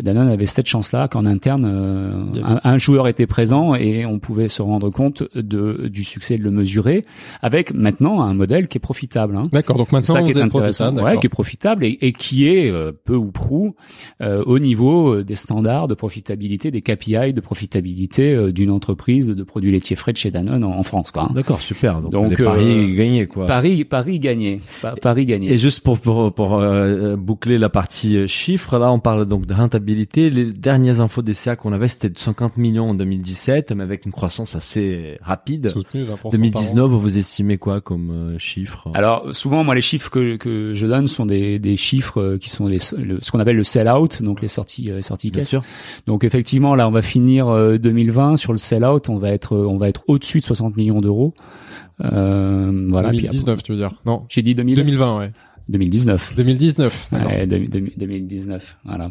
[0.00, 4.48] Danone avait cette chance-là qu'en interne, euh, un, un joueur était présent et on pouvait
[4.48, 7.04] se rendre compte de, du succès de le mesurer
[7.42, 9.36] avec maintenant un modèle qui est profitable.
[9.36, 9.42] Hein.
[9.52, 9.76] D'accord.
[9.76, 11.10] Donc C'est maintenant, ça vous qui est intéressant, profitable.
[11.14, 13.74] ouais, qui est profitable et, et qui est euh, peu ou prou
[14.22, 19.42] euh, au niveau des standards de profitabilité, des KPI de profitabilité euh, d'une entreprise de
[19.42, 21.10] produits laitiers frais de chez Danone en, en France.
[21.10, 21.32] Quoi, hein.
[21.34, 22.00] D'accord, super.
[22.00, 23.44] Donc, Donc, paris gagnés quoi.
[23.44, 25.52] Paris, Paris gagné, Pa- Paris gagné.
[25.52, 29.52] Et juste pour pour, pour euh, boucler la partie chiffres, là on parle donc de
[29.52, 29.81] rentabilité.
[29.84, 34.06] Les dernières infos des CA qu'on avait, c'était de 50 millions en 2017, mais avec
[34.06, 35.70] une croissance assez rapide.
[35.70, 36.30] Soutenu 20% par an.
[36.30, 38.88] 2019, vous estimez quoi comme euh, chiffre?
[38.94, 42.48] Alors souvent, moi, les chiffres que, que je donne sont des, des chiffres euh, qui
[42.50, 45.40] sont les, le- ce qu'on appelle le sell-out, donc les sorties, euh, les sorties Bien
[45.42, 45.48] caisse.
[45.50, 45.62] sûr.
[46.06, 49.76] Donc effectivement, là, on va finir euh, 2020 sur le sell-out, on va être, on
[49.78, 51.34] va être au-dessus de 60 millions d'euros.
[52.04, 53.10] Euh, voilà.
[53.10, 53.90] puis après- 2019, tu veux dire?
[54.06, 54.24] Non.
[54.28, 55.32] J'ai dit 2000, 2020, ouais.
[55.68, 56.34] 2019.
[56.36, 57.08] 2019.
[57.12, 57.28] d'accord.
[57.30, 59.10] Ouais, 2000 2019, voilà.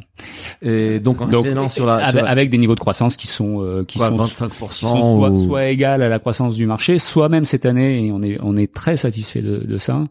[0.62, 3.28] Et donc en Donc sur la, avec, sur la- avec des niveaux de croissance qui
[3.28, 6.66] sont euh, qui sont 25% qui sont soit, ou- soit égales à la croissance du
[6.66, 10.04] marché, soit même cette année, et on est, on est très satisfait de, de ça,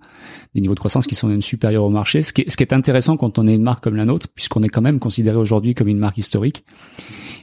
[0.54, 2.62] des niveaux de croissance qui sont même supérieurs au marché, ce qui est, ce qui
[2.62, 5.36] est intéressant quand on est une marque comme la nôtre, puisqu'on est quand même considéré
[5.36, 6.64] aujourd'hui comme une marque historique,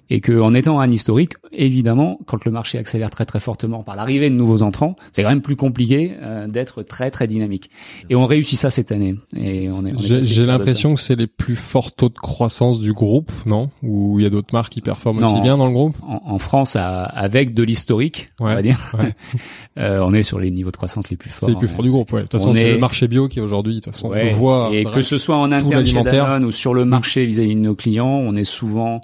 [0.09, 3.95] et que en étant un historique, évidemment, quand le marché accélère très très fortement par
[3.95, 7.69] l'arrivée de nouveaux entrants, c'est quand même plus compliqué euh, d'être très très dynamique.
[8.09, 9.15] Et on réussit ça cette année.
[9.35, 12.79] Et on est, on est J'ai l'impression que c'est les plus forts taux de croissance
[12.79, 13.69] du groupe, non?
[13.83, 15.27] Ou il y a d'autres marques qui performent Non.
[15.27, 15.95] aussi bien dans le groupe?
[16.03, 19.13] En, en France, à- avec de l'historique, on Ouais, va dire, ouais.
[19.79, 21.47] euh, on est sur les niveaux de croissance les plus forts.
[21.49, 21.73] C'est les plus ouais.
[21.73, 22.19] forts du groupe, ouais.
[22.21, 24.33] De toute façon, On c'est est- le marché bio qui aujourd'hui, de toute façon, on
[24.33, 24.69] voit.
[24.73, 26.25] Et que ce soit en interne chez l'alimentaire.
[26.27, 29.01] Danone ou sur le marché vis-à-vis de nos clients, on est souvent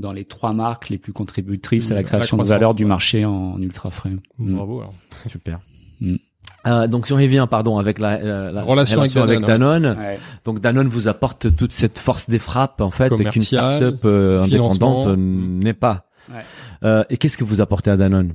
[0.00, 2.88] dans les trois marques les plus contributrices à la La création de valeur du ouais.
[2.88, 4.10] marché en ultra frais.
[4.38, 4.54] Mm.
[4.56, 4.80] Bravo.
[4.80, 4.94] alors.
[5.28, 5.60] Super.
[6.66, 9.98] Euh, donc si on revient, pardon, avec la, euh, la Relation avec Danone, Danone.
[9.98, 10.18] Ouais.
[10.44, 15.06] donc Danone vous apporte toute cette force des frappes en fait qu'une start-up euh, indépendante
[15.06, 16.06] euh, n'est pas.
[16.30, 16.40] Ouais.
[16.84, 18.34] Euh, et qu'est-ce que vous apportez à Danone?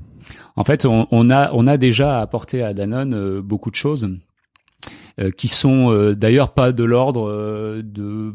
[0.55, 4.09] En fait, on, on a on a déjà apporté à Danone euh, beaucoup de choses
[5.19, 8.33] euh, qui sont euh, d'ailleurs pas de l'ordre euh, de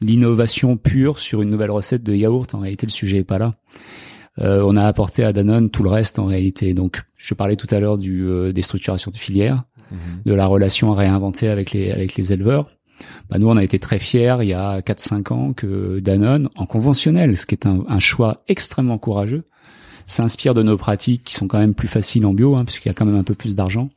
[0.00, 2.54] l'innovation pure sur une nouvelle recette de yaourt.
[2.54, 3.52] En réalité, le sujet est pas là.
[4.38, 6.72] Euh, on a apporté à Danone tout le reste en réalité.
[6.74, 9.64] Donc, je parlais tout à l'heure du euh, des structurations de filières,
[10.24, 12.70] de la relation à réinventer avec les avec les éleveurs.
[13.28, 16.66] Bah, nous, on a été très fiers il y a 4-5 ans que Danone, en
[16.66, 19.44] conventionnel, ce qui est un, un choix extrêmement courageux,
[20.06, 22.90] s'inspire de nos pratiques qui sont quand même plus faciles en bio, hein, puisqu'il y
[22.90, 23.90] a quand même un peu plus d'argent,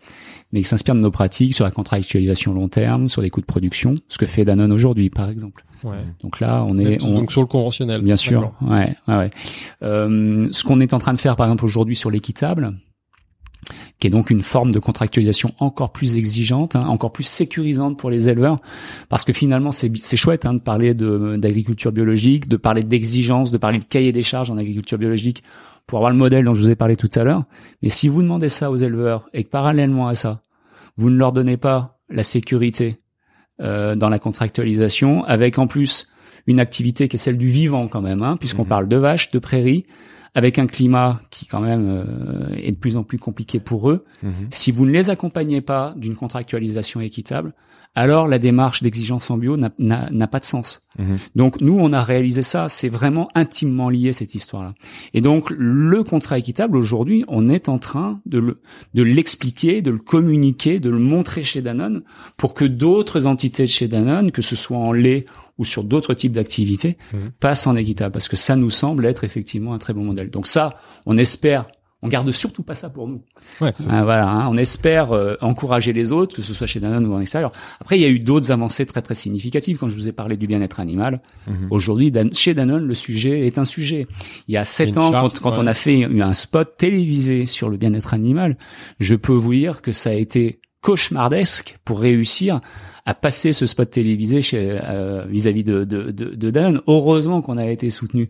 [0.51, 3.45] mais qui s'inspire de nos pratiques sur la contractualisation long terme, sur les coûts de
[3.45, 5.65] production, ce que fait Danone aujourd'hui, par exemple.
[5.83, 5.97] Ouais.
[6.21, 8.01] Donc là, on est, on, Donc sur le conventionnel.
[8.01, 9.29] Bien sûr, ouais, ouais, ouais.
[9.81, 12.73] Euh, ce qu'on est en train de faire, par exemple, aujourd'hui sur l'équitable,
[13.99, 18.09] qui est donc une forme de contractualisation encore plus exigeante, hein, encore plus sécurisante pour
[18.09, 18.59] les éleveurs,
[19.09, 23.57] parce que finalement c'est chouette hein, de parler de d'agriculture biologique, de parler d'exigence, de
[23.57, 25.43] parler de cahier des charges en agriculture biologique
[25.87, 27.43] pour avoir le modèle dont je vous ai parlé tout à l'heure.
[27.81, 30.41] Mais si vous demandez ça aux éleveurs et que parallèlement à ça,
[30.95, 32.99] vous ne leur donnez pas la sécurité
[33.61, 36.07] euh, dans la contractualisation, avec en plus
[36.47, 38.67] une activité qui est celle du vivant quand même, hein, puisqu'on Mhm.
[38.69, 39.85] parle de vaches, de prairies,
[40.35, 44.03] avec un climat qui quand même euh, est de plus en plus compliqué pour eux.
[44.49, 47.53] Si vous ne les accompagnez pas d'une contractualisation équitable,
[47.95, 50.81] alors la démarche d'exigence en bio n'a- pas de sens.
[50.97, 51.17] Mhm.
[51.35, 54.73] Donc nous, on a réalisé ça, c'est vraiment intimement lié cette histoire-là.
[55.13, 58.61] Et donc le contrat équitable, aujourd'hui, on est en train de le-
[58.93, 62.03] de l'expliquer, de le communiquer, de le montrer chez Danone,
[62.37, 65.25] pour que d'autres entités de chez Danone, que ce soit en lait
[65.59, 67.31] ou sur d'autres types d'activités, Mhm.
[67.39, 70.31] passent en équitable, parce que ça nous semble être effectivement un très bon modèle.
[70.31, 71.67] Donc ça, on espère,
[72.03, 73.23] on garde surtout pas ça pour nous.
[73.61, 73.89] Ouais, c'est ça.
[73.91, 77.13] Ah, voilà, hein, on espère euh, encourager les autres, que ce soit chez Danone ou
[77.13, 77.51] en extérieur.
[77.79, 79.77] Après, il y a eu d'autres avancées très très significatives.
[79.79, 81.67] Quand je vous ai parlé du bien-être animal, Mhm.
[81.71, 84.05] aujourd'hui, Dan- chez Danone, le sujet est un sujet.
[84.47, 85.63] Il y a sept ans, charte, quand, quand ouais.
[85.63, 88.57] on a fait un spot télévisé sur le bien-être animal,
[88.99, 92.61] je peux vous dire que ça a été cauchemardesque pour réussir
[93.05, 96.81] à passer ce spot télévisé euh, vis-à-vis de, de, de, de Danone.
[96.87, 98.29] Heureusement qu'on a été soutenu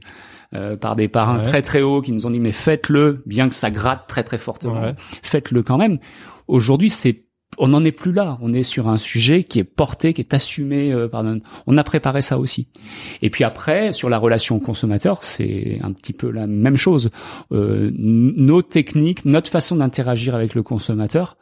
[0.55, 1.43] euh, par des parrains Ouais.
[1.43, 4.37] très très hauts qui nous ont dit mais faites-le, bien que ça gratte très très
[4.37, 4.95] fortement, Ouais.
[5.21, 5.99] faites-le quand même.
[6.47, 7.23] Aujourd'hui, c'est
[7.59, 8.39] on n'en est plus là.
[8.41, 11.43] On est sur un sujet qui est porté, qui est assumé euh, par Danone.
[11.67, 12.67] On a préparé ça aussi.
[13.21, 17.11] Et puis après, sur la relation consommateur, c'est un petit peu la même chose.
[17.51, 21.37] Euh, nos techniques, notre façon d'interagir avec le consommateur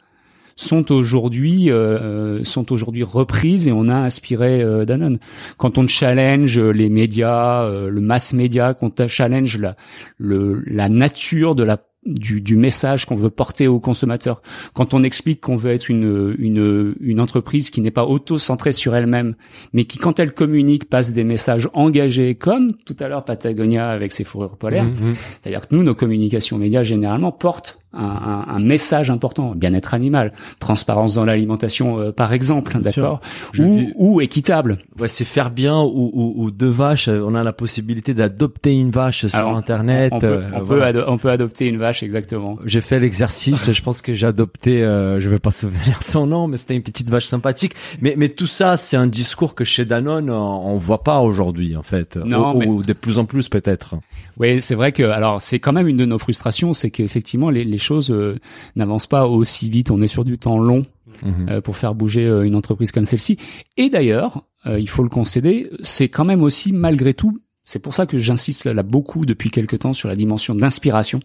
[0.56, 5.18] sont aujourd'hui euh, sont aujourd'hui reprises et on a inspiré euh, Danone.
[5.56, 9.76] Quand on challenge les médias, euh, le mass média, quand on challenge la
[10.18, 14.42] le, la nature de la du, du message qu'on veut porter au consommateur,
[14.74, 18.96] quand on explique qu'on veut être une, une, une entreprise qui n'est pas auto-centrée sur
[18.96, 19.36] elle-même,
[19.72, 24.10] mais qui, quand elle communique, passe des messages engagés, comme tout à l'heure Patagonia avec
[24.10, 25.14] ses fourrures polaires, Mhm.
[25.40, 30.32] c'est-à-dire que nous, nos communications médias, généralement, portent un, un- un message important, bien-être animal,
[30.58, 33.20] transparence dans l'alimentation, euh, par exemple, d'accord,
[33.58, 34.78] ou, dis- ou équitable.
[35.00, 37.08] Ouais, c'est faire bien ou, ou, ou deux vaches.
[37.08, 40.12] euh, On a la possibilité d'adopter une vache sur Alors, Internet.
[40.14, 40.86] on, peut, euh, on, peut voilà.
[40.86, 42.58] ado- on peut adopter une vache, exactement.
[42.64, 43.70] J'ai fait l'exercice.
[43.72, 44.82] je pense que j'ai adopté.
[44.82, 47.74] Euh, je vais pas souvenir son nom, mais c'était une petite vache sympathique.
[48.00, 50.34] Mais mais tout ça, c'est un discours que chez Danone on,
[50.66, 52.16] on voit pas aujourd'hui en fait.
[52.16, 53.96] Non, ou, mais- ou de plus en plus peut-être.
[54.38, 57.64] Oui, c'est vrai que alors c'est quand même une de nos frustrations, c'est qu'effectivement les,
[57.64, 58.38] les choses euh,
[58.76, 59.90] n'avancent pas aussi vite.
[59.90, 60.82] On est sur du temps long
[61.22, 61.48] Mhm.
[61.50, 63.36] euh, pour faire bouger euh, une entreprise comme celle-ci.
[63.76, 67.36] Et d'ailleurs, il faut le concéder, c'est quand même aussi malgré tout.
[67.64, 71.20] C'est pour ça que j'insiste là, là beaucoup depuis quelque temps sur la dimension d'inspiration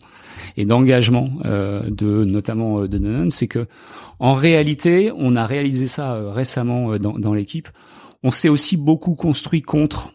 [0.55, 3.67] et d'engagement euh, de notamment euh, de Danone, c'est que
[4.19, 7.69] en réalité, on a réalisé ça euh, récemment dans, dans l'équipe.
[8.23, 10.13] On s'est aussi beaucoup construit contre.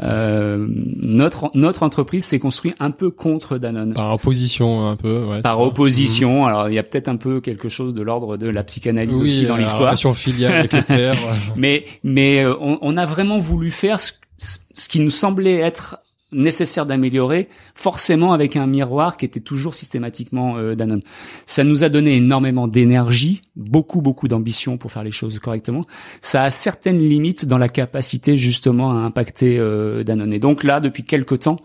[0.00, 0.66] Euh,
[1.02, 5.24] notre notre entreprise s'est construite un peu contre Danone Par opposition un peu.
[5.24, 5.62] Ouais, par ça.
[5.62, 6.46] opposition.
[6.46, 9.24] Alors il y a peut-être un peu quelque chose de l'ordre de la psychanalyse Oui,
[9.24, 9.88] aussi dans l'histoire.
[9.88, 11.12] relation filiale avec le père.
[11.14, 11.38] ouais.
[11.56, 15.98] Mais mais euh, on, on a vraiment voulu faire ce, ce qui nous semblait être
[16.32, 21.02] nécessaire d'améliorer, forcément avec un miroir qui était toujours systématiquement euh, Danone.
[21.46, 25.84] Ça nous a donné énormément d'énergie, beaucoup beaucoup d'ambition pour faire les choses correctement.
[26.20, 30.32] Ça a certaines limites dans la capacité justement à impacter euh, Danone.
[30.32, 31.56] Et donc là, depuis quelque temps,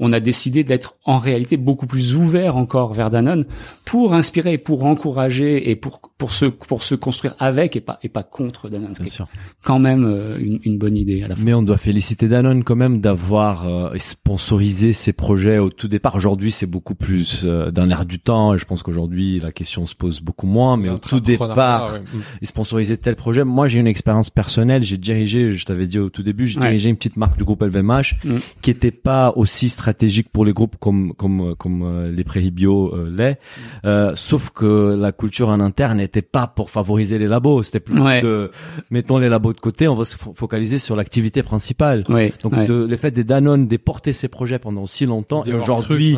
[0.00, 3.46] on a décidé d'être en réalité beaucoup plus ouvert encore vers Danone
[3.84, 8.08] pour inspirer, pour encourager et pour pour se pour se construire avec et pas et
[8.08, 8.92] pas contre Danone.
[8.98, 9.28] Bien sûr.
[9.62, 11.42] Quand même euh, une, une, bonne idée à la fin.
[11.44, 16.14] Mais on doit féliciter Danone quand même d'avoir euh, sponsorisé ces projets au tout départ.
[16.14, 18.54] Aujourd'hui, c'est beaucoup plus euh, d'un air du temps.
[18.54, 20.76] Et je pense qu'aujourd'hui, la question se pose beaucoup moins.
[20.76, 22.00] Mais au tout départ, ouais.
[22.40, 23.44] ils sponsorisaient tel projet.
[23.44, 24.82] Moi, j'ai une expérience personnelle.
[24.82, 27.62] J'ai dirigé, je t'avais dit au tout début, j'ai dirigé une petite marque du groupe
[27.62, 28.36] LVMH mm.
[28.62, 29.87] qui était pas aussi stratégique
[30.32, 33.38] pour les groupes comme comme comme euh, les prairies bio euh, l'est.
[33.84, 37.62] Euh, sauf que la culture en interne n'était pas pour favoriser les labos.
[37.62, 38.50] C'était plus de
[38.90, 39.88] mettons les labos de côté.
[39.88, 42.04] On va se focaliser sur l'activité principale.
[42.42, 46.16] Donc de, le fait des Danone de porter ces projets pendant si longtemps et aujourd'hui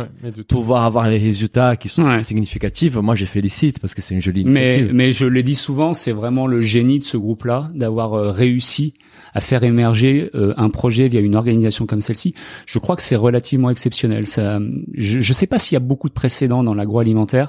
[0.49, 2.97] pouvoir avoir les résultats qui sont significatifs.
[2.97, 4.87] Moi, j'ai félicite parce que c'est une jolie initiative.
[4.89, 8.95] Mais mais je l'ai dit souvent, c'est vraiment le génie de ce groupe-là d'avoir réussi
[9.35, 12.35] à faire émerger euh, un projet via une organisation comme celle-ci,
[12.67, 14.25] je crois que c'est relativement exceptionnel.
[14.27, 17.49] Je ne sais pas s'il y a beaucoup de précédents dans l'agroalimentaire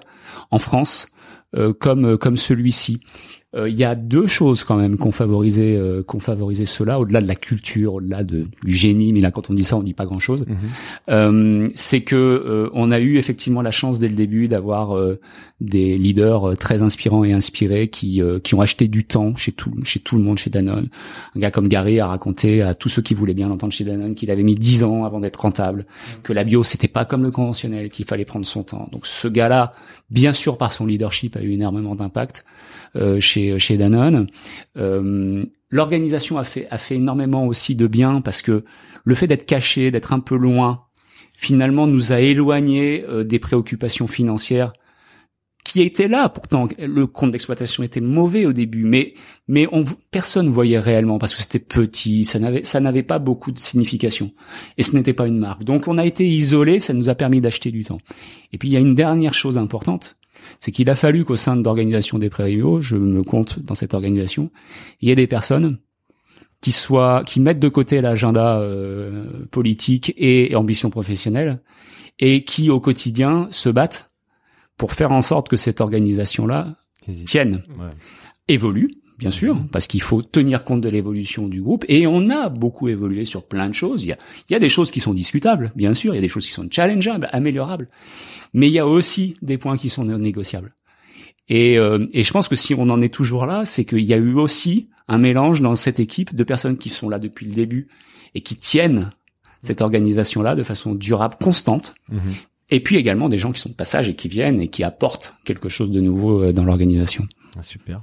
[0.49, 1.07] en France
[1.55, 3.01] euh, comme comme celui-ci.
[3.53, 7.19] Euh, il y a deux choses quand même qu'on favorisait, euh, qu'on favorisait cela, au-delà
[7.19, 9.11] de la culture, au-delà de, du génie.
[9.11, 10.45] Mais là, quand on dit ça, on dit pas grand-chose.
[11.09, 14.97] Euh, c'est que on a eu effectivement la chance dès le début d'avoir
[15.59, 19.99] des leaders très inspirants et inspirés qui qui ont acheté du temps chez tout chez
[19.99, 20.87] tout le monde chez Danone.
[21.35, 24.15] Un gars comme Gary a raconté à tous ceux qui voulaient bien l'entendre chez Danone
[24.15, 26.21] qu'il avait mis dix ans avant d'être rentable, mhm.
[26.23, 28.87] que la bio c'était pas comme le conventionnel, qu'il fallait prendre son temps.
[28.91, 29.73] Donc ce gars-là,
[30.09, 32.45] bien sûr par son leadership, a eu énormément d'impact.
[32.97, 34.27] Euh, chez chez Danone.
[34.75, 38.65] Euh, l'organisation a fait a fait énormément aussi de bien parce que
[39.05, 40.83] le fait d'être caché, d'être un peu loin,
[41.33, 44.73] finalement nous a éloigné euh, des préoccupations financières
[45.63, 46.27] qui étaient là.
[46.27, 49.13] Pourtant le compte d'exploitation était mauvais au début mais
[49.47, 53.53] mais on personne voyait réellement parce que c'était petit ça n'avait ça n'avait pas beaucoup
[53.53, 54.33] de signification.
[54.77, 55.63] Et ce n'était pas une marque.
[55.63, 57.99] Donc on a été isolé ça nous a permis d'acheter du temps.
[58.51, 60.17] Et puis il y a une dernière chose importante
[60.61, 63.93] c'est qu'il a fallu qu'au sein de l'organisation des prairies je me compte dans cette
[63.93, 64.51] organisation,
[65.01, 65.79] il y ait des personnes
[66.61, 71.61] qui soient, qui mettent de côté l'agenda euh, politique et ambition professionnelle,
[72.19, 74.11] et qui au quotidien se battent
[74.77, 76.75] pour faire en sorte que cette organisation-là
[77.25, 77.63] tienne,
[78.47, 78.91] évolue,
[79.21, 79.67] bien sûr, mhm.
[79.67, 81.85] parce qu'il faut tenir compte de l'évolution du groupe.
[81.87, 84.03] Et on a beaucoup évolué sur plein de choses.
[84.03, 84.17] Il y a,
[84.49, 86.13] il y a des choses qui sont discutables, bien sûr.
[86.13, 87.87] Il y a des choses qui sont challengeables, améliorables.
[88.53, 90.73] Mais il y a aussi des points qui sont négociables.
[91.47, 94.13] Et, euh, et je pense que si on en est toujours là, c'est qu'il y
[94.13, 97.53] a eu aussi un mélange dans cette équipe de personnes qui sont là depuis le
[97.53, 97.89] début
[98.33, 99.11] et qui tiennent
[99.61, 101.93] cette organisation-là de façon durable, constante.
[102.09, 102.33] Mhm.
[102.71, 105.35] Et puis également des gens qui sont de passage et qui viennent et qui apportent
[105.43, 107.27] quelque chose de nouveau euh, dans l'organisation.
[107.57, 108.01] Ah, super.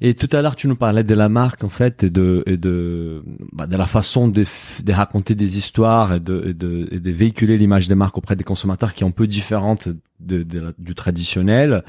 [0.00, 2.56] Et tout à l'heure, tu nous parlais de la marque en fait et de et
[2.56, 4.44] de bah, de la façon de,
[4.92, 8.44] raconter des histoires et de, et de, et de véhiculer l'image des marques auprès des
[8.44, 9.88] consommateurs qui est un peu différente
[10.20, 11.82] de, de, du traditionnel.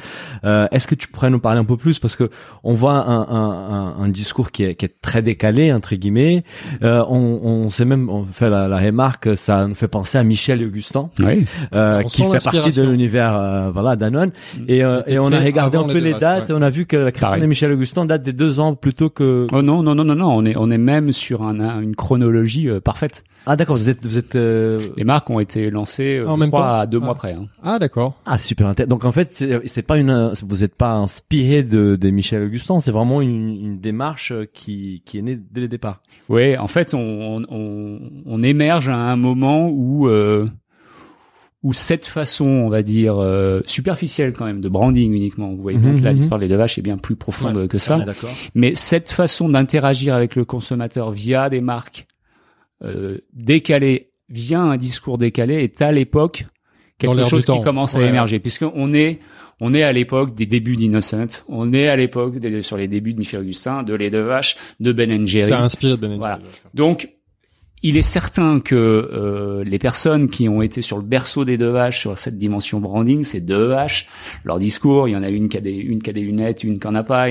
[0.44, 2.00] Euh, Est-ce que tu pourrais nous parler un peu plus?
[2.00, 2.30] Parce que
[2.64, 6.44] on voit un, un, un, discours qui est, qui est, très décalé entre guillemets.
[6.84, 10.24] Euh, on, on sait même, on fait la, la, remarque, ça nous fait penser à
[10.24, 11.46] Michel Augustin, oui.
[11.74, 14.32] euh, qui fait partie de l'univers euh, voilà Danone.
[14.58, 14.64] Mm.
[14.68, 16.98] Et, euh, et on a regardé un peu les, dates et on a vu que
[16.98, 19.48] la création de Michel Augustin date des deux ans plutôt que.
[19.52, 22.70] Oh non non non non non, on est on est même sur un, une chronologie
[22.70, 23.24] euh, parfaite.
[23.46, 24.36] Ah d'accord, vous êtes vous êtes.
[24.36, 27.16] Euh, Les marques ont été lancées euh, en même temps à deux mois ah.
[27.16, 27.34] près.
[27.34, 27.48] Hein.
[27.64, 28.20] Ah d'accord.
[28.26, 28.90] Ah super intéressant.
[28.90, 32.92] Donc en fait c'est pas une vous n'êtes pas inspiré de, de Michel Augustin, c'est
[32.92, 36.02] vraiment une, une, démarche qui qui est née dès le départ.
[36.30, 40.46] Oui, en fait on on, on émerge à un moment où euh,
[41.66, 45.50] où cette façon, on va dire euh, superficielle quand même de branding uniquement.
[45.50, 46.18] Vous voyez bien mhm, que là mhm.
[46.18, 48.06] l'histoire des deux vaches est bien plus profonde que ça.
[48.54, 52.06] Mais cette façon d'interagir avec le consommateur via des marques
[52.84, 56.46] euh, décalé vient un discours décalé est à l'époque
[56.98, 59.20] quelque chose qui commence à émerger puisqu'on est
[59.62, 63.20] on est à l'époque des débuts d'Innocent, on est à l'époque sur les débuts de
[63.20, 65.50] Michel Augustin, de Les Deux Vaches, de Ben Jerry.
[65.50, 66.20] Ça inspire de Ben Jerry.
[66.20, 66.40] Voilà.
[66.74, 67.15] Donc
[67.86, 71.70] il est certain que euh, les personnes qui ont été sur le berceau des deux
[71.70, 74.08] vaches sur cette dimension branding, ces deux vaches,
[74.44, 76.64] leur discours, il y en a une qui a des, une qui a des lunettes,
[76.64, 77.28] une qui en a pas,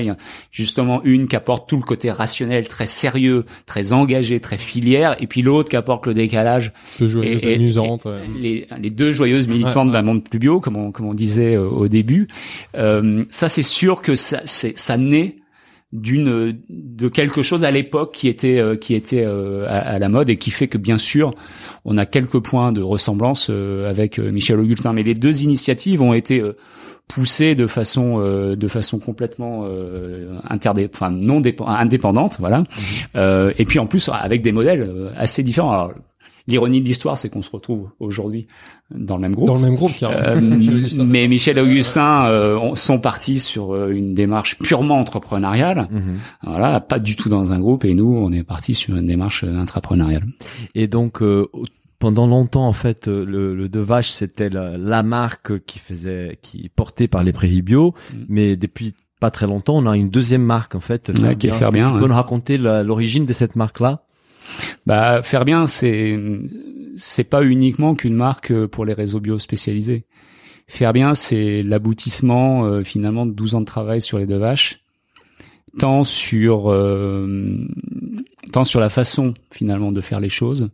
[0.53, 5.27] justement une qui apporte tout le côté rationnel, très sérieux, très engagé, très filière, et
[5.27, 6.71] puis l'autre qui apporte le décalage.
[6.99, 8.07] Deux joyeuses et, amusantes.
[8.39, 11.67] les, les, deux joyeuses militantes d'un monde plus bio, comme on, comme on disait euh,
[11.67, 12.29] au début.
[12.77, 15.35] Euh, ça, c'est sûr que ça, ça naît
[15.95, 20.29] d'une de quelque chose à l'époque qui était euh, qui était euh, à, la mode
[20.29, 21.33] et qui fait que bien sûr
[21.85, 24.93] on a quelques points de ressemblance euh, avec Michel Augustin.
[24.93, 26.43] Mais les deux initiatives ont été
[27.07, 29.67] poussées de façon de façon complètement
[30.49, 32.63] interdé enfin non indépendante voilà.
[33.13, 33.51] Mmh.
[33.57, 35.71] et puis en plus avec des modèles assez différents.
[35.71, 35.93] Alors
[36.47, 38.45] L'ironie de l'histoire, c'est qu'on se retrouve aujourd'hui
[38.93, 39.47] dans le même groupe.
[39.47, 40.39] Dans le même groupe, euh,
[41.03, 45.87] mais Michel et Augustin euh, sont partis sur euh, une démarche purement entrepreneuriale.
[45.89, 46.19] Mhm.
[46.43, 47.83] Voilà, pas du tout dans un groupe.
[47.83, 50.25] Et nous, on est partis sur une démarche intrapreneuriale.
[50.75, 51.23] Et donc,
[51.97, 57.07] pendant longtemps, en fait, le, le De Vache, c'était la, marque qui faisait, qui portait
[57.07, 57.95] par les prairies bio.
[58.13, 58.17] Mm.
[58.29, 61.71] Mais depuis pas très longtemps, on a une deuxième marque, en fait, qui est faire
[61.71, 61.91] bien.
[61.91, 64.04] Tu peux nous raconter l'origine de cette marque-là?
[64.85, 66.19] Bah, faire bien, c'est
[66.97, 70.05] c'est pas uniquement qu'une marque pour les réseaux bio spécialisés.
[70.67, 74.81] Faire bien, c'est l'aboutissement euh, finalement de 12 ans de travail sur les deux vaches,
[75.77, 77.67] tant sur euh,
[78.51, 80.69] tant sur la façon finalement de faire les choses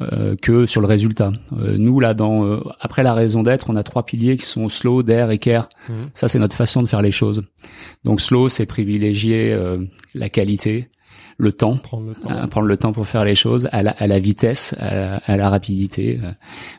[0.00, 1.32] euh, que sur le résultat.
[1.52, 5.30] nous là, dans après la raison d'être, on a trois piliers qui sont slow, dare
[5.30, 5.68] et care.
[5.88, 5.92] Mmh.
[6.14, 7.42] Ça, c'est notre façon de faire les choses.
[8.04, 9.54] Donc slow, c'est privilégier
[10.14, 10.88] la qualité
[11.36, 13.90] le temps, prendre le temps, euh, prendre le temps pour faire les choses, à la,
[13.92, 16.30] à la vitesse, à la, rapidité, euh,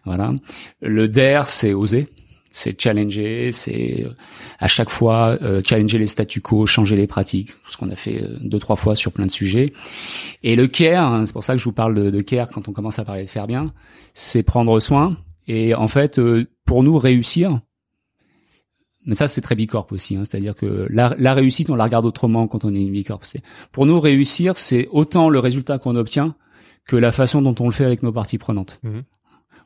[0.06, 0.34] voilà.
[0.82, 2.08] Le dare, c'est oser,
[2.50, 4.10] c'est challenger, c'est euh,
[4.60, 8.60] à chaque fois challenger les statu quo, changer les pratiques, ce qu'on a fait deux
[8.60, 9.74] trois fois sur plein de sujets.
[10.44, 12.68] Et le care, hein, c'est pour ça que je vous parle de, de, care quand
[12.68, 13.68] on commence à parler de faire bien,
[14.14, 15.18] c'est prendre soin.
[15.48, 16.20] Et en fait,
[16.66, 17.60] pour nous réussir,
[19.06, 20.16] mais ça, c'est très bicorp aussi.
[20.16, 20.24] Hein.
[20.26, 23.22] C'est-à-dire que la, la, réussite, on la regarde autrement quand on est une bicorp.
[23.72, 26.36] Pour nous, réussir, c'est autant le résultat qu'on obtient
[26.88, 28.80] que la façon dont on le fait avec nos parties prenantes.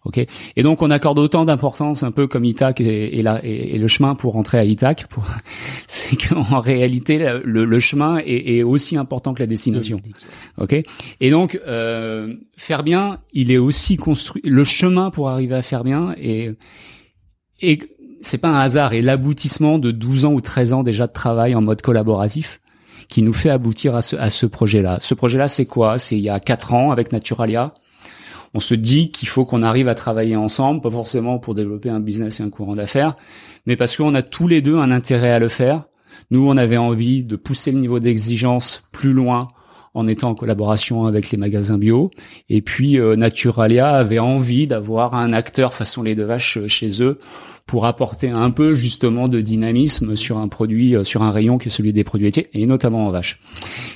[0.06, 0.26] Ok.
[0.56, 3.88] Et donc, on accorde autant d'importance, un peu comme Itac et, et, la, et, le
[3.90, 5.07] chemin pour rentrer à Itac.
[5.07, 5.26] Pour...
[5.88, 9.99] c'est qu'en réalité, le, le chemin est, est, aussi important que la destination.
[10.57, 10.76] Ok.
[11.20, 14.41] Et donc, euh, faire bien, il est aussi construit.
[14.45, 16.52] Le chemin pour arriver à faire bien et
[17.61, 17.80] et
[18.21, 21.55] c'est pas un hasard et l'aboutissement de 12 ans ou 13 ans déjà de travail
[21.55, 22.59] en mode collaboratif
[23.07, 24.99] qui nous fait aboutir à ce, à ce projet-là.
[25.01, 25.97] Ce projet-là, c'est quoi?
[25.97, 27.73] C'est il y a 4 ans avec Naturalia.
[28.53, 31.99] On se dit qu'il faut qu'on arrive à travailler ensemble, pas forcément pour développer un
[31.99, 33.15] business et un courant d'affaires,
[33.65, 35.83] mais parce qu'on a tous les deux un intérêt à le faire.
[36.31, 39.47] Nous, on avait envie de pousser le niveau d'exigence plus loin
[39.93, 42.11] en étant en collaboration avec les magasins bio.
[42.49, 47.01] Et puis euh, Naturalia avait envie d'avoir un acteur façon les deux vaches euh, chez
[47.01, 47.19] eux
[47.69, 51.67] pour apporter un peu justement de dynamisme sur un produit, euh, sur un rayon qui
[51.67, 53.39] est celui des produits laitiers et notamment en vache.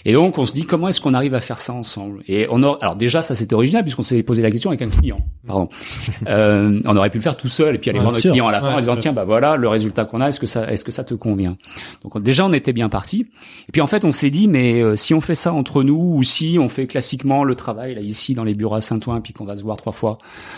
[0.05, 2.21] Et donc on se dit comment est-ce qu'on arrive à faire ça ensemble?
[2.27, 4.89] Et on a, alors déjà ça c'était original puisqu'on s'est posé la question avec un
[4.89, 5.17] client.
[5.47, 5.69] Pardon.
[6.27, 8.51] Euh, on aurait pu le faire tout seul et puis aller voir notre client à
[8.51, 10.85] la fin en disant tiens bah voilà le résultat qu'on a est-ce que ça est-ce
[10.85, 11.57] que ça te convient?
[12.01, 13.27] Donc déjà on était bien parti.
[13.67, 16.15] Et puis en fait on s'est dit mais euh, si on fait ça entre nous
[16.15, 19.33] ou si on fait classiquement le travail là ici dans les bureaux à Saint-Ouen puis
[19.33, 20.17] qu'on va se voir trois fois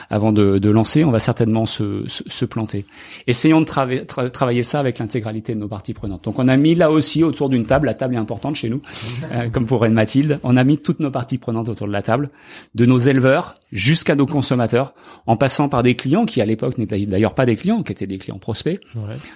[0.10, 2.86] avant de, de lancer on va certainement se, se, se planter.
[3.28, 6.24] Essayons de travailler ça avec l'intégralité de nos parties prenantes.
[6.24, 8.82] Donc on a mis là aussi autour d'une table, la table est importante chez nous,
[9.34, 12.02] euh, comme pour Reine Mathilde, on a mis toutes nos parties prenantes autour de la
[12.02, 12.30] table,
[12.76, 14.94] de nos éleveurs jusqu'à nos consommateurs,
[15.28, 18.08] en passant par des clients qui à l'époque n'étaient d'ailleurs pas des clients, qui étaient
[18.08, 18.80] des clients prospects,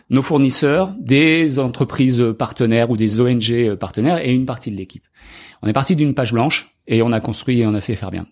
[0.10, 5.04] nos fournisseurs, des entreprises partenaires ou des ONG partenaires et une partie de l'équipe.
[5.62, 8.12] On est parti d'une page blanche et on a construit et on a fait faire
[8.12, 8.26] bien.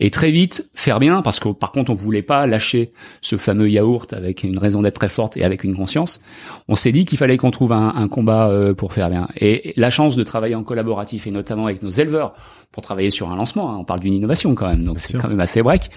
[0.00, 3.70] Et très vite, faire bien, parce que par contre, on voulait pas lâcher ce fameux
[3.70, 6.20] yaourt avec une raison d'être très forte et avec une conscience.
[6.68, 9.28] On s'est dit qu'il fallait qu'on trouve un, un combat euh, pour faire bien.
[9.40, 12.34] Et la chance de travailler en collaboratif et notamment avec nos éleveurs
[12.72, 15.28] pour travailler sur un lancement, hein, on parle d'une innovation quand même, donc c'est quand
[15.28, 15.90] même assez break,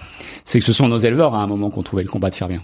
[0.44, 2.48] c'est que ce sont nos éleveurs à un moment qu'on trouvait le combat de faire
[2.48, 2.62] bien.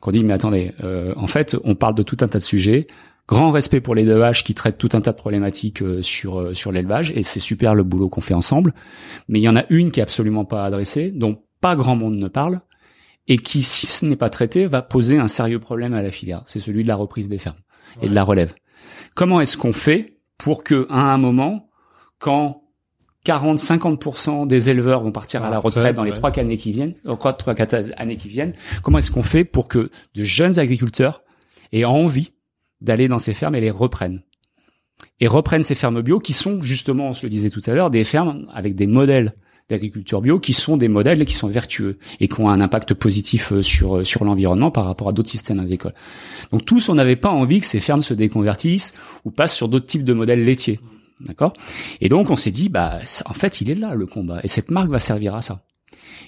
[0.00, 2.88] Qu'on dit mais attendez, euh, en fait, on parle de tout un tas de sujets.
[3.32, 6.38] Grand respect pour les deux vaches qui traitent tout un tas de problématiques euh, sur
[6.38, 8.74] euh, sur l'élevage et c'est super le boulot qu'on fait ensemble.
[9.26, 12.16] Mais il y en a une qui est absolument pas adressée, dont pas grand monde
[12.16, 12.60] ne parle
[13.28, 16.42] et qui, si ce n'est pas traité, va poser un sérieux problème à la filière.
[16.44, 17.56] C'est celui de la reprise des fermes
[18.02, 18.52] et de la relève.
[19.14, 21.70] Comment est-ce qu'on fait pour que, à un moment,
[22.18, 22.64] quand
[23.24, 27.32] 40-50% des éleveurs vont partir à la retraite dans les trois années qui viennent, trois,
[27.32, 27.54] trois
[27.96, 28.52] années qui viennent,
[28.82, 31.22] comment est-ce qu'on fait pour que de jeunes agriculteurs
[31.72, 32.34] aient envie
[32.82, 34.22] d'aller dans ces fermes et les reprennent.
[35.20, 37.90] Et reprennent ces fermes bio qui sont justement, on se le disait tout à l'heure,
[37.90, 39.34] des fermes avec des modèles
[39.70, 43.52] d'agriculture bio qui sont des modèles qui sont vertueux et qui ont un impact positif
[43.52, 45.94] euh, sur euh, sur l'environnement par rapport à d'autres systèmes agricoles.
[46.50, 48.94] Donc tous, on n'avait pas envie que ces fermes se déconvertissent
[49.24, 50.80] ou passent sur d'autres types de modèles laitiers.
[51.20, 51.52] D'accord?
[52.00, 54.70] Et donc on s'est dit, bah en fait, il est là le combat et cette
[54.70, 55.62] marque va servir à ça.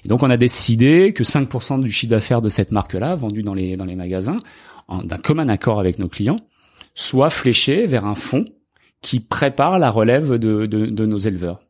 [0.04, 3.54] Et donc on a décidé que 5% du chiffre d'affaires de cette marque-là, vendu dans
[3.54, 4.38] les dans les magasins,
[4.88, 6.36] d'un commun accord avec nos clients,
[6.94, 8.44] soit fléché vers un fonds
[9.00, 11.60] qui prépare la relève de nos éleveurs.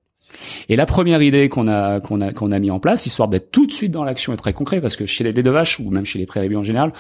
[0.69, 3.51] Et la première idée qu'on a qu'on a qu'on a mis en place, histoire d'être
[3.51, 5.79] tout de suite dans l'action et très concret, parce que chez les laits de vache
[5.81, 6.93] ou même chez les prairies en général,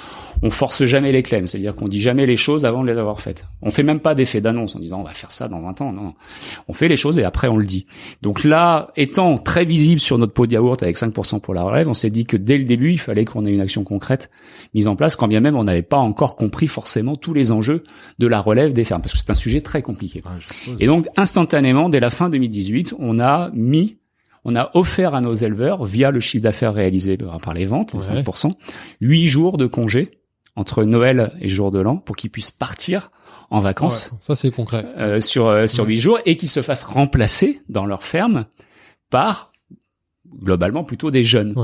[0.43, 3.21] on force jamais les claims, c'est-à-dire qu'on dit jamais les choses avant de les avoir
[3.21, 3.47] faites.
[3.63, 5.93] On fait même pas d'effet d'annonce en disant on va faire ça dans 20 ans.
[5.93, 6.15] Non,
[6.69, 7.87] on fait les choses et après on le dit.
[8.23, 11.89] Donc là, étant très visible sur notre pot de yaourt avec 5% pour la relève,
[11.89, 14.31] on s'est dit que dès le début, il fallait qu'on ait une action concrète
[14.75, 17.85] mise en place, quand bien même on n'avait pas encore compris forcément tous les enjeux
[18.19, 20.23] de la relève des fermes, parce que c'est un sujet très compliqué.
[20.81, 23.99] et donc instantanément, dès la fin 2018, on a mis
[24.45, 28.01] on a offert à nos éleveurs, via le chiffre d'affaires réalisé par les ventes, les
[28.01, 28.53] 5%,
[29.01, 30.21] 8 jours de congé
[30.55, 33.11] entre Noël et jour de l'an pour qu'ils puissent partir
[33.51, 34.13] en vacances.
[34.21, 34.85] ça c'est concret.
[34.99, 38.47] Euh, sur euh, sur huit jours et qu'ils se fassent remplacer dans leur ferme
[39.11, 39.53] par
[40.43, 41.55] globalement plutôt des jeunes.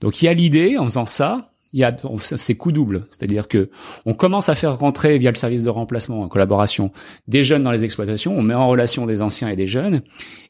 [0.00, 3.48] Donc il y a l'idée en faisant ça, il y a c'est coup double, c'est-à-dire
[3.48, 3.70] que
[4.06, 6.92] on commence à faire rentrer via le service de remplacement en collaboration
[7.26, 10.02] des jeunes dans les exploitations, on met en relation des anciens et des jeunes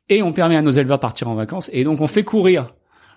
[0.08, 2.74] et on permet à nos éleveurs de partir en vacances et donc on fait courir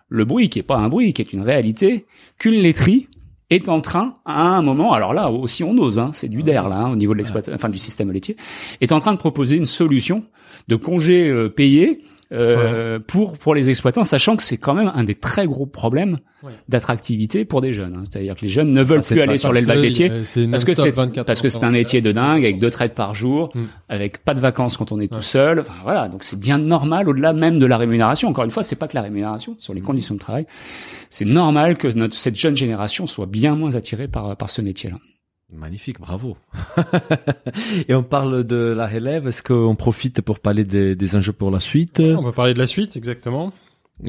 [0.09, 2.05] le bruit qui est pas un bruit, qui est une réalité,
[2.37, 3.07] qu'une laiterie
[3.49, 6.67] est en train à un moment, alors là aussi on ose, hein, c'est du DER
[6.69, 8.35] là hein, au niveau de l'exploitation, enfin du système laitier,
[8.81, 10.23] est en train de proposer une solution
[10.67, 11.31] de congés
[12.33, 16.17] euh, pour pour les exploitants, sachant que c'est quand même un des très gros problèmes
[16.69, 17.95] d'attractivité pour des jeunes.
[17.97, 18.03] Hein.
[18.09, 20.09] C'est-à-dire que les jeunes ne veulent ah, plus aller sur l'élevage laitier
[20.49, 20.93] parce que c'est
[21.25, 23.61] parce que c'est un métier de dingue avec deux traites par jour, mm.
[23.89, 25.59] avec pas de vacances quand on est tout seul.
[25.59, 28.29] Enfin, voilà, donc c'est bien normal au-delà même de la rémunération.
[28.29, 29.85] Encore une fois, c'est pas que la rémunération sur les mm.
[29.85, 30.47] conditions de travail.
[31.09, 34.97] C'est normal que notre, cette jeune génération soit bien moins attirée par par ce métier-là.
[35.53, 36.37] Magnifique, bravo.
[37.87, 39.27] Et on parle de la relève.
[39.27, 41.99] Est-ce qu'on profite pour parler des, enjeux pour la suite?
[41.99, 43.51] On va parler de la suite, exactement.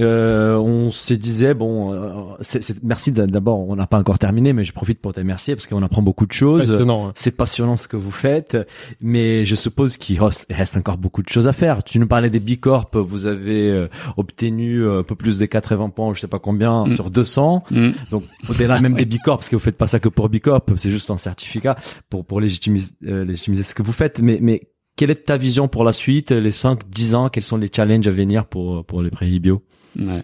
[0.00, 3.68] Euh, on se disait bon, euh, c'est, merci d'abord.
[3.68, 6.26] On n'a pas encore terminé, mais je profite pour te remercier parce qu'on apprend beaucoup
[6.26, 6.78] de choses.
[7.14, 8.56] C'est passionnant ce que vous faites,
[9.02, 11.82] mais je suppose qu'il reste encore beaucoup de choses à faire.
[11.84, 12.90] Tu nous parlais des Bicorp.
[12.94, 16.90] Vous avez euh, obtenu un peu plus des 80 points, je sais pas combien, mm.
[16.90, 17.64] sur 200.
[17.70, 17.90] Mm.
[18.10, 20.90] Donc au-delà même des Bicorp, parce que vous faites pas ça que pour Bicorp, c'est
[20.90, 21.76] juste un certificat
[22.08, 24.20] pour pour légitimiser, légitimiser ce que vous faites.
[24.20, 24.62] Mais mais
[24.96, 27.28] quelle est ta vision pour la suite, les 5, 10 ans?
[27.28, 29.62] Quels sont les challenges à venir pour pour les prairies bio
[29.98, 30.22] Ouais.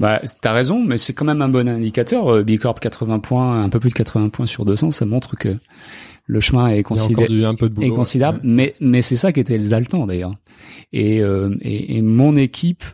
[0.00, 2.28] Bah, t'as raison, mais c'est quand même un bon indicateur.
[2.28, 5.56] Euh, Bicorp 80 points, un peu plus de 80 points sur 200, ça montre que
[6.26, 8.40] le chemin est, considéré, un peu de boulot, est considérable.
[8.42, 10.34] Mais, mais c'est ça qui était exaltant d'ailleurs.
[10.92, 12.84] Et, euh, et, et, mon équipe,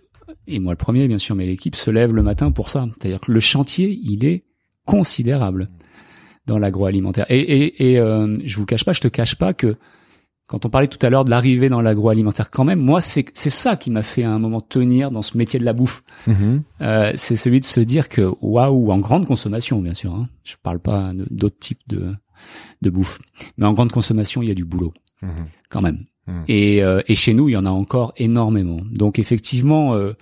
[0.47, 2.87] et moi le premier bien sûr, mais l'équipe se lève le matin pour ça.
[2.99, 4.45] C'est-à-dire que le chantier, il est
[4.85, 5.71] considérable
[6.47, 7.27] dans l'agroalimentaire.
[7.31, 9.77] Et, et, et euh, je vous cache pas, je te cache pas que
[10.49, 13.51] quand on parlait tout à l'heure de l'arrivée dans l'agroalimentaire, quand même, moi, c'est c'est
[13.51, 16.03] ça qui m'a fait à un moment tenir dans ce métier de la bouffe.
[16.29, 16.61] Mm-hmm.
[16.83, 20.15] Euh, c'est celui de se dire que waouh, en grande consommation, bien sûr.
[20.15, 22.15] Hein, je parle pas d'autres types de
[22.83, 23.21] de bouffe,
[23.57, 24.93] mais en grande consommation, il y a du boulot,
[25.23, 25.47] mm-hmm.
[25.69, 26.07] quand même.
[26.27, 26.43] Mm.
[26.49, 28.81] Et, euh, et, chez nous, il y en a encore énormément.
[28.91, 30.13] Donc effectivement, euh,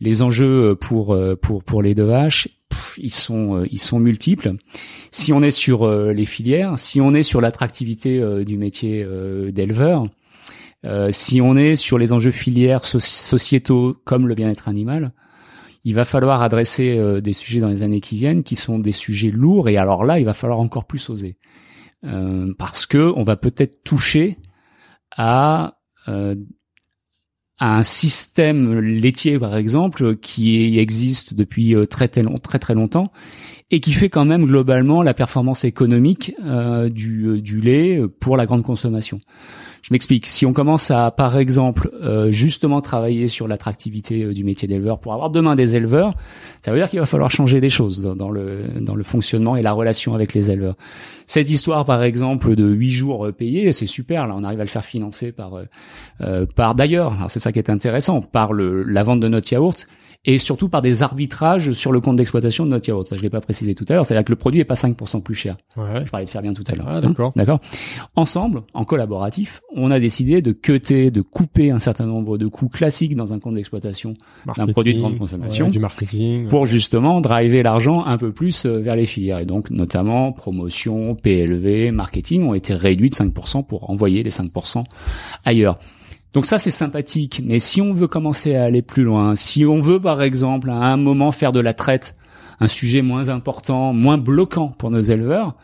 [0.00, 2.48] les enjeux pour euh, pour pour les deux vaches,
[2.98, 4.54] ils sont ils sont multiples.
[5.10, 9.06] Si on est sur les filières, si on est sur l'attractivité du métier
[9.50, 10.08] d'éleveur,
[11.10, 15.12] si on est sur les enjeux filières sociétaux comme le bien-être animal,
[15.84, 19.30] il va falloir adresser des sujets dans les années qui viennent qui sont des sujets
[19.30, 19.68] lourds.
[19.68, 21.36] Et alors là, il va falloir encore plus oser
[22.58, 24.38] parce que on va peut-être toucher
[25.16, 25.78] à,
[26.08, 26.34] euh,
[27.58, 32.22] à un système laitier, par exemple, qui existe depuis euh, très très,
[32.74, 33.12] longtemps
[33.70, 38.62] et qui fait quand même globalement la performance économique euh, du lait pour la grande
[38.62, 39.20] consommation.
[39.86, 40.26] Je m'explique.
[40.26, 44.98] Si on commence à, par exemple, euh, justement travailler sur l'attractivité euh, du métier d'éleveur
[44.98, 46.14] pour avoir demain des éleveurs,
[46.60, 49.62] ça veut dire qu'il va falloir changer des choses dans, le dans le fonctionnement et
[49.62, 50.74] la relation avec les éleveurs.
[51.28, 54.26] Cette histoire, par exemple, de huit jours euh, payés, c'est super.
[54.26, 55.52] Là, on arrive à le faire financer par
[56.56, 57.16] par d'ailleurs.
[57.28, 59.86] C'est ça qui est intéressant, par le, la vente de notre yaourt
[60.26, 63.06] et surtout par des arbitrages sur le compte d'exploitation de notre yaourt.
[63.06, 64.04] Ça, je l'ai pas précisé tout à l'heure.
[64.04, 65.56] C'est-à-dire que le produit est pas 5% plus cher.
[65.76, 66.04] Ouais.
[66.04, 66.86] Je parlais de faire bien tout à l'heure.
[66.88, 67.32] Ah, d'accord.
[67.36, 67.60] d'accord.
[68.16, 72.68] Ensemble, en collaboratif, on a décidé de cuter, de couper un certain nombre de coûts
[72.68, 74.14] classiques dans un compte d'exploitation
[74.56, 75.68] d'un produit de grande consommation.
[75.68, 76.48] du marketing.
[76.48, 79.38] Pour justement driver l'argent un peu plus euh, vers les filières.
[79.38, 84.84] Et donc, notamment, promotion, PLV, marketing ont été réduits de 5% pour envoyer les 5%
[85.44, 85.78] ailleurs.
[86.36, 87.40] Donc ça, c'est sympathique.
[87.42, 90.74] Mais si on veut commencer à aller plus loin, si on veut, par exemple, à
[90.74, 92.14] un moment faire de la traite
[92.60, 95.56] un sujet moins important, moins bloquant pour nos éleveurs,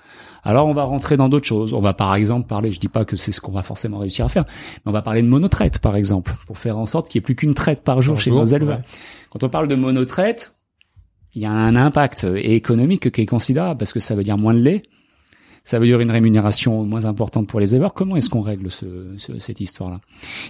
[0.45, 1.75] alors on va rentrer dans d'autres choses.
[1.75, 4.25] On va par exemple parler, je dis pas que c'est ce qu'on va forcément réussir
[4.25, 7.19] à faire, mais on va parler de monotraite par exemple, pour faire en sorte qu'il
[7.19, 8.81] n'y ait plus qu'une traite par jour chez nos éleveurs.
[9.29, 10.55] Quand on parle de monotraite,
[11.35, 14.55] il y a un impact économique qui est considérable parce que ça veut dire moins
[14.55, 14.85] de lait,
[15.65, 17.95] ça veut dire une rémunération moins importante pour les éleveurs.
[17.95, 18.87] Comment est-ce qu'on règle ce,
[19.17, 20.01] ce- cette histoire-là?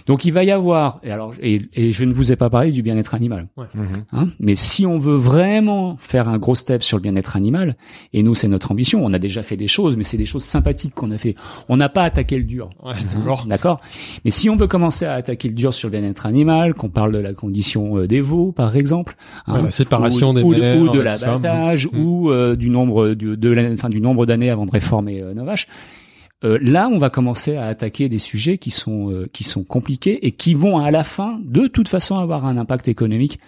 [0.07, 2.71] Donc il va y avoir, et alors et, et je ne vous ai pas parlé
[2.71, 3.85] du bien-être animal, Mhm.
[4.11, 7.75] hein, mais si on veut vraiment faire un gros step sur le bien-être animal,
[8.13, 10.43] et nous c'est notre ambition, on a déjà fait des choses, mais c'est des choses
[10.43, 11.35] sympathiques qu'on a fait.
[11.69, 12.69] On n'a pas attaqué le dur.
[12.83, 13.45] Ouais, Hein, d'accord?
[13.47, 13.81] D'accord.
[14.25, 17.11] Mais si on veut commencer à attaquer le dur sur le bien-être animal, qu'on parle
[17.11, 19.15] de la condition euh, des veaux, par exemple,
[19.47, 21.97] hein, Ouais, la séparation ou, des ou mères, ou de l'abattage, ça.
[21.97, 22.01] Mm.
[22.03, 25.33] ou euh, du nombre du, de la- enfin, du nombre d'années avant de réformer euh,
[25.33, 25.67] nos vaches.
[26.43, 30.25] Euh, là, on va commencer à attaquer des sujets qui sont euh, qui sont compliqués
[30.25, 33.39] et qui vont à la fin, de toute façon, avoir un impact économique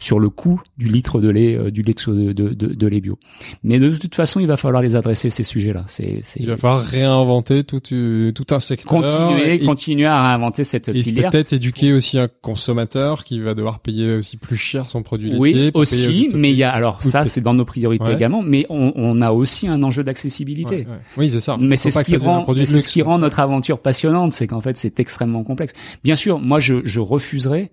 [0.00, 3.00] sur le coût du litre de lait, euh, du lait de, de, de, de lait
[3.00, 3.18] bio.
[3.62, 5.84] Mais de toute façon, il va falloir les adresser ces sujets-là.
[5.86, 8.88] C'est, Il va falloir réinventer tout, euh, tout un secteur.
[9.02, 11.30] continuer, et, continuer à réinventer cette et filière.
[11.30, 15.50] peut-être éduquer aussi un consommateur qui va devoir payer aussi plus cher son produit Oui,
[15.52, 15.70] laitier.
[15.72, 18.14] payer aussi, mais il y a alors Oui, ça, c'est dans nos priorités Ouais.
[18.14, 20.76] également, mais on, on a aussi un enjeu d'accessibilité.
[20.76, 20.98] Ouais, ouais.
[21.18, 21.56] Oui, c'est ça.
[21.60, 24.78] Mais c'est ce qui rend, c'est ce qui rend notre aventure passionnante, c'est qu'en fait
[24.78, 25.74] c'est extrêmement complexe.
[26.02, 27.70] Bien sûr, moi je, je refuserais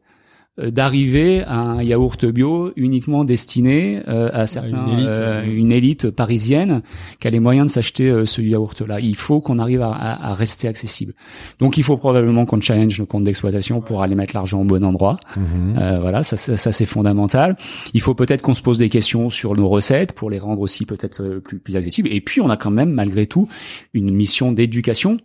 [0.57, 6.09] d'arriver à un yaourt bio uniquement destiné euh, à certains, une élite, euh, une élite
[6.09, 6.81] parisienne
[7.19, 8.99] qui a les moyens de s'acheter euh, ce yaourt-là.
[8.99, 11.13] Il faut qu'on arrive à, rester accessible.
[11.59, 14.83] Donc il faut probablement qu'on challenge nos comptes d'exploitation pour aller mettre l'argent au bon
[14.83, 15.17] endroit.
[15.35, 15.77] Mhm.
[15.77, 17.55] Euh, voilà, ça, ça, ça, c'est fondamental.
[17.93, 20.85] Il faut peut-être qu'on se pose des questions sur nos recettes pour les rendre aussi
[20.85, 22.09] peut-être euh, plus, plus accessibles.
[22.11, 23.47] Et puis on a quand même malgré tout
[23.93, 25.17] une mission d'éducation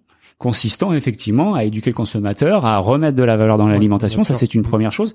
[0.42, 4.24] consistant effectivement à éduquer le consommateur, à remettre de la valeur dans l'alimentation.
[4.24, 5.14] Ça, c'est une première chose.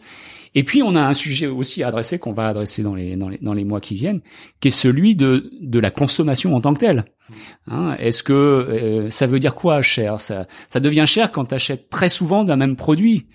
[0.56, 3.30] Et puis on a un sujet aussi à adresser qu'on va adresser dans les, dans
[3.30, 4.22] les dans les mois qui viennent,
[4.60, 7.06] qui est celui de de la consommation en tant que telle.
[7.70, 10.22] Hein, Est-ce que euh, ça veut dire quoi cher?
[10.22, 13.26] Ça ça devient cher quand tu achètes très souvent d'un même produit.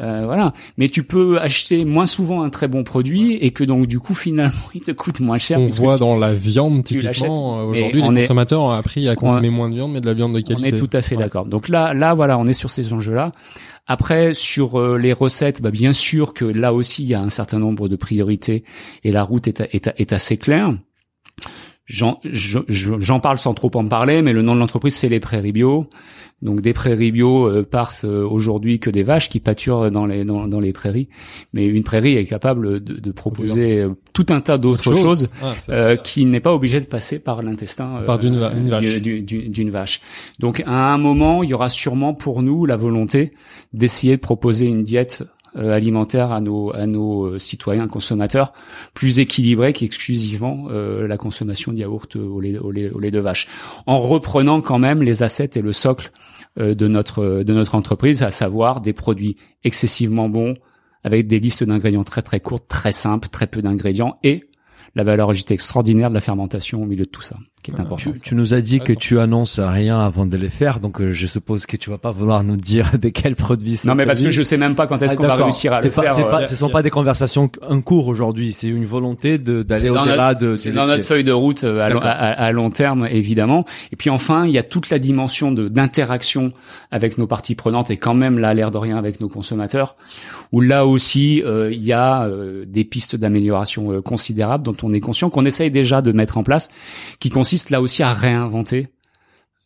[0.00, 0.54] Euh, voilà.
[0.78, 4.14] Mais tu peux acheter moins souvent un très bon produit et que donc du coup
[4.14, 5.60] finalement il te coûte moins cher.
[5.60, 9.16] On voit dans la viande typiquement euh, aujourd'hui on les est- consommateurs ont appris à
[9.16, 10.68] consommer moins de viande mais de la viande de On qualité.
[10.76, 11.22] est tout à fait Ouais.
[11.24, 11.44] d'accord.
[11.44, 13.32] Donc là, là, voilà, on est sur ces enjeux-là.
[13.86, 17.30] Après, sur euh, les recettes, bah, bien sûr que là aussi, il y a un
[17.30, 18.64] certain nombre de priorités
[19.02, 20.76] et la route est, assez claire.
[21.86, 25.08] J'en je- je- j'en parle sans trop en parler, mais le nom de l'entreprise, c'est
[25.08, 25.88] les Prairies Bio.
[26.40, 30.24] Donc des prairies bio euh, partent euh, aujourd'hui que des vaches qui pâturent dans les
[30.24, 31.08] dans, dans les prairies,
[31.52, 35.20] mais une prairie est capable de, de proposer euh, tout un tas d'autres Autre chose.
[35.20, 38.68] choses Ah, euh, qui n'est pas obligé de passer par l'intestin euh, d'une va- une
[38.68, 39.00] vache.
[39.00, 40.00] du- du- d'une vache.
[40.40, 43.30] Donc à un moment, il y aura sûrement pour nous la volonté
[43.72, 45.22] d'essayer de proposer une diète
[45.54, 48.52] alimentaire à nos à nos euh, citoyens consommateurs
[48.94, 53.18] plus équilibrée qu'exclusivement euh, la consommation de yaourt au lait, au lait au lait de
[53.18, 53.48] vache,
[53.86, 56.10] en reprenant quand même les assets et le socle
[56.58, 60.54] euh, de notre de notre entreprise, à savoir des produits excessivement bons
[61.04, 64.44] avec des listes d'ingrédients très très courtes, très simples, très peu d'ingrédients et
[64.94, 68.10] la valeur ajoutée extraordinaire de la fermentation au milieu de tout ça, qui est important.
[68.12, 71.12] Tu, tu nous as dit que tu annonces rien avant de les faire, donc euh,
[71.12, 74.04] je suppose que tu vas pas vouloir nous dire de quels produits c'est Non, mais
[74.04, 76.02] parce que je sais même pas quand est-ce Ah, qu'on va réussir à le pas,
[76.02, 76.18] faire.
[76.26, 80.34] euh, pas, ce sont pas des conversations en cours aujourd'hui, c'est une volonté d'aller au-delà
[80.34, 80.56] de.
[80.56, 82.10] C'est de dans notre feuille de route euh, à, long- D'accord.
[82.10, 83.64] à, à- à long terme, évidemment.
[83.92, 86.52] Et puis enfin, il y a toute la dimension de d'interaction
[86.90, 89.96] avec nos parties prenantes et quand même là, l'air de rien avec nos consommateurs,
[90.52, 94.92] où là aussi, euh, il y a euh, des pistes d'amélioration euh, considérables dont on
[94.92, 96.70] est conscient, qu'on essaye déjà de mettre en place,
[97.18, 98.88] qui consiste là aussi à réinventer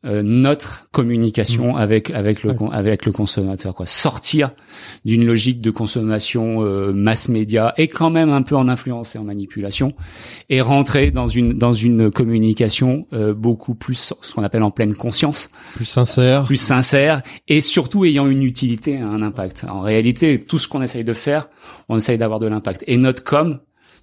[0.06, 2.68] euh, notre communication avec avec le Ouais.
[2.72, 3.86] avec le consommateur quoi.
[3.86, 4.52] Sortir
[5.04, 9.18] d'une logique de consommation euh, mass média et quand même un peu en influence et
[9.18, 9.92] en manipulation
[10.48, 14.94] et rentrer dans une dans une communication euh, beaucoup plus ce qu'on appelle en pleine
[14.94, 15.50] conscience.
[15.74, 16.44] Plus sincère.
[16.44, 19.66] plus sincère et surtout ayant une utilité et un impact.
[19.68, 21.48] En réalité tout ce qu'on essaye de faire
[21.88, 22.84] on essaye d'avoir de l'impact.
[22.86, 23.58] Et notre com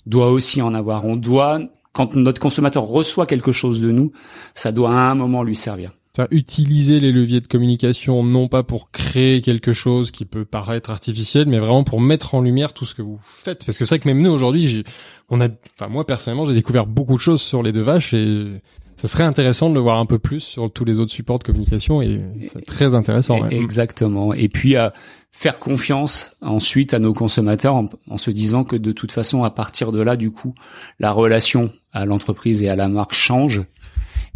[0.05, 1.05] doit aussi en avoir.
[1.05, 1.59] On doit
[1.93, 4.11] quand notre consommateur reçoit quelque chose de nous
[4.53, 8.63] ça doit à un moment lui servir C'est-à-dire utiliser les leviers de communication non pas
[8.63, 12.85] pour créer quelque chose qui peut paraître artificiel, mais vraiment pour mettre en lumière tout
[12.85, 13.65] ce que vous faites.
[13.65, 14.83] Parce que c'est vrai que même nous aujourd'hui,
[15.29, 18.61] on a, enfin moi personnellement, j'ai découvert beaucoup de choses sur les deux vaches et
[18.97, 21.43] ça serait intéressant de le voir un peu plus sur tous les autres supports de
[21.43, 23.41] communication et c'est très intéressant.
[23.41, 23.55] ouais.
[23.55, 24.33] Exactement.
[24.33, 24.93] Et puis à
[25.31, 29.49] faire confiance ensuite à nos consommateurs en, en se disant que de toute façon, à
[29.49, 30.53] partir de là, du coup,
[30.99, 33.63] la relation à l'entreprise et à la marque change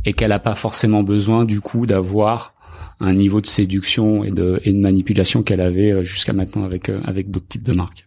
[0.06, 2.54] et qu'elle n'a pas forcément besoin du coup d'avoir
[3.00, 6.90] un niveau de séduction et de, et de manipulation qu'elle avait euh, jusqu'à maintenant avec
[6.90, 8.07] euh, avec d'autres types de marques.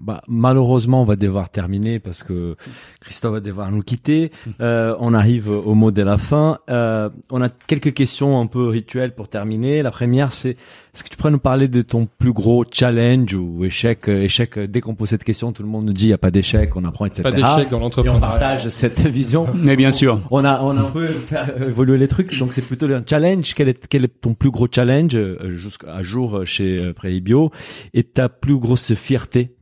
[0.00, 2.56] Bah, malheureusement, on va devoir terminer parce que
[3.00, 4.30] Christophe va devoir nous quitter.
[4.60, 6.58] Euh, on arrive au mot de la fin.
[6.70, 9.82] Euh, on a quelques questions un peu rituelles pour terminer.
[9.82, 10.56] La première, c'est
[10.96, 14.56] Est-ce que tu pourrais nous parler de ton plus gros challenge ou échec euh, Échec,
[14.56, 16.30] euh, dès qu'on pose cette question, tout le monde nous dit il n'y a pas
[16.30, 17.22] d'échec, on apprend, etc.
[17.22, 19.46] Pas d'échec dans Et on partage cette vision.
[19.54, 20.22] Mais bien sûr.
[20.30, 21.36] On a, on a un peu fait
[21.68, 23.52] évoluer les trucs, donc c'est plutôt un challenge.
[23.54, 27.50] Quel est, quel est ton plus gros challenge euh, jusqu'à jour euh, chez euh, Préibio
[27.92, 29.54] et ta plus grosse fierté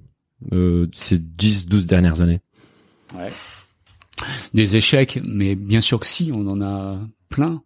[0.52, 2.42] euh, de ces 10, 12 dernières années?
[3.12, 3.32] Ouais.
[4.54, 6.96] Des échecs, mais bien sûr que si, on en a
[7.28, 7.60] plein.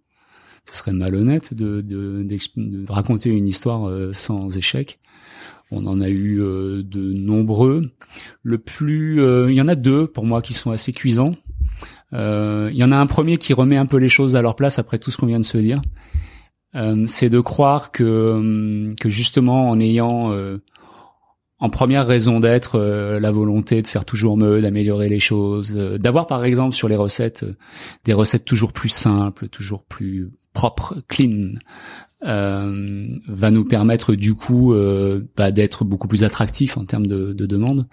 [0.71, 4.99] Ce serait malhonnête de, de, de raconter une histoire euh, sans échec.
[5.71, 7.91] On en a eu euh, de nombreux.
[8.43, 11.33] Le plus, euh, il y en a deux pour moi qui sont assez cuisants.
[12.13, 14.79] Il y en a un premier qui remet un peu les choses à leur place
[14.79, 15.83] après tout ce qu'on vient de se dire.
[17.07, 20.33] C'est de croire que, que justement en ayant
[21.61, 25.99] en première raison d'être euh, la volonté de faire toujours mieux, d'améliorer les choses, euh,
[25.99, 27.57] d'avoir par exemple sur les recettes euh,
[28.05, 31.53] des recettes toujours plus simples, toujours plus propres, clean,
[32.25, 37.33] euh, va nous permettre du coup euh, bah, d'être beaucoup plus attractif en termes de,
[37.33, 37.87] de demande.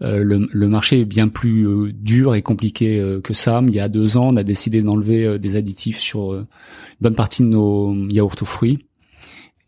[0.00, 3.60] Euh, le, marché est bien plus euh, dur et compliqué que ça.
[3.66, 6.46] Il y a deux ans, on a décidé d'enlever des additifs sur une
[7.00, 8.86] bonne partie de nos yaourts aux fruits.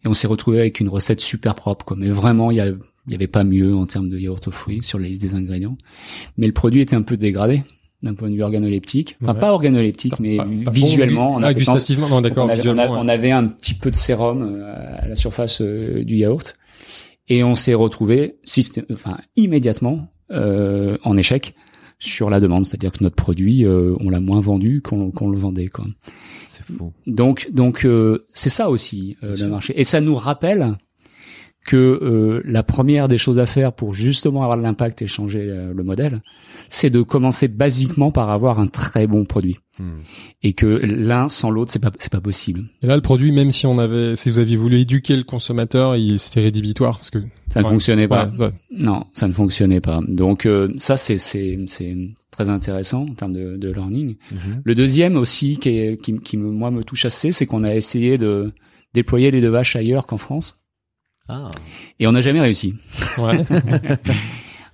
[0.05, 1.85] Et on s'est retrouvé avec une recette super propre.
[1.85, 1.97] Quoi.
[1.99, 2.69] Mais vraiment, il y, a-
[3.07, 5.35] il y avait pas mieux en termes de yaourt aux fruits sur la liste des
[5.35, 5.77] ingrédients.
[6.37, 7.65] Mais le produit était un peu dégradé
[8.05, 9.17] d'un point de vue organoleptique.
[9.23, 9.41] Enfin, Ouais.
[9.41, 11.31] pas organoleptique, mais Pas- pas visuellement.
[11.33, 11.75] bon, en ah, appétence.
[11.77, 13.03] gustativement, non, d'accord, on, avait, on, visuellement, a- ouais.
[13.03, 16.57] on avait un petit peu de sérum euh, à la surface euh, du yaourt.
[17.29, 18.37] Et on s'est retrouvé
[18.93, 21.55] enfin, immédiatement euh, en échec
[21.99, 22.67] sur la demande.
[22.67, 25.69] C'est-à-dire que notre produit, euh, on l'a moins vendu qu'on le vendait.
[25.69, 25.87] Quoi.
[26.47, 26.93] C'est fou.
[27.07, 29.73] Donc, donc euh, c'est ça aussi euh, le marché.
[29.81, 30.77] Et ça nous rappelle
[31.65, 35.47] que euh, la première des choses à faire pour justement avoir de l'impact et changer
[35.49, 36.21] euh, le modèle,
[36.69, 39.59] c'est de commencer basiquement par avoir un très bon produit.
[39.79, 39.97] Hmm.
[40.43, 42.65] Et que l'un sans l'autre, c'est pas c'est pas possible.
[42.83, 45.97] Et là, le produit, même si on avait, si vous aviez voulu éduquer le consommateur,
[45.97, 47.19] il c'était rédhibitoire parce que
[47.49, 48.27] Ça ne fonctionnait pas.
[48.27, 48.53] Ouais, ouais.
[48.71, 50.01] Non, ça ne fonctionnait pas.
[50.07, 51.97] Donc euh, ça, c'est c'est c'est
[52.31, 54.17] très intéressant en termes de, de learning.
[54.31, 54.63] Mhm.
[54.63, 57.75] Le deuxième aussi qui est, qui, qui me, moi me touche assez, c'est qu'on a
[57.75, 58.53] essayé de
[58.93, 60.64] déployer les deux vaches ailleurs qu'en France
[61.29, 61.51] Ah.
[61.99, 62.75] et on n'a jamais réussi.
[63.19, 63.45] Ouais.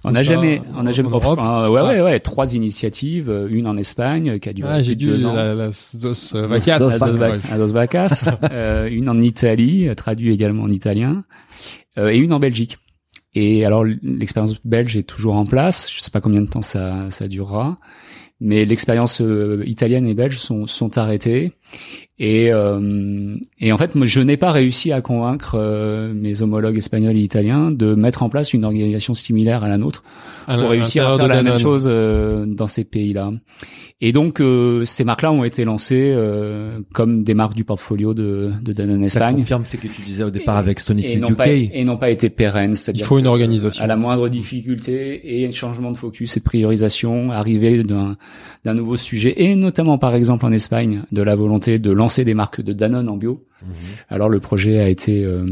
[0.03, 1.11] On n'a jamais, on n'a jamais.
[1.11, 4.71] Europe enfin, ouais, ouais, ouais, trois initiatives, euh, une en Espagne euh, qui a duré
[4.73, 5.35] Ah, j'ai dû deux ans.
[5.35, 6.79] la, la Dos euh, Vacas.
[6.79, 6.99] Dos à
[7.59, 8.25] Dos, Vacas.
[8.25, 11.23] Dos euh, une en Italie, euh, traduit également en italien,
[11.99, 12.79] euh, et une en Belgique.
[13.35, 15.93] Et alors l'expérience belge est toujours en place.
[15.95, 17.77] Je sais pas combien de temps ça, ça durera,
[18.41, 21.53] mais l'expérience euh, italienne et belge sont, sont arrêtées.
[22.23, 26.77] Et, euh, et en fait, moi, je n'ai pas réussi à convaincre euh, mes homologues
[26.77, 30.05] espagnols et italiens de mettre en place une organisation similaire à la nôtre
[30.47, 33.33] À pour réussir à faire de la même chose euh, dans ces pays-là.
[34.03, 38.51] Et donc, euh, ces marques-là ont été lancées euh, comme des marques du portfolio de,
[38.63, 39.37] de Danone Ça Espagne.
[39.37, 41.37] confirme ce que tu disais au départ avec Et Stonyfield n'ont UK.
[41.37, 42.75] pas, et n'ont pas été pérennes.
[42.95, 43.83] Il faut une organisation.
[43.83, 48.19] À la moindre difficulté et un changement de focus et de priorisation, arriver d'un
[48.63, 52.35] d'un nouveau sujet, et notamment par exemple en Espagne, de la volonté de lancer des
[52.35, 53.45] marques de Danone en bio.
[53.63, 53.69] Mhm.
[54.09, 55.23] Alors le projet a été...
[55.25, 55.47] euh,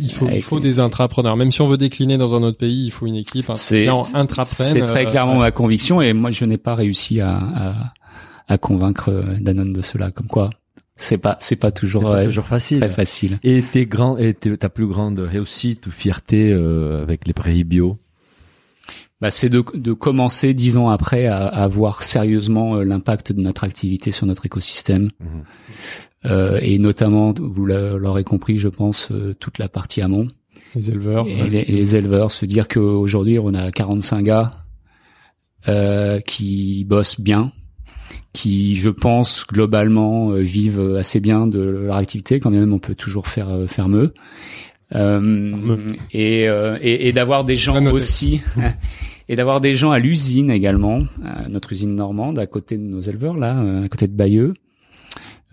[0.00, 1.36] Il faut, a il faut des intrapreneurs.
[1.36, 3.50] Même si on veut décliner dans un autre pays, il faut une équipe.
[3.50, 3.54] hein.
[3.54, 3.86] C'est
[4.44, 7.92] c'est très euh, clairement ma conviction et moi je n'ai pas réussi à, à,
[8.48, 10.10] à convaincre euh, Danone de cela.
[10.10, 10.48] Comme quoi,
[10.96, 12.80] c'est pas c'est pas toujours, pas euh, toujours facile.
[12.80, 13.38] très facile.
[13.44, 17.64] Et tes grands, et tes- ta plus grande réussite ou fierté euh, avec les prairies
[17.64, 17.98] bio?
[19.22, 23.40] Bah, c'est de, de commencer dix ans après à, à voir sérieusement euh, l'impact de
[23.40, 25.28] notre activité sur notre écosystème Mhm.
[26.26, 30.26] euh, et notamment, vous l'a- l'aurez compris, je pense, euh, toute la partie amont
[30.74, 31.26] Les éleveurs.
[31.28, 31.64] et ouais.
[31.68, 32.32] les, éleveurs.
[32.32, 34.50] Se dire qu'aujourd'hui on a 45 gars
[35.68, 37.52] euh, qui bossent bien,
[38.32, 42.40] qui, je pense, globalement euh, vivent assez bien de leur activité.
[42.40, 44.12] Quand même, on peut toujours faire faire mieux.
[44.94, 45.76] Euh,
[46.12, 48.42] et, euh, et, et d'avoir des gens aussi
[49.28, 53.00] et d'avoir des gens à l'usine également, à notre usine normande à côté de nos
[53.00, 54.54] éleveurs là, euh, à côté de Bayeux,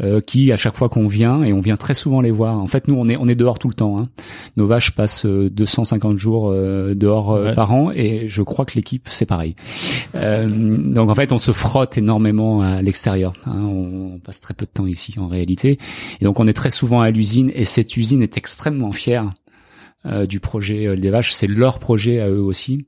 [0.01, 2.57] euh, qui à chaque fois qu'on vient et on vient très souvent les voir.
[2.57, 3.99] En fait, nous on est on est dehors tout le temps.
[3.99, 4.03] Hein.
[4.55, 7.53] Nos vaches passent euh, 250 jours euh, dehors euh, Ouais.
[7.55, 9.55] par an et je crois que l'équipe c'est pareil.
[10.15, 13.33] Euh, donc en fait, on se frotte énormément à l'extérieur.
[13.45, 13.59] hein.
[13.61, 15.77] On, on passe très peu de temps ici en réalité.
[16.21, 19.33] Et donc on est très souvent à l'usine et cette usine est extrêmement fière
[20.05, 21.33] euh, du projet euh, des vaches.
[21.33, 22.87] C'est leur projet à eux aussi.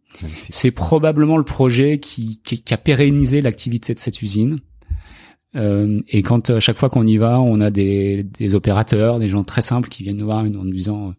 [0.49, 4.59] C'est probablement le projet qui, qui, qui a pérennisé l'activité de cette usine.
[5.55, 9.27] Euh, et quand à chaque fois qu'on y va, on a des, des opérateurs, des
[9.27, 11.11] gens très simples qui viennent nous voir en nous disant euh,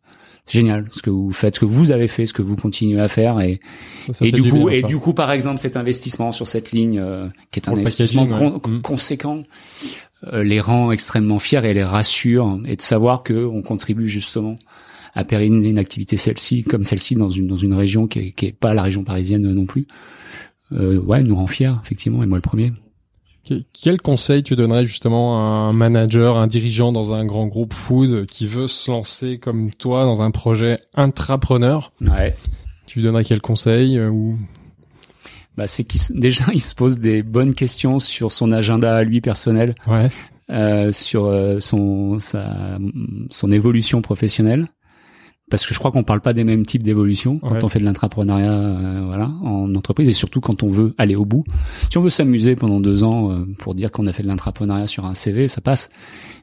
[0.47, 2.99] c'est génial ce que vous faites, ce que vous avez fait, ce que vous continuez
[2.99, 3.61] à faire et
[4.07, 4.87] Ça, ça et du coup bien, et ça.
[4.87, 8.27] du coup par exemple cet investissement sur cette ligne euh, qui est un Pour investissement
[8.27, 8.71] con- ouais.
[8.79, 8.81] Mm.
[8.81, 9.43] conséquent
[10.33, 14.57] euh, les rend extrêmement fiers et les rassure et de savoir que on contribue justement
[15.15, 18.47] à pérenniser une activité celle-ci comme celle-ci dans une dans une région qui est, qui
[18.47, 19.87] est pas la région parisienne non plus.
[20.73, 22.73] Euh, ouais, nous rend fiers effectivement et moi le premier.
[23.47, 27.75] Que- Quel conseil tu donnerais justement à un manager, un dirigeant dans un grand groupe
[27.75, 31.93] food qui veut se lancer comme toi dans un projet intrapreneur?
[32.01, 32.35] Ouais.
[32.87, 34.39] Tu lui donnerais quel conseil euh, ou?
[35.59, 39.21] Bah c'est qu'il déjà il se pose des bonnes questions sur son agenda à lui
[39.21, 39.75] personnel.
[39.87, 40.09] ouais
[40.51, 42.79] euh, sur euh, son sa,
[43.31, 44.69] son évolution professionnelle
[45.53, 47.59] parce que je crois qu'on parle pas des mêmes types d'évolution quand Ouais.
[47.63, 51.25] on fait de l'intrapreneuriat euh, voilà en entreprise et surtout quand on veut aller au
[51.27, 51.45] bout
[51.91, 54.87] si on veut s'amuser pendant deux ans euh, pour dire qu'on a fait de l'intrapreneuriat
[54.87, 55.91] sur un CV ça passe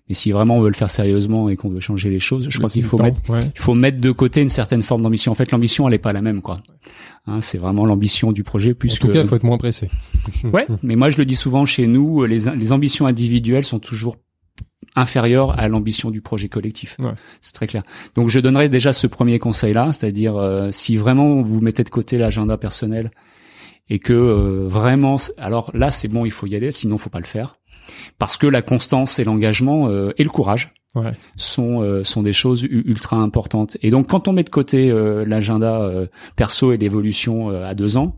[0.08, 2.58] mais si vraiment on veut le faire sérieusement et qu'on veut changer les choses je
[2.60, 3.52] crois qu'il faut temps, mettre ouais.
[3.56, 6.14] il faut mettre de côté une certaine forme d'ambition en fait l'ambition elle est pas
[6.14, 6.62] la même quoi
[7.28, 9.58] Hein, c'est vraiment l'ambition du projet plus En tout que cas, il faut être moins
[9.60, 9.88] pressé.
[10.52, 14.16] Ouais, mais moi je le dis souvent chez nous, les, les ambitions individuelles sont toujours
[15.00, 16.96] inférieures à l'ambition du projet collectif.
[17.00, 17.12] Ouais.
[17.42, 17.84] C'est très clair.
[18.16, 22.18] Donc je donnerais déjà ce premier conseil-là, c'est-à-dire euh, si vraiment vous mettez de côté
[22.18, 23.12] l'agenda personnel
[23.90, 27.20] et que euh, vraiment, alors là c'est bon, il faut y aller, sinon faut pas
[27.20, 27.56] le faire,
[28.20, 31.12] parce que la constance et l'engagement euh, et le courage Ouais.
[31.36, 33.78] sont euh, sont des choses ultra importantes.
[33.84, 37.76] Et donc quand on met de côté euh, l'agenda euh, perso et l'évolution euh, à
[37.76, 38.18] deux ans,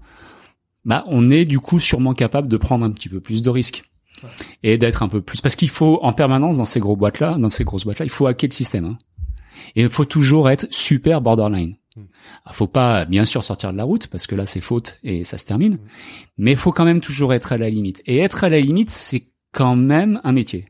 [0.85, 3.90] bah on est du coup sûrement capable de prendre un petit peu plus de risques
[4.63, 7.38] et d'être un peu plus parce qu'il faut en permanence dans ces gros boîtes là,
[7.38, 8.85] dans ces grosses boîtes là, il faut hacker le système.
[8.85, 8.97] Hein.
[9.75, 11.75] Et il faut toujours être super borderline.
[11.97, 12.03] Il
[12.53, 15.38] faut pas bien sûr sortir de la route parce que là c'est faute et ça
[15.38, 15.77] se termine,
[16.38, 18.01] mais il faut quand même toujours être à la limite.
[18.05, 20.67] Et être à la limite, c'est quand même un métier.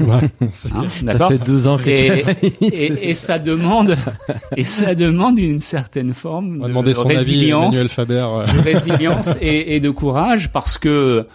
[0.00, 0.28] Ouais,
[0.74, 0.86] Hein.
[1.06, 2.24] Ça fait deux ans que Et-
[2.60, 3.96] tu et, et ça demande
[4.56, 8.26] et ça demande une certaine forme On va de avis résilience, Faber.
[8.28, 8.46] euh.
[8.52, 11.28] de résilience et, et de courage parce que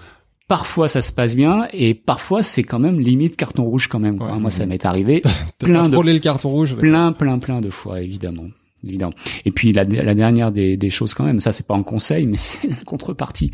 [0.47, 4.17] parfois ça se passe bien et parfois c'est quand même limite carton rouge quand même.
[4.17, 4.33] quoi.
[4.33, 4.39] Ouais.
[4.39, 5.21] Moi ça m'est arrivé
[5.59, 6.75] plein de le carton rouge.
[6.75, 8.47] plein plein plein de fois évidemment.
[8.85, 9.13] Évidemment.
[9.45, 12.25] Et puis la, la dernière des, des choses quand même, ça c'est pas un conseil,
[12.25, 13.51] mais c'est la contrepartie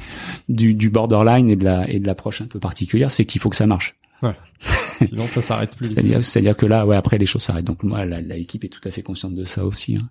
[0.48, 3.49] du, du borderline et de la et de l'approche un peu particulière, c'est qu'il faut
[3.49, 3.95] que ça marche.
[5.08, 5.88] Sinon, ça s'arrête plus.
[5.94, 7.66] C'est-à-dire, c'est-à-dire que là, ouais, après les choses s'arrêtent.
[7.66, 9.96] Donc moi, la- la- l'équipe est tout à fait consciente de ça aussi.
[9.96, 10.10] hein.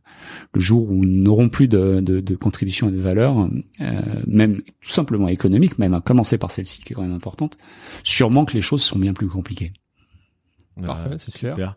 [0.54, 3.48] Le jour où nous n'aurons plus de, de, de contribution et de valeur,
[3.82, 7.58] euh, même tout simplement économique, même à commencer par celle-ci qui est quand même importante,
[8.02, 9.72] sûrement que les choses sont bien plus compliquées.
[10.86, 11.76] Parfait, c'est clair.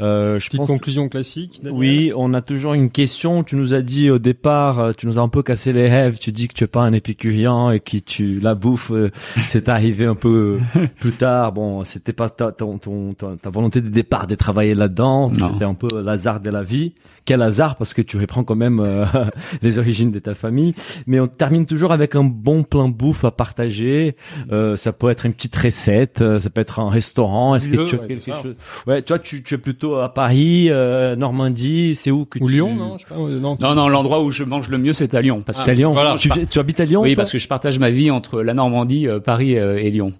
[0.00, 0.68] Euh, je Petite pense.
[0.68, 1.60] conclusion classique.
[1.62, 3.44] Daniel Oui, on a toujours une question.
[3.44, 6.18] Tu nous as dit au départ, euh, tu nous as un peu cassé les rêves.
[6.18, 9.10] Tu dis que tu es pas un épicurien et que tu la bouffe, euh,
[9.48, 11.52] c'est arrivé un peu euh, plus tard.
[11.52, 15.30] Bon, c'était pas ta, ton, ton, ta, ta volonté de départ de travailler là-dedans.
[15.30, 15.52] Non.
[15.52, 16.94] C'était un peu l'hasard de la vie.
[17.24, 19.04] Quel hasard parce que tu reprends quand même euh,
[19.62, 20.74] les origines de ta famille.
[21.06, 24.16] Mais on termine toujours avec un bon plan bouffe à partager.
[24.52, 27.54] Euh, ça peut être une petite recette, euh, ça peut être un restaurant.
[27.54, 28.56] Est-ce que tu as ouais, quelque chose?
[28.86, 31.94] Ouais, toi, tu, tu es plutôt à Paris, euh, Normandie.
[31.94, 32.54] C'est où que Ou tu...
[32.54, 33.56] Lyon, non, je sais pas, euh, non.
[33.60, 35.42] Non, non, l'endroit où je mange le mieux, c'est à Lyon.
[35.44, 35.90] Parce que T'es à Lyon.
[35.90, 38.54] Voilà, tu, tu habites à Lyon oui, parce que je partage ma vie entre la
[38.54, 40.12] Normandie, euh, Paris euh, et Lyon.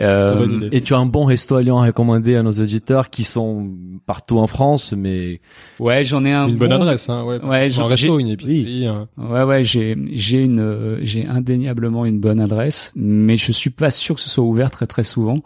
[0.00, 0.76] Euh, idée.
[0.76, 3.68] Et tu as un bon resto à Lyon à recommander à nos auditeurs qui sont
[4.06, 5.40] partout en France, mais
[5.80, 7.40] ouais, j'en ai un Une bonne bon- adresse, hein, ouais.
[7.42, 8.86] Ouais, un j'en- resto, une épicerie.
[8.86, 13.70] un- Ouais, ouais, j'ai j'ai une euh, j'ai indéniablement une bonne adresse, mais je suis
[13.70, 15.38] pas sûr que ce soit ouvert très très souvent.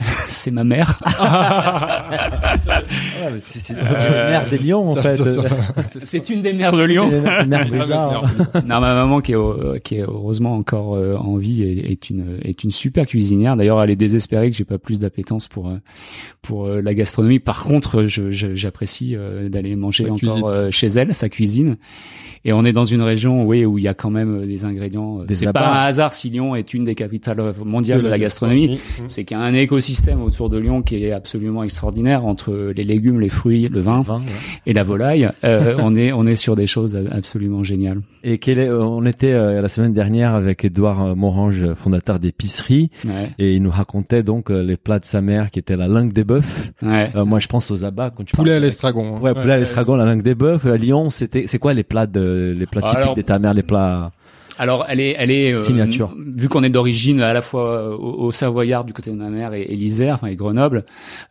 [0.26, 0.98] c'est ma mère.
[1.10, 1.10] ouais,
[3.32, 5.16] mais c'est Euh, mère des Lions en ça- fait.
[5.16, 5.42] ça- ça-
[6.00, 7.10] C'est une des mères de Lyon.
[7.46, 7.66] Mère
[8.52, 12.10] Ah, non, ma maman qui est, qui est heureusement encore euh, en vie est, est
[12.10, 13.56] une est une super cuisinière.
[13.56, 15.78] D'ailleurs, elle est désespérée que j'ai pas plus d'appétence pour euh,
[16.42, 17.38] pour euh, la gastronomie.
[17.38, 19.16] Par contre, je je- j'apprécie
[19.48, 21.76] d'aller manger Sa encore chez elle, sa cuisine.
[22.44, 24.64] Et on est dans une région, oui, où il y a quand même euh, des
[24.64, 25.20] ingrédients.
[25.20, 28.76] euh, C'est pas un hasard si Lyon est une des capitales mondiales de la gastronomie.
[28.76, 29.02] Mmh.
[29.08, 32.84] C'est qu'il y a un écosystème autour de Lyon qui est absolument extraordinaire entre les
[32.84, 34.24] légumes, les fruits, le vin Vin, ouais.
[34.66, 35.28] et la volaille.
[35.44, 38.00] Euh, on est on est sur des choses absolument géniales.
[38.22, 42.18] Et quel est, euh, on était euh, la semaine dernière avec Édouard euh, Morange, fondateur
[42.20, 43.30] d'épicerie, Ouais.
[43.38, 46.12] et il nous racontait donc euh, les plats de sa mère qui étaient la langue
[46.12, 46.42] des bœufs.
[46.82, 47.10] Ouais.
[47.16, 49.16] Euh, moi, je pense aux abats quand tu Poulet à l'estragon.
[49.16, 49.20] hein.
[49.20, 50.58] Ouais, poulet à l'estragon, la langue des bœufs.
[50.66, 53.54] À Lyon, c'était, c'est quoi les plats de, les plats typiques Alors- de ta mère,
[53.54, 54.10] les plats
[54.60, 56.14] Alors, elle est, elle est euh, Signature.
[56.36, 59.54] Vu qu'on est d'origine à la fois au, au Savoyard du côté de ma mère
[59.54, 60.84] et, et l'Isère, enfin et Grenoble,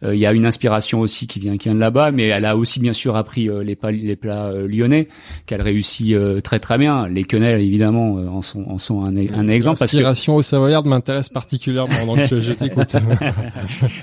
[0.03, 2.11] euh, il y a une inspiration aussi qui vient, qui vient de là-bas.
[2.11, 5.07] Mais elle a aussi bien sûr appris euh, les, plats euh, lyonnais
[5.45, 7.07] qu'elle réussit euh, très très bien.
[7.07, 10.35] Les quenelles évidemment euh, en sont, en sont un, e- un exemple parce que L'inspiration
[10.35, 12.95] au Savoyard m'intéresse particulièrement, donc je, je t'écoute.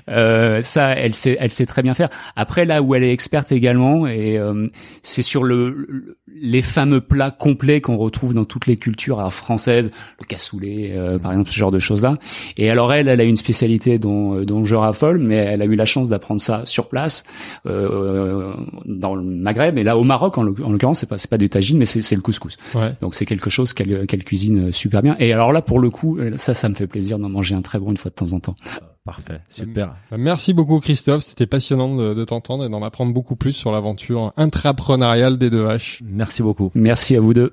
[0.08, 2.08] Euh, ça, elle sait, elle sait très bien faire.
[2.36, 4.68] Après, là où elle est experte également, et euh,
[5.02, 9.32] c'est sur le, le- les fameux plats complets qu'on retrouve dans toutes les cultures alors,
[9.32, 9.90] françaises,
[10.20, 12.18] le cassoulet, euh, par exemple, ce genre de choses-là.
[12.56, 15.64] Et alors elle, elle a une spécialité dont, euh, dont je raffole, mais elle a
[15.64, 17.24] eu la chance d'apprendre ça sur place
[17.66, 18.52] euh,
[18.84, 19.78] dans le Maghreb.
[19.78, 21.84] Et là, au Maroc, en l'oc- en l'occurrence, c'est pas, c'est pas du tagine, mais
[21.84, 22.56] c'est c'est le couscous.
[22.74, 22.92] Ouais.
[23.00, 25.16] Donc c'est quelque chose qu'elle qu'elle cuisine super bien.
[25.18, 27.62] Et alors là, pour le coup, euh, ça, ça me fait plaisir d'en manger un
[27.62, 28.54] très bon une fois de temps en temps.
[29.04, 29.94] Parfait, super.
[30.10, 33.70] Bah, Merci beaucoup Christophe, c'était passionnant de, de t'entendre et d'en apprendre beaucoup plus sur
[33.70, 36.00] l'aventure intrapreneuriale des deux H.
[36.04, 36.72] Merci beaucoup.
[36.74, 37.52] Merci à vous deux.